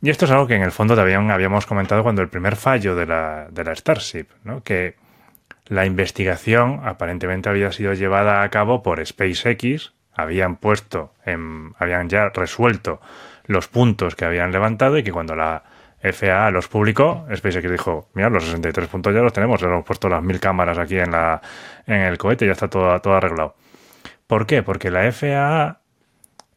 Y 0.00 0.10
esto 0.10 0.26
es 0.26 0.30
algo 0.30 0.46
que 0.46 0.54
en 0.54 0.62
el 0.62 0.72
fondo 0.72 0.94
también 0.94 1.30
habíamos 1.30 1.66
comentado 1.66 2.02
cuando 2.02 2.22
el 2.22 2.28
primer 2.28 2.56
fallo 2.56 2.94
de 2.94 3.06
la, 3.06 3.48
de 3.50 3.64
la 3.64 3.74
Starship, 3.74 4.26
¿no? 4.44 4.62
que 4.62 4.96
la 5.66 5.86
investigación 5.86 6.80
aparentemente 6.84 7.48
había 7.48 7.72
sido 7.72 7.94
llevada 7.94 8.42
a 8.42 8.48
cabo 8.50 8.82
por 8.82 9.04
SpaceX, 9.04 9.92
habían 10.14 10.56
puesto, 10.56 11.14
en, 11.24 11.74
habían 11.78 12.08
ya 12.08 12.28
resuelto 12.28 13.00
los 13.46 13.68
puntos 13.68 14.14
que 14.14 14.24
habían 14.24 14.52
levantado 14.52 14.98
y 14.98 15.02
que 15.02 15.12
cuando 15.12 15.34
la 15.34 15.62
FAA 16.02 16.50
los 16.50 16.68
publicó, 16.68 17.26
SpaceX 17.34 17.70
dijo, 17.70 18.08
mira, 18.14 18.28
los 18.28 18.44
63 18.44 18.88
puntos 18.88 19.14
ya 19.14 19.20
los 19.20 19.32
tenemos, 19.32 19.60
ya 19.60 19.68
hemos 19.68 19.84
puesto 19.84 20.08
las 20.08 20.22
mil 20.22 20.40
cámaras 20.40 20.78
aquí 20.78 20.98
en, 20.98 21.12
la, 21.12 21.40
en 21.86 22.00
el 22.00 22.18
cohete, 22.18 22.46
ya 22.46 22.52
está 22.52 22.68
todo, 22.68 22.98
todo 23.00 23.14
arreglado. 23.14 23.54
¿Por 24.26 24.46
qué? 24.46 24.62
Porque 24.62 24.90
la 24.90 25.10
FAA 25.12 25.80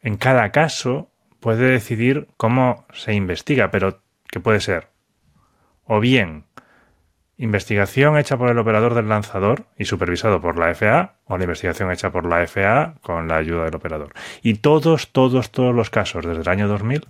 en 0.02 0.16
cada 0.16 0.50
caso 0.50 1.10
puede 1.40 1.70
decidir 1.70 2.28
cómo 2.36 2.86
se 2.92 3.14
investiga, 3.14 3.70
pero 3.70 4.00
¿qué 4.30 4.40
puede 4.40 4.60
ser? 4.60 4.88
O 5.84 6.00
bien 6.00 6.44
investigación 7.38 8.16
hecha 8.16 8.36
por 8.36 8.48
el 8.48 8.58
operador 8.58 8.94
del 8.94 9.08
lanzador 9.08 9.66
y 9.76 9.84
supervisado 9.84 10.40
por 10.40 10.58
la 10.58 10.74
FAA, 10.74 11.16
o 11.26 11.36
la 11.36 11.44
investigación 11.44 11.90
hecha 11.90 12.10
por 12.10 12.26
la 12.26 12.46
FAA 12.46 12.94
con 13.02 13.28
la 13.28 13.36
ayuda 13.36 13.64
del 13.64 13.74
operador. 13.74 14.14
Y 14.42 14.54
todos, 14.54 15.12
todos, 15.12 15.50
todos 15.50 15.74
los 15.74 15.90
casos 15.90 16.24
desde 16.24 16.42
el 16.42 16.48
año 16.48 16.68
2000 16.68 17.06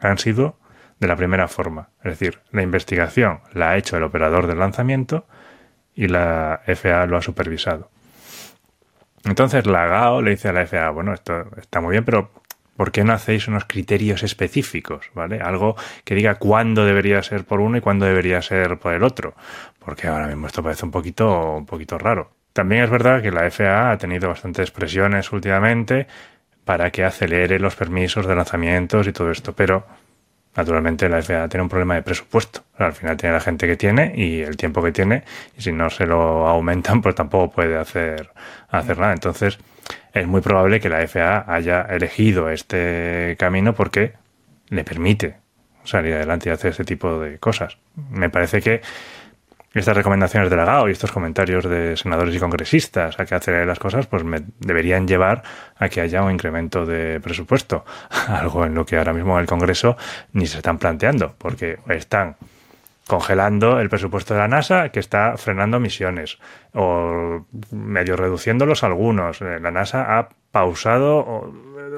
han 0.00 0.18
sido 0.18 0.58
de 0.98 1.06
la 1.06 1.16
primera 1.16 1.48
forma. 1.48 1.90
Es 1.98 2.18
decir, 2.18 2.40
la 2.50 2.62
investigación 2.62 3.40
la 3.52 3.70
ha 3.70 3.76
hecho 3.76 3.96
el 3.96 4.02
operador 4.02 4.46
del 4.46 4.58
lanzamiento 4.58 5.26
y 5.94 6.08
la 6.08 6.60
FAA 6.66 7.06
lo 7.06 7.16
ha 7.16 7.22
supervisado. 7.22 7.90
Entonces 9.24 9.66
la 9.66 9.86
GAO 9.86 10.22
le 10.22 10.32
dice 10.32 10.48
a 10.48 10.52
la 10.52 10.66
FAA, 10.66 10.90
bueno, 10.90 11.12
esto 11.12 11.46
está 11.56 11.80
muy 11.80 11.92
bien, 11.92 12.04
pero 12.04 12.30
¿por 12.76 12.92
qué 12.92 13.02
no 13.02 13.12
hacéis 13.12 13.48
unos 13.48 13.64
criterios 13.64 14.22
específicos? 14.22 15.10
¿Vale? 15.14 15.40
Algo 15.40 15.74
que 16.04 16.14
diga 16.14 16.36
cuándo 16.36 16.84
debería 16.84 17.22
ser 17.22 17.44
por 17.44 17.60
uno 17.60 17.78
y 17.78 17.80
cuándo 17.80 18.06
debería 18.06 18.40
ser 18.42 18.78
por 18.78 18.94
el 18.94 19.02
otro. 19.02 19.34
Porque 19.78 20.06
ahora 20.06 20.28
mismo 20.28 20.46
esto 20.46 20.62
parece 20.62 20.84
un 20.84 20.92
poquito, 20.92 21.56
un 21.56 21.66
poquito 21.66 21.98
raro. 21.98 22.30
También 22.52 22.84
es 22.84 22.90
verdad 22.90 23.20
que 23.20 23.32
la 23.32 23.50
FAA 23.50 23.90
ha 23.90 23.98
tenido 23.98 24.28
bastantes 24.28 24.70
presiones 24.70 25.32
últimamente 25.32 26.06
para 26.64 26.90
que 26.90 27.04
acelere 27.04 27.58
los 27.58 27.76
permisos 27.76 28.26
de 28.26 28.34
lanzamientos 28.34 29.06
y 29.06 29.12
todo 29.12 29.30
esto, 29.30 29.54
pero 29.54 29.86
naturalmente 30.56 31.08
la 31.08 31.22
FAA 31.22 31.48
tiene 31.48 31.62
un 31.62 31.68
problema 31.68 31.94
de 31.94 32.02
presupuesto. 32.02 32.62
Al 32.78 32.92
final 32.92 33.16
tiene 33.16 33.34
la 33.34 33.40
gente 33.40 33.66
que 33.66 33.76
tiene 33.76 34.12
y 34.16 34.40
el 34.40 34.56
tiempo 34.56 34.82
que 34.82 34.92
tiene, 34.92 35.22
y 35.56 35.62
si 35.62 35.72
no 35.72 35.90
se 35.90 36.06
lo 36.06 36.48
aumentan, 36.48 37.00
pues 37.02 37.14
tampoco 37.14 37.52
puede 37.52 37.76
hacer, 37.76 38.30
hacer 38.70 38.98
nada. 38.98 39.12
Entonces, 39.12 39.58
es 40.12 40.26
muy 40.26 40.40
probable 40.40 40.80
que 40.80 40.88
la 40.88 41.06
FAA 41.06 41.44
haya 41.46 41.82
elegido 41.82 42.50
este 42.50 43.36
camino 43.38 43.74
porque 43.74 44.14
le 44.68 44.82
permite 44.82 45.36
salir 45.84 46.14
adelante 46.14 46.48
y 46.48 46.52
hacer 46.52 46.70
este 46.70 46.84
tipo 46.84 47.20
de 47.20 47.38
cosas. 47.38 47.78
Me 48.10 48.30
parece 48.30 48.60
que 48.60 48.80
estas 49.80 49.96
recomendaciones 49.96 50.50
de 50.50 50.56
la 50.56 50.64
GAO 50.64 50.88
y 50.88 50.92
estos 50.92 51.12
comentarios 51.12 51.64
de 51.64 51.96
senadores 51.96 52.34
y 52.34 52.38
congresistas 52.38 53.18
a 53.18 53.26
que 53.26 53.34
acelere 53.34 53.66
las 53.66 53.78
cosas, 53.78 54.06
pues 54.06 54.24
me 54.24 54.42
deberían 54.60 55.06
llevar 55.06 55.42
a 55.76 55.88
que 55.88 56.00
haya 56.00 56.22
un 56.22 56.32
incremento 56.32 56.86
de 56.86 57.20
presupuesto, 57.20 57.84
algo 58.28 58.64
en 58.64 58.74
lo 58.74 58.86
que 58.86 58.96
ahora 58.96 59.12
mismo 59.12 59.34
en 59.34 59.40
el 59.40 59.46
Congreso 59.46 59.96
ni 60.32 60.46
se 60.46 60.58
están 60.58 60.78
planteando, 60.78 61.34
porque 61.38 61.78
están 61.88 62.36
congelando 63.06 63.78
el 63.78 63.88
presupuesto 63.88 64.34
de 64.34 64.40
la 64.40 64.48
NASA 64.48 64.88
que 64.88 64.98
está 65.00 65.36
frenando 65.36 65.78
misiones 65.78 66.38
o 66.74 67.46
medio 67.70 68.16
reduciéndolos 68.16 68.82
algunos. 68.82 69.40
Eh, 69.42 69.60
la 69.60 69.70
NASA 69.70 70.18
ha 70.18 70.28
pausado 70.56 71.18
o 71.18 71.52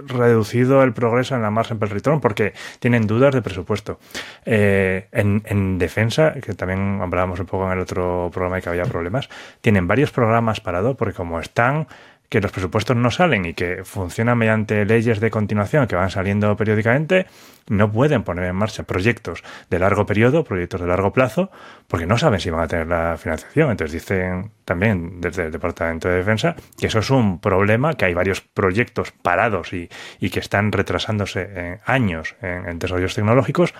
reducido 0.09 0.82
el 0.82 0.92
progreso 0.92 1.36
en 1.36 1.42
la 1.42 1.50
Mars 1.50 1.68
Sample 1.68 1.88
Return 1.88 2.20
porque 2.20 2.54
tienen 2.80 3.06
dudas 3.06 3.32
de 3.32 3.40
presupuesto. 3.40 4.00
Eh, 4.44 5.06
en, 5.12 5.42
en, 5.46 5.78
defensa, 5.78 6.34
que 6.42 6.54
también 6.54 6.98
hablábamos 7.00 7.38
un 7.38 7.46
poco 7.46 7.66
en 7.66 7.74
el 7.74 7.78
otro 7.78 8.30
programa 8.32 8.59
y 8.59 8.62
que 8.62 8.68
había 8.68 8.82
problemas, 8.82 9.28
tienen 9.61 9.86
varios 9.86 10.11
programas 10.11 10.61
parados 10.61 10.96
porque 10.96 11.14
como 11.14 11.38
están 11.38 11.86
que 12.28 12.40
los 12.40 12.52
presupuestos 12.52 12.96
no 12.96 13.10
salen 13.10 13.46
y 13.46 13.54
que 13.54 13.84
funcionan 13.84 14.36
mediante 14.36 14.84
leyes 14.84 15.18
de 15.20 15.30
continuación 15.30 15.86
que 15.86 15.96
van 15.96 16.10
saliendo 16.10 16.54
periódicamente, 16.56 17.26
no 17.68 17.90
pueden 17.90 18.22
poner 18.22 18.44
en 18.44 18.56
marcha 18.56 18.82
proyectos 18.82 19.42
de 19.70 19.78
largo 19.78 20.04
periodo, 20.04 20.44
proyectos 20.44 20.80
de 20.80 20.86
largo 20.86 21.12
plazo, 21.12 21.50
porque 21.86 22.06
no 22.06 22.18
saben 22.18 22.40
si 22.40 22.50
van 22.50 22.62
a 22.62 22.68
tener 22.68 22.86
la 22.86 23.16
financiación. 23.16 23.70
Entonces 23.70 23.92
dicen 23.92 24.50
también 24.64 25.20
desde 25.20 25.46
el 25.46 25.52
Departamento 25.52 26.08
de 26.08 26.16
Defensa 26.16 26.54
que 26.78 26.88
eso 26.88 26.98
es 26.98 27.10
un 27.10 27.40
problema, 27.40 27.94
que 27.94 28.04
hay 28.04 28.14
varios 28.14 28.42
proyectos 28.42 29.12
parados 29.12 29.72
y, 29.72 29.88
y 30.20 30.28
que 30.28 30.40
están 30.40 30.70
retrasándose 30.72 31.42
en 31.42 31.80
años 31.86 32.36
en, 32.42 32.78
desarrollos 32.78 33.14
tecnológicos, 33.14 33.74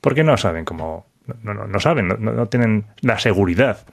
porque 0.00 0.24
no 0.24 0.36
saben 0.36 0.64
cómo, 0.64 1.06
no, 1.42 1.54
no, 1.54 1.66
no 1.68 1.80
saben, 1.80 2.08
no, 2.08 2.16
no 2.16 2.46
tienen 2.46 2.86
la 3.00 3.20
seguridad 3.20 3.86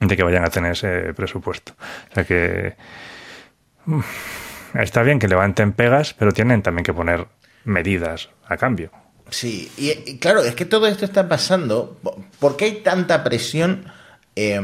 de 0.00 0.16
que 0.16 0.22
vayan 0.22 0.44
a 0.44 0.50
tener 0.50 0.72
ese 0.72 1.14
presupuesto. 1.14 1.74
O 2.10 2.14
sea 2.14 2.24
que 2.24 2.76
mm, 3.86 4.00
está 4.74 5.02
bien 5.02 5.18
que 5.18 5.28
levanten 5.28 5.72
pegas, 5.72 6.14
pero 6.14 6.32
tienen 6.32 6.62
también 6.62 6.84
que 6.84 6.92
poner 6.92 7.26
medidas 7.64 8.30
a 8.46 8.56
cambio. 8.56 8.90
Sí, 9.30 9.70
y, 9.76 10.18
claro, 10.18 10.42
es 10.42 10.54
que 10.54 10.64
todo 10.64 10.86
esto 10.86 11.04
está 11.04 11.28
pasando. 11.28 11.98
¿Por 12.38 12.56
qué 12.56 12.66
hay 12.66 12.72
tanta 12.82 13.24
presión 13.24 13.86
eh, 14.36 14.60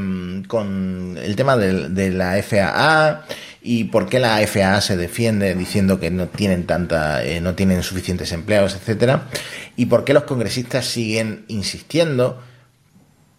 con 0.49 1.17
el 1.21 1.37
tema 1.37 1.57
de, 1.57 1.89
de, 1.89 2.11
la 2.11 2.41
FAA 2.43 3.25
y 3.63 3.85
por 3.85 4.09
qué 4.09 4.19
la 4.19 4.39
FAA 4.47 4.81
se 4.81 4.97
defiende 4.97 5.55
diciendo 5.55 5.99
que 5.99 6.11
no 6.11 6.29
tienen 6.29 6.67
tanta, 6.67 7.25
eh, 7.25 7.41
no 7.41 7.55
tienen 7.55 7.83
suficientes 7.83 8.33
empleados, 8.33 8.75
etcétera? 8.75 9.29
Y 9.77 9.87
por 9.87 10.05
qué 10.05 10.13
los 10.13 10.25
congresistas 10.25 10.87
siguen 10.87 11.45
insistiendo 11.49 12.43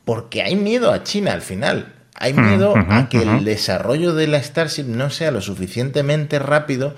porque 0.06 0.42
hay 0.42 0.56
miedo 0.56 0.92
a 0.92 1.04
China 1.04 1.34
al 1.34 1.42
final. 1.42 1.94
Hay 2.16 2.34
miedo 2.34 2.74
uh 2.74 2.76
-huh, 2.76 3.06
a 3.06 3.10
que 3.10 3.20
uh 3.20 3.24
-huh. 3.24 3.38
el 3.40 3.46
desarrollo 3.46 4.14
de 4.14 4.28
la 4.28 4.42
Starship 4.42 4.84
no 4.86 5.10
sea 5.10 5.32
lo 5.32 5.42
suficientemente 5.42 6.38
rápido 6.40 6.96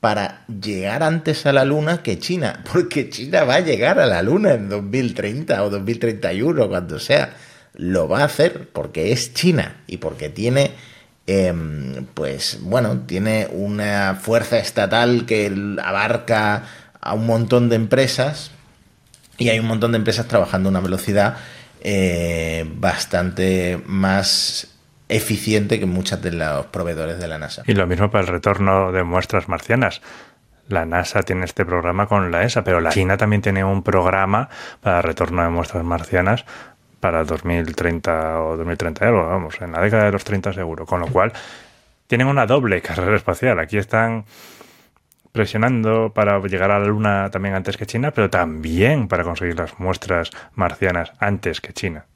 para 0.00 0.44
llegar 0.46 1.02
antes 1.02 1.46
a 1.46 1.52
la 1.52 1.64
Luna 1.64 2.02
que 2.02 2.18
China, 2.18 2.62
porque 2.72 3.08
China 3.08 3.44
va 3.44 3.56
a 3.56 3.60
llegar 3.60 3.98
a 3.98 4.06
la 4.06 4.22
Luna 4.22 4.54
en 4.54 4.68
2030 4.68 5.62
o 5.62 5.70
2031, 5.70 6.68
cuando 6.68 6.98
sea. 6.98 7.34
Lo 7.78 8.08
va 8.08 8.20
a 8.20 8.24
hacer 8.24 8.70
porque 8.72 9.12
es 9.12 9.34
China 9.34 9.82
y 9.86 9.98
porque 9.98 10.30
tiene, 10.30 10.70
eh, 11.26 11.52
pues 12.14 12.58
bueno, 12.62 13.00
tiene 13.06 13.48
una 13.50 14.18
fuerza 14.18 14.58
estatal 14.58 15.26
que 15.26 15.52
abarca 15.82 16.62
a 17.02 17.12
un 17.12 17.26
montón 17.26 17.68
de 17.68 17.76
empresas 17.76 18.50
y 19.36 19.50
hay 19.50 19.58
un 19.58 19.66
montón 19.66 19.92
de 19.92 19.98
empresas 19.98 20.26
trabajando 20.26 20.68
a 20.68 20.70
una 20.70 20.80
velocidad 20.80 21.36
eh, 21.88 22.64
bastante 22.68 23.80
más 23.86 24.76
eficiente 25.08 25.78
que 25.78 25.86
muchos 25.86 26.20
de 26.20 26.32
los 26.32 26.66
proveedores 26.66 27.20
de 27.20 27.28
la 27.28 27.38
NASA. 27.38 27.62
Y 27.64 27.74
lo 27.74 27.86
mismo 27.86 28.10
para 28.10 28.22
el 28.22 28.26
retorno 28.26 28.90
de 28.90 29.04
muestras 29.04 29.48
marcianas. 29.48 30.02
La 30.66 30.84
NASA 30.84 31.22
tiene 31.22 31.44
este 31.44 31.64
programa 31.64 32.08
con 32.08 32.32
la 32.32 32.42
ESA, 32.42 32.64
pero 32.64 32.80
la 32.80 32.90
China 32.90 33.16
también 33.16 33.40
tiene 33.40 33.62
un 33.62 33.84
programa 33.84 34.48
para 34.80 35.00
retorno 35.00 35.44
de 35.44 35.48
muestras 35.48 35.84
marcianas 35.84 36.44
para 36.98 37.22
2030 37.22 38.40
o 38.42 38.56
2030 38.56 39.06
algo, 39.06 39.28
vamos, 39.28 39.54
en 39.60 39.70
la 39.70 39.80
década 39.80 40.06
de 40.06 40.10
los 40.10 40.24
30 40.24 40.54
seguro. 40.54 40.86
Con 40.86 40.98
lo 40.98 41.06
cual, 41.06 41.32
tienen 42.08 42.26
una 42.26 42.46
doble 42.46 42.82
carrera 42.82 43.14
espacial. 43.14 43.60
Aquí 43.60 43.78
están 43.78 44.24
presionando 45.36 46.12
para 46.12 46.40
llegar 46.40 46.70
a 46.72 46.80
la 46.80 46.86
Luna 46.86 47.30
también 47.30 47.54
antes 47.54 47.76
que 47.76 47.86
China, 47.86 48.10
pero 48.10 48.30
también 48.30 49.06
para 49.06 49.22
conseguir 49.22 49.56
las 49.56 49.78
muestras 49.78 50.30
marcianas 50.54 51.12
antes 51.20 51.60
que 51.60 51.72
China. 51.72 52.06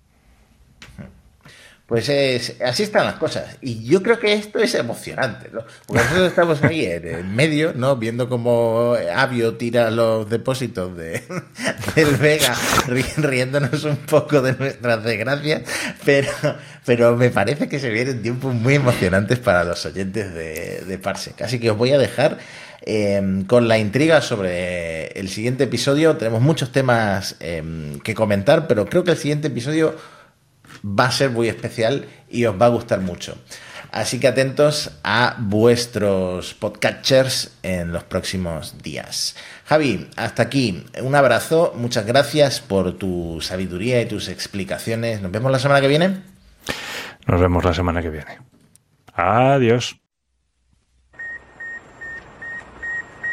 Pues 1.90 2.08
es, 2.08 2.54
así 2.64 2.84
están 2.84 3.04
las 3.04 3.16
cosas. 3.16 3.58
Y 3.60 3.82
yo 3.84 4.00
creo 4.00 4.20
que 4.20 4.32
esto 4.32 4.60
es 4.60 4.76
emocionante, 4.76 5.50
¿no? 5.52 5.62
Porque 5.86 6.04
nosotros 6.04 6.28
estamos 6.28 6.62
ahí 6.62 6.84
en 6.84 7.34
medio, 7.34 7.72
¿no? 7.74 7.96
Viendo 7.96 8.28
cómo 8.28 8.94
Avio 9.12 9.56
tira 9.56 9.90
los 9.90 10.30
depósitos 10.30 10.96
de, 10.96 11.20
del 11.96 12.14
Vega, 12.14 12.54
riéndonos 12.86 13.82
un 13.82 13.96
poco 13.96 14.40
de 14.40 14.52
nuestras 14.52 15.02
desgracias, 15.02 15.62
pero, 16.04 16.30
pero 16.86 17.16
me 17.16 17.30
parece 17.30 17.68
que 17.68 17.80
se 17.80 17.90
vienen 17.90 18.22
tiempos 18.22 18.54
muy 18.54 18.76
emocionantes 18.76 19.40
para 19.40 19.64
los 19.64 19.84
oyentes 19.84 20.32
de, 20.32 20.84
de 20.86 20.98
Parsec. 20.98 21.42
Así 21.42 21.58
que 21.58 21.72
os 21.72 21.76
voy 21.76 21.90
a 21.90 21.98
dejar 21.98 22.38
eh, 22.82 23.44
con 23.46 23.68
la 23.68 23.78
intriga 23.78 24.20
sobre 24.20 25.08
el 25.08 25.28
siguiente 25.28 25.64
episodio. 25.64 26.16
Tenemos 26.16 26.40
muchos 26.40 26.72
temas 26.72 27.36
eh, 27.40 27.98
que 28.02 28.14
comentar, 28.14 28.66
pero 28.66 28.86
creo 28.86 29.04
que 29.04 29.12
el 29.12 29.16
siguiente 29.16 29.48
episodio 29.48 29.96
va 30.84 31.06
a 31.06 31.12
ser 31.12 31.30
muy 31.30 31.48
especial 31.48 32.06
y 32.28 32.44
os 32.44 32.60
va 32.60 32.66
a 32.66 32.70
gustar 32.70 33.00
mucho. 33.00 33.36
Así 33.92 34.20
que 34.20 34.28
atentos 34.28 34.92
a 35.02 35.36
vuestros 35.38 36.54
podcatchers 36.54 37.58
en 37.62 37.92
los 37.92 38.04
próximos 38.04 38.80
días. 38.82 39.34
Javi, 39.66 40.08
hasta 40.16 40.44
aquí. 40.44 40.84
Un 41.02 41.16
abrazo. 41.16 41.72
Muchas 41.74 42.06
gracias 42.06 42.60
por 42.60 42.96
tu 42.98 43.40
sabiduría 43.40 44.00
y 44.00 44.06
tus 44.06 44.28
explicaciones. 44.28 45.20
Nos 45.20 45.32
vemos 45.32 45.50
la 45.50 45.58
semana 45.58 45.80
que 45.80 45.88
viene. 45.88 46.22
Nos 47.26 47.40
vemos 47.40 47.64
la 47.64 47.74
semana 47.74 48.00
que 48.00 48.10
viene. 48.10 48.38
Adiós. 49.12 49.99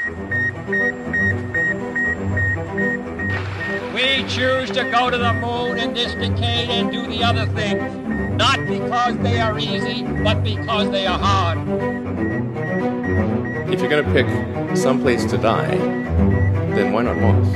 We 0.08 0.14
choose 4.30 4.72
to 4.72 4.90
go 4.90 5.10
to 5.10 5.18
the 5.18 5.34
moon 5.34 5.78
in 5.78 5.94
this 5.94 6.14
decade 6.14 6.70
and 6.70 6.90
do 6.90 7.06
the 7.08 7.24
other 7.24 7.46
things, 7.48 7.94
not 8.38 8.66
because 8.68 9.18
they 9.18 9.42
are 9.42 9.60
easy, 9.60 10.04
but 10.24 10.46
because 10.46 10.90
they 10.92 11.08
are 11.08 11.20
hard. 11.20 11.58
If 13.70 13.82
you're 13.82 13.90
going 13.90 14.06
to 14.06 14.12
pick 14.14 14.28
some 14.78 15.02
place 15.02 15.26
to 15.26 15.38
die, 15.38 15.76
then 15.76 16.94
why 16.94 17.02
not 17.02 17.18
Mars? 17.18 17.50